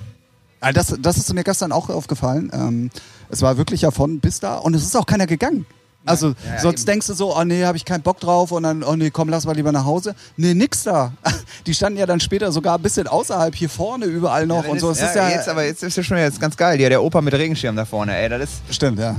Das, 0.73 0.93
das 0.99 1.15
ist 1.17 1.33
mir 1.33 1.45
gestern 1.45 1.71
auch 1.71 1.89
aufgefallen. 1.89 2.51
Ähm, 2.53 2.89
es 3.29 3.41
war 3.41 3.55
wirklich 3.55 3.83
ja 3.83 3.91
von 3.91 4.19
bis 4.19 4.41
da 4.41 4.57
und 4.57 4.73
es 4.75 4.83
ist 4.83 4.97
auch 4.97 5.05
keiner 5.05 5.25
gegangen. 5.25 5.65
Also 6.05 6.29
Ja, 6.29 6.35
ja, 6.55 6.59
sonst 6.61 6.81
eben. 6.81 6.85
denkst 6.87 7.07
du 7.07 7.13
so, 7.13 7.35
oh 7.37 7.43
nee, 7.43 7.65
habe 7.65 7.77
ich 7.77 7.85
keinen 7.85 8.01
Bock 8.01 8.19
drauf 8.19 8.51
und 8.51 8.63
dann, 8.63 8.83
oh 8.83 8.95
nee, 8.95 9.09
komm, 9.09 9.29
lass 9.29 9.45
mal 9.45 9.55
lieber 9.55 9.71
nach 9.71 9.85
Hause. 9.85 10.15
Nee, 10.37 10.53
nix 10.53 10.83
da. 10.83 11.11
Die 11.67 11.73
standen 11.73 11.99
ja 11.99 12.05
dann 12.05 12.19
später 12.19 12.51
sogar 12.51 12.77
ein 12.77 12.81
bisschen 12.81 13.07
außerhalb 13.07 13.53
hier 13.53 13.69
vorne 13.69 14.05
überall 14.05 14.47
noch 14.47 14.63
Ja, 14.63 14.71
und 14.71 14.79
so. 14.79 14.89
ist, 14.91 15.01
Es 15.01 15.09
ist 15.09 15.15
ja, 15.15 15.29
ja, 15.29 15.35
jetzt, 15.35 15.49
aber 15.49 15.65
jetzt 15.65 15.83
ist 15.83 15.97
ja 15.97 16.03
schon 16.03 16.17
jetzt 16.17 16.39
ganz 16.39 16.55
geil, 16.57 16.79
ja, 16.79 16.89
der 16.89 17.03
Opa 17.03 17.21
mit 17.21 17.33
Regenschirm 17.33 17.75
da 17.75 17.85
vorne, 17.85 18.15
ey, 18.17 18.29
das 18.29 18.41
ist, 18.43 18.53
Stimmt, 18.71 18.99
ja. 18.99 19.15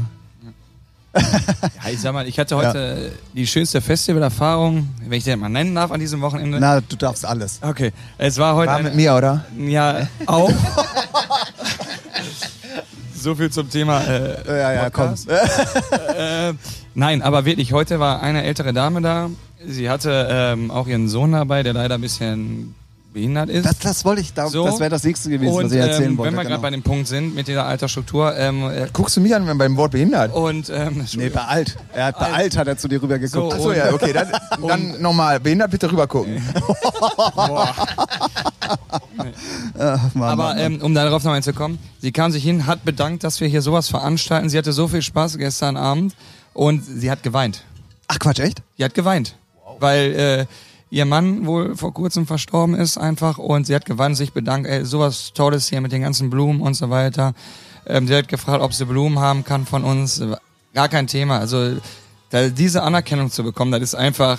Ja, 1.13 1.91
ich 1.91 2.01
sag 2.01 2.13
mal, 2.13 2.27
ich 2.29 2.39
hatte 2.39 2.57
heute 2.57 3.11
die 3.35 3.45
schönste 3.45 3.81
Festivalerfahrung, 3.81 4.89
wenn 5.03 5.19
ich 5.19 5.25
den 5.25 5.41
mal 5.41 5.49
nennen 5.49 5.75
darf, 5.75 5.91
an 5.91 5.99
diesem 5.99 6.21
Wochenende. 6.21 6.61
Na, 6.61 6.81
du 6.81 6.95
darfst 6.95 7.25
alles. 7.27 7.59
Okay, 7.63 7.91
es 8.17 8.39
war 8.39 8.55
heute 8.55 8.69
War 8.71 8.77
eine, 8.77 8.89
mit 8.91 8.95
mir, 8.97 9.17
oder? 9.17 9.45
Ja, 9.59 10.07
auch. 10.27 10.53
so 13.23 13.35
viel 13.35 13.51
zum 13.51 13.71
Thema. 13.71 14.01
Äh, 14.03 14.37
Ja, 14.47 14.73
ja, 14.73 14.91
komm. 14.91 15.15
Podcast. 15.15 15.29
äh, 15.29 16.53
nein, 16.95 17.23
aber 17.23 17.45
wirklich, 17.45 17.73
heute 17.73 18.01
war 18.01 18.23
eine 18.23 18.45
ältere 18.45 18.73
Dame 18.73 19.01
da. 19.01 19.31
Sie 19.67 19.91
hatte 19.91 20.29
ähm, 20.31 20.71
auch 20.71 20.87
ihren 20.87 21.09
Sohn 21.09 21.33
dabei, 21.33 21.63
der 21.63 21.75
leider 21.75 21.97
ein 21.97 22.01
bisschen 22.01 22.75
behindert 23.13 23.51
ist. 23.51 23.67
Das, 23.67 23.79
das 23.81 24.05
wollte 24.05 24.21
ich, 24.21 24.33
da, 24.35 24.47
So. 24.47 24.65
das 24.65 24.79
wäre 24.79 24.89
das 24.91 25.03
nächste 25.05 25.31
gewesen, 25.31 25.53
und 25.53 25.65
was 25.65 25.73
ich 25.73 25.79
erzählen 25.79 26.11
ähm, 26.13 26.19
wollte. 26.19 26.31
wenn 26.33 26.39
wir 26.39 26.45
gerade 26.45 26.55
genau. 26.55 26.63
bei 26.63 26.71
dem 26.71 26.83
Punkt 26.83 27.09
sind, 27.09 27.35
mit 27.35 27.49
dieser 27.49 27.67
Altersstruktur, 27.67 28.37
ähm, 28.37 28.63
äh, 28.71 28.87
Guckst 28.93 29.17
du 29.17 29.21
mich 29.21 29.35
an 29.35 29.47
beim 29.59 29.77
Wort 29.77 29.91
behindert? 29.93 30.33
und 30.33 30.71
ähm, 30.71 31.05
Nee, 31.17 31.29
bei 31.29 31.43
alt. 31.43 31.77
Er 31.93 32.07
hat 32.07 32.19
bei 32.21 32.33
alt 32.33 32.57
hat 32.57 32.69
er 32.69 32.79
zu 32.79 32.87
dir 32.89 33.03
rüber 33.03 33.19
geguckt. 33.19 33.33
So, 33.33 33.51
Achso, 33.51 33.73
ja, 33.73 33.93
okay, 33.93 34.13
dann, 34.13 34.29
dann 34.69 35.03
nochmal. 35.03 35.41
Behindert 35.41 35.73
bitte 35.73 35.91
rüber 35.91 36.07
gucken. 36.07 36.41
Ach, 39.81 40.15
Mann, 40.15 40.29
Aber 40.29 40.45
Mann, 40.45 40.57
Mann. 40.59 40.73
ähm, 40.75 40.83
um 40.83 40.95
darauf 40.95 41.25
nochmal 41.25 41.43
zu 41.43 41.53
kommen, 41.55 41.79
sie 42.01 42.13
kam 42.13 42.31
sich 42.31 42.45
hin, 42.45 42.67
hat 42.67 42.85
bedankt, 42.85 43.25
dass 43.25 43.41
wir 43.41 43.49
hier 43.49 43.63
sowas 43.63 43.89
veranstalten. 43.89 44.49
Sie 44.51 44.59
hatte 44.59 44.73
so 44.73 44.89
viel 44.89 45.03
Spaß 45.03 45.39
gestern 45.39 45.77
Abend 45.77 46.15
und 46.53 46.85
sie 46.85 47.11
hat 47.11 47.23
geweint. 47.23 47.65
Ach 48.09 48.19
Quatsch, 48.19 48.41
echt? 48.41 48.63
Die 48.77 48.85
hat 48.85 48.95
geweint, 48.95 49.37
weil 49.79 50.13
äh, 50.13 50.47
ihr 50.91 51.05
Mann 51.07 51.47
wohl 51.47 51.77
vor 51.77 51.95
kurzem 51.95 52.27
verstorben 52.27 52.75
ist 52.75 52.99
einfach 52.99 53.39
und 53.39 53.67
sie 53.67 53.75
hat 53.75 53.87
geweint, 53.87 54.17
sich 54.17 54.33
bedankt, 54.33 54.69
ey, 54.69 54.85
sowas 54.85 55.33
Tolles 55.35 55.69
hier 55.69 55.81
mit 55.81 55.93
den 55.93 56.03
ganzen 56.03 56.29
Blumen 56.29 56.61
und 56.61 56.75
so 56.75 56.91
weiter. 56.91 57.33
Ähm, 57.87 58.07
sie 58.07 58.15
hat 58.15 58.29
gefragt, 58.29 58.63
ob 58.63 58.75
sie 58.75 58.85
Blumen 58.85 59.19
haben 59.19 59.45
kann 59.45 59.65
von 59.65 59.85
uns. 59.85 60.23
Gar 60.75 60.89
kein 60.89 61.07
Thema. 61.07 61.39
Also 61.39 61.77
da, 62.31 62.49
diese 62.49 62.83
Anerkennung 62.83 63.31
zu 63.31 63.43
bekommen, 63.43 63.73
das 63.73 63.81
ist 63.83 63.95
einfach, 63.95 64.39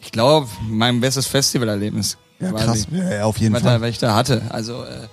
ich 0.00 0.12
glaube, 0.12 0.46
mein 0.68 1.00
bestes 1.00 1.26
Festivalerlebnis. 1.26 2.16
Ja, 2.40 2.50
quasi. 2.50 2.64
krass. 2.64 2.86
Ja, 2.92 3.14
ja, 3.14 3.24
auf 3.24 3.38
jeden 3.38 3.54
was, 3.54 3.62
Fall. 3.62 3.74
Da, 3.74 3.80
was 3.80 3.90
ich 3.90 3.98
da 3.98 4.14
hatte. 4.14 4.42
Also 4.50 4.82
äh, 4.84 5.08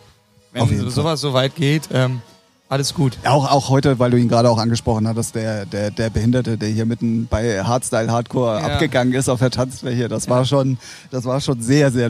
wenn 0.52 0.90
sowas 0.90 1.22
so 1.22 1.34
weit 1.34 1.56
geht, 1.56 1.90
ähm, 1.94 2.22
alles 2.70 2.94
gut. 2.94 3.18
Auch, 3.24 3.52
auch 3.52 3.70
heute, 3.70 4.00
weil 4.00 4.10
du 4.12 4.18
ihn 4.18 4.28
gerade 4.30 4.50
auch 4.50 4.58
angesprochen 4.58 5.08
hattest, 5.08 5.36
der, 5.36 5.66
der, 5.66 5.92
der 5.92 6.10
Behinderte, 6.10 6.58
der 6.58 6.70
hier 6.70 6.86
mitten 6.86 7.28
bei 7.28 7.64
Hardstyle 7.64 8.12
Hardcore 8.12 8.60
Ja. 8.60 8.66
abgegangen 8.68 9.14
ist 9.14 9.30
auf 9.30 9.40
der 9.40 9.52
Tanzfläche, 9.52 10.08
das 10.08 10.28
war 10.28 10.44
schon, 10.46 10.78
das 11.12 11.26
war 11.26 11.40
schon 11.40 11.62
sehr, 11.62 11.92
sehr, 11.92 12.10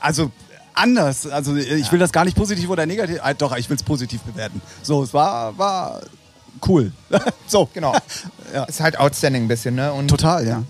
also 0.00 0.32
anders. 0.74 1.26
Also 1.28 1.54
ich 1.56 1.90
will 1.92 1.98
das 1.98 2.12
gar 2.12 2.24
nicht 2.24 2.36
positiv 2.36 2.68
oder 2.68 2.86
negativ, 2.86 3.20
äh, 3.24 3.34
doch, 3.36 3.56
ich 3.56 3.68
will 3.70 3.76
es 3.76 3.82
positiv 3.82 4.20
bewerten. 4.22 4.60
So, 4.82 5.02
es 5.04 5.14
war, 5.14 5.56
war 5.58 6.00
cool. 6.66 6.92
so, 7.46 7.68
Genau. 7.72 7.94
Ja. 8.52 8.64
Ist 8.64 8.80
halt 8.80 8.98
outstanding 8.98 9.44
ein 9.44 9.48
bisschen, 9.48 9.74
ne? 9.74 9.92
Und 9.92 10.06
total, 10.06 10.46
ja. 10.46 10.62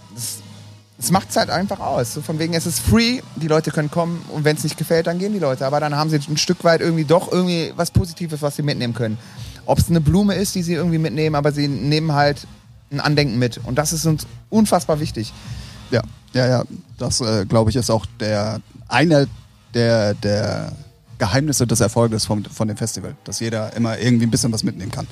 Es 1.05 1.11
macht 1.11 1.31
es 1.31 1.37
halt 1.37 1.51
einfach 1.51 1.81
aus. 1.81 2.15
So 2.15 2.23
von 2.23 2.39
wegen, 2.39 2.55
es 2.55 2.67
ist 2.67 2.81
free, 2.81 3.21
die 3.37 3.47
Leute 3.47 3.71
können 3.71 3.91
kommen 3.91 4.25
und 4.33 4.45
wenn 4.45 4.57
es 4.57 4.65
nicht 4.65 4.79
gefällt, 4.79 5.07
dann 5.07 5.19
gehen 5.19 5.33
die 5.33 5.39
Leute. 5.39 5.67
Aber 5.67 5.79
dann 5.79 5.95
haben 5.95 6.09
sie 6.09 6.17
ein 6.17 6.37
Stück 6.39 6.65
weit 6.65 6.81
irgendwie 6.81 7.05
doch 7.05 7.31
irgendwie 7.31 7.73
was 7.77 7.91
Positives, 7.91 8.41
was 8.41 8.57
sie 8.57 8.63
mitnehmen 8.63 8.95
können. 8.95 9.19
Ob 9.67 9.79
es 9.79 9.91
eine 9.91 10.01
Blume 10.01 10.35
ist, 10.35 10.55
die 10.55 10.63
sie 10.63 10.75
irgendwie 10.75 10.99
mitnehmen, 10.99 11.37
aber 11.37 11.53
sie 11.53 11.69
nehmen 11.69 12.13
halt 12.13 12.47
ein 12.91 13.01
Andenken 13.01 13.39
mit. 13.39 13.61
Und 13.65 13.77
das 13.77 13.93
ist 13.93 14.07
uns 14.07 14.27
unfassbar 14.49 14.99
wichtig. 14.99 15.33
Ja, 15.91 16.03
ja, 16.33 16.47
ja. 16.47 16.65
Das, 16.99 17.21
äh, 17.21 17.45
glaube 17.45 17.71
ich, 17.71 17.77
ist 17.77 17.91
auch 17.91 18.07
der 18.21 18.61
einer 18.89 19.27
der, 19.75 20.15
der 20.15 20.73
Geheimnisse 21.19 21.67
des 21.67 21.81
Erfolges 21.81 22.25
vom, 22.25 22.45
von 22.45 22.69
dem 22.69 22.77
Festival, 22.77 23.15
dass 23.25 23.41
jeder 23.41 23.75
immer 23.77 23.99
irgendwie 23.99 24.27
ein 24.27 24.31
bisschen 24.31 24.53
was 24.53 24.63
mitnehmen 24.63 24.91
kann. 24.91 25.07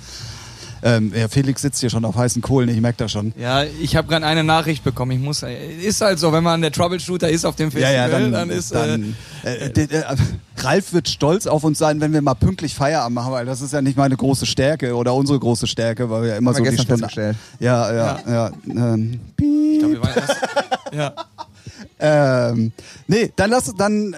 Ähm, 0.84 1.12
ja, 1.14 1.28
Felix 1.28 1.62
sitzt 1.62 1.80
hier 1.80 1.90
schon 1.90 2.04
auf 2.04 2.16
heißen 2.16 2.42
Kohlen, 2.42 2.68
ich 2.68 2.80
merke 2.80 2.98
das 2.98 3.12
schon. 3.12 3.32
Ja, 3.38 3.62
ich 3.62 3.94
habe 3.94 4.08
gerade 4.08 4.26
eine 4.26 4.42
Nachricht 4.42 4.82
bekommen. 4.82 5.12
Ich 5.12 5.20
muss, 5.20 5.42
äh, 5.42 5.54
ist 5.76 6.00
halt 6.00 6.18
so, 6.18 6.32
wenn 6.32 6.42
man 6.42 6.60
der 6.60 6.72
Troubleshooter 6.72 7.28
ist 7.28 7.44
auf 7.44 7.54
dem 7.54 7.70
Festival, 7.70 8.30
dann, 8.30 8.50
ist 8.50 8.74
dann, 8.74 9.16
äh, 9.44 9.70
der, 9.70 9.86
der, 9.86 10.16
Ralf 10.56 10.92
wird 10.92 11.08
stolz 11.08 11.46
auf 11.46 11.62
uns 11.62 11.78
sein, 11.78 12.00
wenn 12.00 12.12
wir 12.12 12.20
mal 12.20 12.34
pünktlich 12.34 12.74
Feierabend 12.74 13.14
machen, 13.14 13.32
weil 13.32 13.46
das 13.46 13.60
ist 13.60 13.72
ja 13.72 13.80
nicht 13.80 13.96
meine 13.96 14.16
große 14.16 14.44
Stärke 14.44 14.94
oder 14.94 15.14
unsere 15.14 15.38
große 15.38 15.66
Stärke, 15.66 16.10
weil 16.10 16.22
wir 16.22 16.28
ja 16.30 16.36
immer 16.36 16.52
so 16.52 16.62
die 16.62 16.72
Stunde. 16.72 16.86
festgestellt. 16.86 17.36
Ja, 17.60 17.92
ja, 17.94 18.18
ja. 18.26 18.50
ähm, 18.66 19.20
ich 19.38 19.78
glaub, 19.78 19.92
wir 19.92 20.02
waren 20.02 20.14
erst, 20.16 20.36
ja. 20.92 21.14
Ähm, 22.04 22.72
nee, 23.06 23.32
dann 23.36 23.50
lass, 23.50 23.72
dann, 23.76 24.14
äh, 24.14 24.16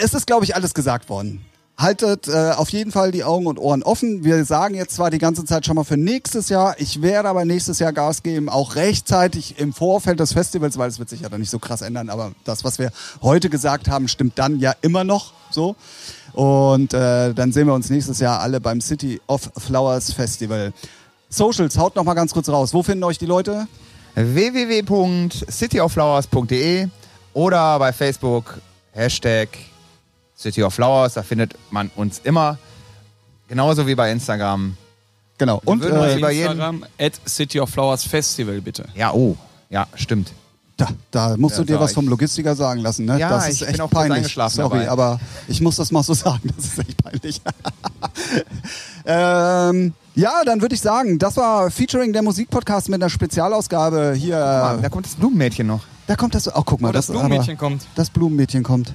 es 0.00 0.12
ist, 0.12 0.26
glaube 0.26 0.44
ich, 0.44 0.54
alles 0.54 0.74
gesagt 0.74 1.08
worden. 1.08 1.40
Haltet 1.78 2.28
äh, 2.28 2.50
auf 2.50 2.68
jeden 2.68 2.92
Fall 2.92 3.12
die 3.12 3.24
Augen 3.24 3.46
und 3.46 3.58
Ohren 3.58 3.82
offen. 3.82 4.24
Wir 4.24 4.44
sagen 4.44 4.74
jetzt 4.74 4.94
zwar 4.94 5.10
die 5.10 5.18
ganze 5.18 5.44
Zeit 5.44 5.66
schon 5.66 5.74
mal 5.74 5.84
für 5.84 5.96
nächstes 5.96 6.48
Jahr, 6.48 6.76
ich 6.78 7.02
werde 7.02 7.28
aber 7.28 7.44
nächstes 7.44 7.78
Jahr 7.78 7.92
Gas 7.92 8.22
geben, 8.22 8.48
auch 8.48 8.76
rechtzeitig 8.76 9.58
im 9.58 9.72
Vorfeld 9.72 10.20
des 10.20 10.34
Festivals, 10.34 10.78
weil 10.78 10.90
es 10.90 10.98
wird 10.98 11.08
sich 11.08 11.22
ja 11.22 11.28
dann 11.28 11.40
nicht 11.40 11.50
so 11.50 11.58
krass 11.58 11.82
ändern, 11.82 12.10
aber 12.10 12.32
das, 12.44 12.62
was 12.62 12.78
wir 12.78 12.92
heute 13.22 13.48
gesagt 13.48 13.88
haben, 13.88 14.06
stimmt 14.06 14.38
dann 14.38 14.60
ja 14.60 14.74
immer 14.82 15.02
noch 15.02 15.32
so. 15.50 15.74
Und 16.34 16.94
äh, 16.94 17.34
dann 17.34 17.52
sehen 17.52 17.66
wir 17.66 17.74
uns 17.74 17.90
nächstes 17.90 18.20
Jahr 18.20 18.40
alle 18.40 18.60
beim 18.60 18.80
City 18.80 19.20
of 19.26 19.50
Flowers 19.56 20.12
Festival. 20.12 20.72
Socials, 21.28 21.76
haut 21.78 21.96
noch 21.96 22.04
mal 22.04 22.14
ganz 22.14 22.32
kurz 22.32 22.48
raus. 22.48 22.72
Wo 22.74 22.82
finden 22.82 23.04
euch 23.04 23.18
die 23.18 23.26
Leute? 23.26 23.66
www.cityofflowers.de 24.14 26.88
oder 27.32 27.78
bei 27.78 27.94
Facebook 27.94 28.60
Hashtag 28.92 29.71
City 30.38 30.62
of 30.62 30.74
Flowers, 30.74 31.14
da 31.14 31.22
findet 31.22 31.54
man 31.70 31.90
uns 31.96 32.20
immer. 32.24 32.58
Genauso 33.48 33.86
wie 33.86 33.94
bei 33.94 34.10
Instagram. 34.10 34.76
Genau. 35.38 35.60
Und 35.64 35.82
würden 35.82 35.98
euch 35.98 36.14
äh, 36.14 36.18
über 36.18 36.30
jeden- 36.30 36.46
Instagram 36.52 36.84
at 36.98 37.12
City 37.26 37.60
of 37.60 37.70
Flowers 37.70 38.04
Festival, 38.04 38.60
bitte. 38.60 38.84
Ja, 38.94 39.12
oh. 39.12 39.36
Ja, 39.70 39.86
stimmt. 39.94 40.32
Da, 40.76 40.88
da 41.10 41.36
musst 41.36 41.56
du 41.58 41.62
Ja, 41.62 41.66
dir 41.66 41.72
sag 41.74 41.80
was 41.82 41.90
ich. 41.90 41.94
vom 41.94 42.08
Logistiker 42.08 42.54
sagen 42.56 42.80
lassen, 42.80 43.04
ne? 43.04 43.18
Ja, 43.18 43.28
das 43.30 43.44
ich 43.46 43.52
ist 43.52 43.58
bin 43.60 43.68
echt 43.68 43.80
auch 43.82 43.90
kurz 43.90 44.08
peinlich. 44.08 44.34
Sorry, 44.34 44.78
dabei. 44.80 44.90
aber 44.90 45.20
ich 45.48 45.60
muss 45.60 45.76
das 45.76 45.92
mal 45.92 46.02
so 46.02 46.14
sagen. 46.14 46.50
Das 46.56 46.64
ist 46.64 46.78
echt 46.78 47.02
peinlich. 47.02 47.40
ähm, 49.04 49.92
ja, 50.14 50.32
dann 50.44 50.60
würde 50.60 50.74
ich 50.74 50.80
sagen, 50.80 51.18
das 51.18 51.36
war 51.36 51.70
Featuring 51.70 52.12
der 52.12 52.22
Musikpodcast 52.22 52.88
mit 52.88 53.02
einer 53.02 53.10
Spezialausgabe 53.10 54.14
hier. 54.16 54.38
Mann, 54.38 54.82
da 54.82 54.88
kommt 54.88 55.06
das 55.06 55.14
Blumenmädchen 55.14 55.66
noch. 55.66 55.80
da 56.06 56.16
kommt 56.16 56.34
das. 56.34 56.54
Oh, 56.54 56.62
guck 56.64 56.80
mal, 56.80 56.88
Oh, 56.88 56.92
das 56.92 57.06
das, 57.06 57.14
Blumenmädchen 57.14 57.56
aber, 57.56 57.68
kommt. 57.68 57.86
Das 57.94 58.10
Blumenmädchen 58.10 58.62
kommt. 58.62 58.92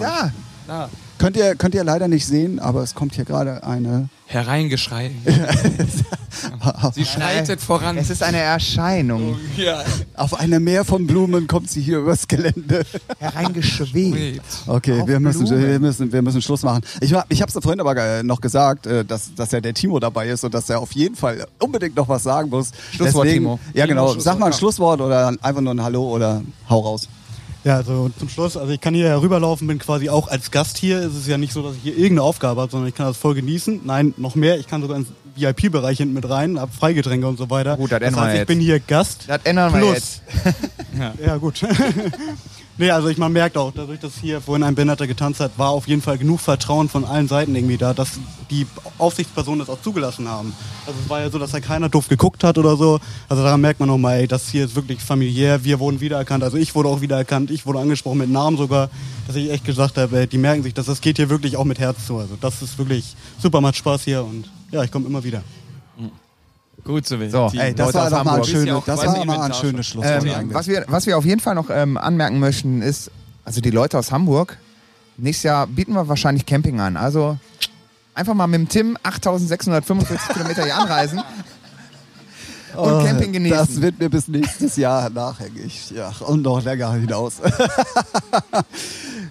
Ja. 0.00 0.30
na, 0.66 0.88
Könnt 1.18 1.36
ihr, 1.38 1.54
könnt 1.54 1.74
ihr 1.74 1.82
leider 1.82 2.08
nicht 2.08 2.26
sehen, 2.26 2.58
aber 2.58 2.82
es 2.82 2.94
kommt 2.94 3.14
hier 3.14 3.24
gerade 3.24 3.64
eine. 3.64 4.10
hereingeschrei. 4.26 5.12
Sie 6.92 7.06
schreitet 7.06 7.60
voran. 7.60 7.96
Es 7.96 8.10
ist 8.10 8.22
eine 8.22 8.38
Erscheinung. 8.38 9.36
ja. 9.56 9.82
Auf 10.14 10.38
eine 10.38 10.60
Meer 10.60 10.84
von 10.84 11.06
Blumen 11.06 11.46
kommt 11.46 11.70
sie 11.70 11.80
hier 11.80 12.00
übers 12.00 12.28
Gelände. 12.28 12.84
Hereingeschwebt. 13.18 14.42
Okay, 14.66 15.00
Auf 15.00 15.08
wir 15.08 15.18
müssen, 15.20 15.46
Blumen. 15.46 15.66
wir, 15.66 15.80
müssen, 15.80 16.12
wir 16.12 16.20
müssen 16.20 16.42
Schluss 16.42 16.62
machen. 16.62 16.82
Ich, 17.00 17.14
ich 17.30 17.40
habe 17.40 17.50
es 17.50 17.62
vorhin 17.62 17.80
aber 17.80 18.22
noch 18.22 18.42
gesagt, 18.42 18.86
äh, 18.86 19.02
dass, 19.02 19.34
dass 19.34 19.52
ja 19.52 19.60
der 19.62 19.72
Timo 19.72 19.98
dabei 19.98 20.28
ist 20.28 20.44
und 20.44 20.52
dass 20.52 20.68
er 20.68 20.80
auf 20.80 20.92
jeden 20.92 21.16
Fall 21.16 21.46
unbedingt 21.60 21.96
noch 21.96 22.08
was 22.08 22.24
sagen 22.24 22.50
muss. 22.50 22.72
Schlusswort, 22.92 23.28
Timo. 23.28 23.58
Ja, 23.72 23.86
genau. 23.86 24.10
Timo, 24.10 24.20
Sag 24.20 24.38
mal 24.38 24.46
ein 24.46 24.52
Schlusswort, 24.52 24.98
Schlusswort 24.98 25.00
oder 25.00 25.28
einfach 25.40 25.62
nur 25.62 25.74
ein 25.74 25.82
Hallo 25.82 26.10
oder 26.10 26.42
hau 26.68 26.80
raus. 26.80 27.08
Ja, 27.66 27.78
also 27.78 28.08
zum 28.16 28.28
Schluss, 28.28 28.56
also 28.56 28.72
ich 28.72 28.80
kann 28.80 28.94
hier 28.94 29.20
rüberlaufen, 29.20 29.66
bin 29.66 29.80
quasi 29.80 30.08
auch 30.08 30.28
als 30.28 30.52
Gast 30.52 30.78
hier. 30.78 30.98
Es 31.00 31.16
ist 31.16 31.26
ja 31.26 31.36
nicht 31.36 31.52
so, 31.52 31.62
dass 31.62 31.74
ich 31.74 31.82
hier 31.82 31.94
irgendeine 31.94 32.22
Aufgabe 32.22 32.60
habe, 32.60 32.70
sondern 32.70 32.88
ich 32.88 32.94
kann 32.94 33.06
das 33.06 33.16
voll 33.16 33.34
genießen. 33.34 33.80
Nein, 33.84 34.14
noch 34.18 34.36
mehr, 34.36 34.60
ich 34.60 34.68
kann 34.68 34.82
sogar 34.82 34.96
ins 34.96 35.08
VIP-Bereich 35.34 35.98
hinten 35.98 36.14
mit 36.14 36.30
rein, 36.30 36.60
hab 36.60 36.72
Freigetränke 36.72 37.26
und 37.26 37.38
so 37.38 37.50
weiter. 37.50 37.76
Gut, 37.76 37.90
das 37.90 37.98
das 37.98 38.06
ändern 38.06 38.20
wir 38.20 38.26
heißt, 38.26 38.34
ich 38.34 38.38
jetzt. 38.38 38.46
bin 38.46 38.60
hier 38.60 38.78
Gast. 38.78 39.24
Das 39.26 39.40
ändern 39.42 39.72
wir 39.72 39.80
Plus. 39.80 39.94
jetzt. 39.94 40.22
Ja, 41.26 41.36
gut. 41.38 41.60
nee, 42.78 42.90
also 42.90 43.08
ich, 43.08 43.18
man 43.18 43.32
merkt 43.32 43.56
auch, 43.56 43.72
dadurch, 43.74 44.00
dass 44.00 44.18
hier 44.18 44.40
vorhin 44.40 44.62
ein 44.62 44.74
Behinderter 44.74 45.06
getanzt 45.06 45.40
hat, 45.40 45.58
war 45.58 45.70
auf 45.70 45.88
jeden 45.88 46.02
Fall 46.02 46.18
genug 46.18 46.40
Vertrauen 46.40 46.88
von 46.88 47.04
allen 47.04 47.28
Seiten 47.28 47.54
irgendwie 47.54 47.76
da, 47.76 47.94
dass 47.94 48.18
die 48.50 48.66
Aufsichtspersonen 48.98 49.60
das 49.60 49.68
auch 49.68 49.80
zugelassen 49.80 50.28
haben. 50.28 50.52
Also 50.86 50.98
es 51.02 51.10
war 51.10 51.20
ja 51.20 51.30
so, 51.30 51.38
dass 51.38 51.50
da 51.50 51.60
keiner 51.60 51.88
doof 51.88 52.08
geguckt 52.08 52.44
hat 52.44 52.58
oder 52.58 52.76
so. 52.76 53.00
Also 53.28 53.42
daran 53.42 53.60
merkt 53.60 53.80
man 53.80 53.88
nochmal, 53.88 54.20
ey, 54.20 54.28
das 54.28 54.48
hier 54.48 54.64
ist 54.64 54.76
wirklich 54.76 55.00
familiär. 55.00 55.64
Wir 55.64 55.80
wurden 55.80 56.00
wiedererkannt, 56.00 56.44
also 56.44 56.56
ich 56.56 56.74
wurde 56.74 56.88
auch 56.88 57.00
wiedererkannt, 57.00 57.50
ich 57.50 57.66
wurde 57.66 57.80
angesprochen 57.80 58.18
mit 58.18 58.30
Namen 58.30 58.56
sogar, 58.56 58.90
dass 59.26 59.36
ich 59.36 59.50
echt 59.50 59.64
gesagt 59.64 59.98
habe, 59.98 60.20
ey, 60.20 60.26
die 60.26 60.38
merken 60.38 60.62
sich, 60.62 60.74
dass 60.74 60.86
das 60.86 61.00
geht 61.00 61.16
hier 61.16 61.30
wirklich 61.30 61.56
auch 61.56 61.64
mit 61.64 61.78
Herz 61.78 62.06
zu. 62.06 62.18
Also 62.18 62.36
das 62.40 62.62
ist 62.62 62.78
wirklich 62.78 63.16
super, 63.38 63.60
macht 63.60 63.76
Spaß 63.76 64.04
hier 64.04 64.24
und 64.24 64.48
ja, 64.70 64.82
ich 64.82 64.90
komme 64.90 65.06
immer 65.06 65.24
wieder. 65.24 65.42
Gut 66.86 67.04
zu 67.04 67.18
wissen. 67.18 67.32
So, 67.32 67.50
ey, 67.58 67.74
Das 67.74 67.86
Leute 67.86 67.98
war 67.98 68.04
aus 68.04 68.10
doch 68.10 68.24
mal 68.24 68.38
ein 68.38 68.44
schönes, 68.44 68.84
das 68.86 69.06
war 69.06 69.24
mal 69.24 69.40
ein 69.40 69.54
schönes. 69.54 69.86
Schlusswort. 69.86 70.24
Ähm, 70.24 70.54
was, 70.54 70.68
wir, 70.68 70.84
was 70.88 71.06
wir 71.06 71.18
auf 71.18 71.24
jeden 71.24 71.40
Fall 71.40 71.56
noch 71.56 71.68
ähm, 71.68 71.96
anmerken 71.98 72.38
möchten, 72.38 72.80
ist, 72.80 73.10
also 73.44 73.60
die 73.60 73.70
Leute 73.70 73.98
aus 73.98 74.12
Hamburg, 74.12 74.56
nächstes 75.16 75.42
Jahr 75.42 75.66
bieten 75.66 75.94
wir 75.94 76.06
wahrscheinlich 76.06 76.46
Camping 76.46 76.78
an. 76.80 76.96
Also 76.96 77.38
einfach 78.14 78.34
mal 78.34 78.46
mit 78.46 78.60
dem 78.60 78.68
Tim 78.68 78.98
8645 79.02 80.28
Kilometer 80.28 80.64
hier 80.64 80.76
anreisen. 80.76 81.20
und 82.78 83.04
Camping 83.04 83.32
genießen. 83.32 83.56
Das 83.56 83.80
wird 83.80 83.98
mir 83.98 84.10
bis 84.10 84.28
nächstes 84.28 84.76
Jahr 84.76 85.10
nachhängig. 85.10 85.90
Ja, 85.94 86.12
und 86.20 86.42
noch 86.42 86.62
länger 86.62 86.92
hinaus. 86.92 87.34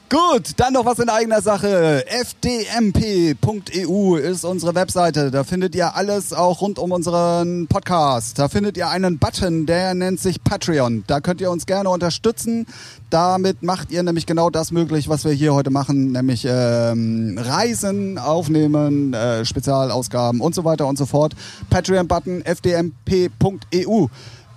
Gut, 0.10 0.52
dann 0.58 0.74
noch 0.74 0.86
was 0.86 1.00
in 1.00 1.10
eigener 1.10 1.41
Sache. 1.41 2.06
fdmp.eu 2.08 4.16
ist 4.18 4.46
unsere 4.46 4.76
Webseite. 4.76 5.32
Da 5.32 5.43
findet 5.43 5.74
ihr 5.76 5.96
alles 5.96 6.32
auch 6.32 6.62
rund 6.62 6.78
um 6.78 6.91
unseren 6.91 7.66
Podcast. 7.68 8.38
Da 8.38 8.48
findet 8.48 8.78
ihr 8.78 8.88
einen 8.88 9.18
Button, 9.18 9.66
der 9.66 9.96
nennt 9.96 10.20
sich 10.20 10.43
Patreon. 10.43 11.04
Da 11.08 11.22
könnt 11.22 11.41
ihr 11.41 11.50
uns 11.50 11.66
gerne 11.66 11.89
unterstützen. 11.89 12.68
Damit 13.10 13.64
macht 13.64 13.91
ihr 13.91 14.03
nämlich 14.03 14.26
genau 14.26 14.49
das 14.49 14.72
möglich, 14.72 15.10
was 15.10 15.26
wir 15.26 15.32
hier 15.32 15.53
heute 15.53 15.70
machen, 15.70 16.12
nämlich 16.12 16.45
ähm, 16.49 17.39
Reisen 17.39 18.18
aufnehmen, 18.18 19.14
äh, 19.14 19.45
Spezialausgaben 19.45 20.41
und 20.41 20.56
so 20.56 20.64
weiter 20.66 20.88
und 20.88 20.97
so 20.97 21.06
fort. 21.06 21.36
Patreon-Button 21.70 22.43
fdmp.eu. 22.43 24.08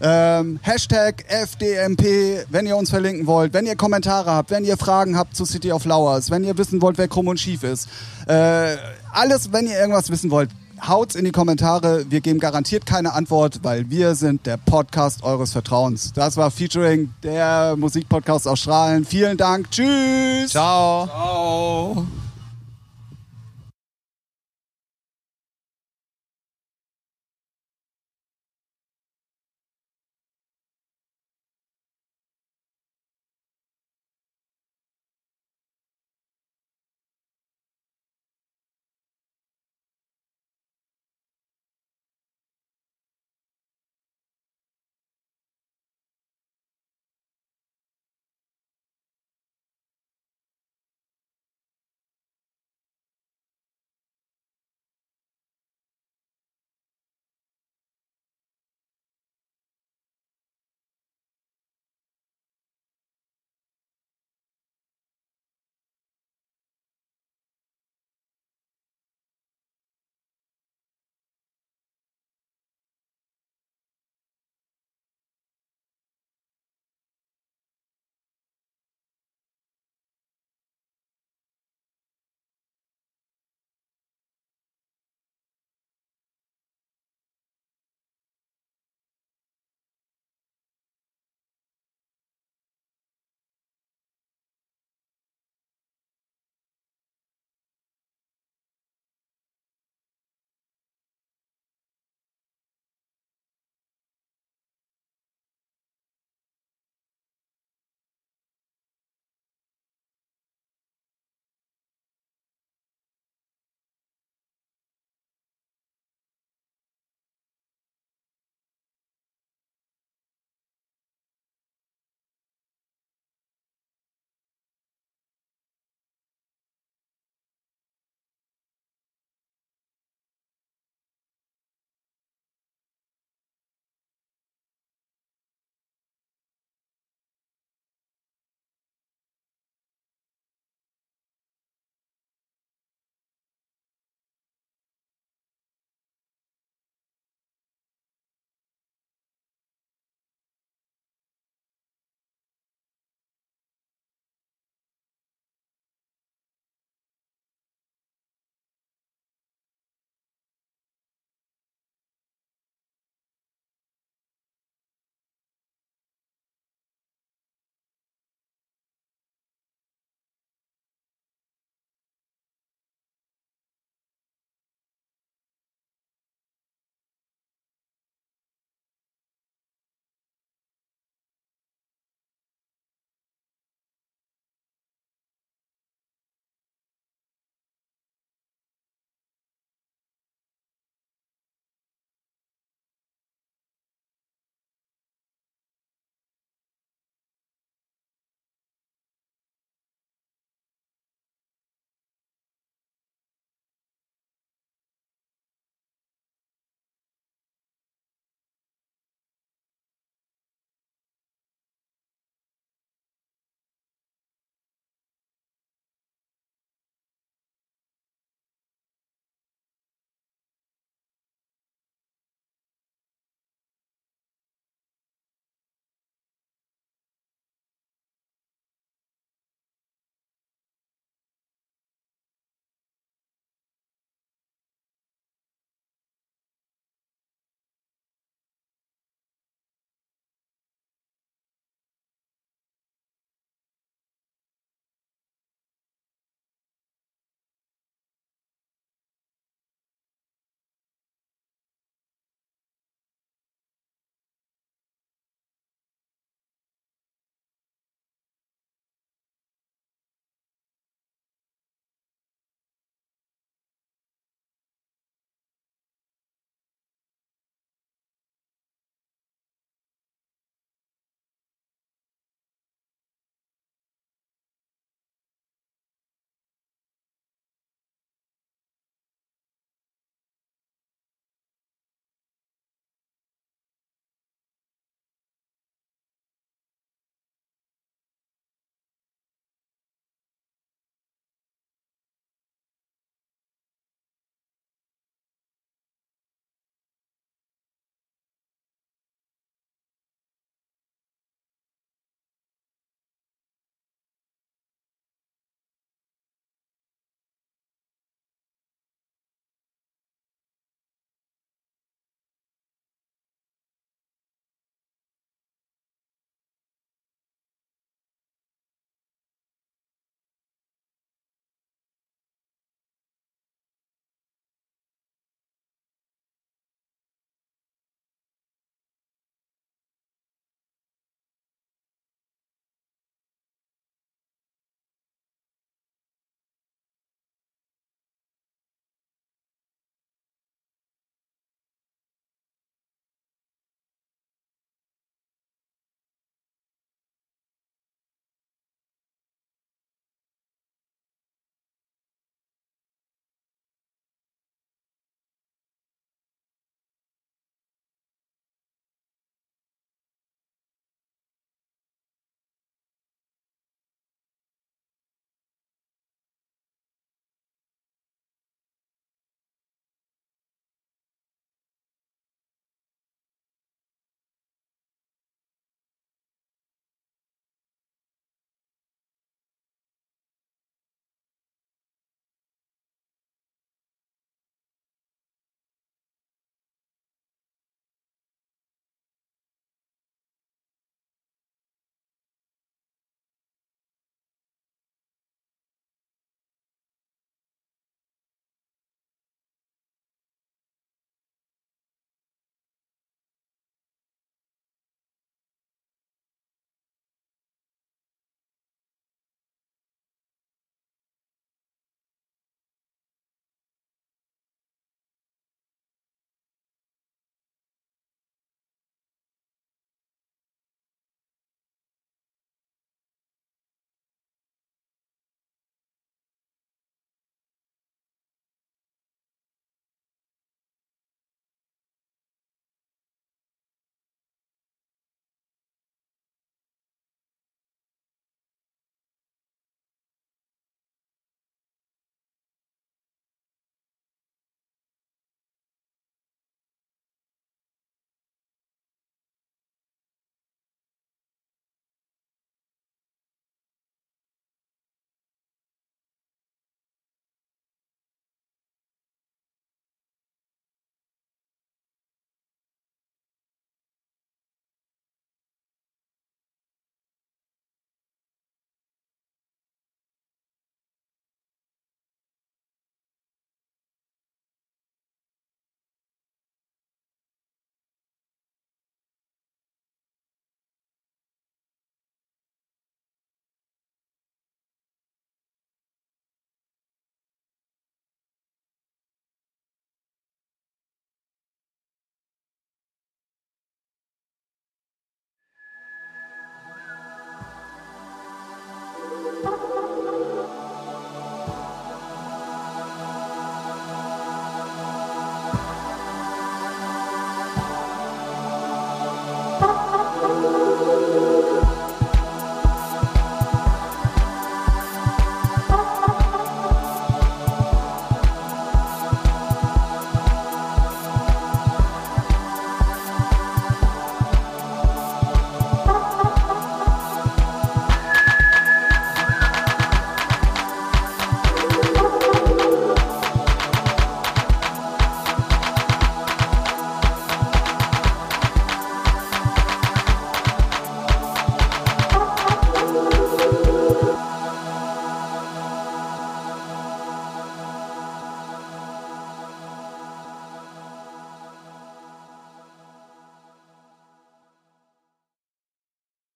Ähm, 0.01 0.61
Hashtag 0.63 1.25
FDMP, 1.29 2.47
wenn 2.51 2.67
ihr 2.67 2.77
uns 2.77 2.91
verlinken 2.91 3.27
wollt, 3.27 3.53
wenn 3.53 3.67
ihr 3.67 3.75
Kommentare 3.75 4.31
habt, 4.31 4.51
wenn 4.53 4.65
ihr 4.65 4.77
Fragen 4.77 5.19
habt 5.19 5.35
zu 5.35 5.45
City 5.45 5.73
of 5.73 5.83
Flowers, 5.83 6.31
wenn 6.31 6.45
ihr 6.45 6.57
wissen 6.57 6.81
wollt, 6.81 6.99
wer 6.99 7.09
krumm 7.09 7.27
und 7.27 7.41
schief 7.41 7.65
ist. 7.65 7.89
Äh, 8.29 8.77
alles, 9.13 9.53
wenn 9.53 9.67
ihr 9.67 9.77
irgendwas 9.79 10.11
wissen 10.11 10.31
wollt, 10.31 10.51
haut's 10.87 11.15
in 11.15 11.25
die 11.25 11.33
Kommentare. 11.33 12.07
Wir 12.09 12.21
geben 12.21 12.39
garantiert 12.39 12.87
keine 12.87 13.13
Antwort, 13.15 13.61
weil 13.63 13.91
wir 13.91 14.15
sind 14.15 14.47
der 14.47 14.57
Podcast 14.57 15.23
eures 15.23 15.53
Vertrauens. 15.53 16.13
Das 16.13 16.37
war 16.37 16.51
Featuring 16.51 17.13
der 17.23 17.77
Musikpodcast 17.77 18.47
aus 18.47 18.61
Strahlen. 18.61 19.05
Vielen 19.05 19.37
Dank. 19.37 19.71
Tschüss. 19.71 20.51
Ciao. 20.51 21.07
Ciao. 21.07 22.07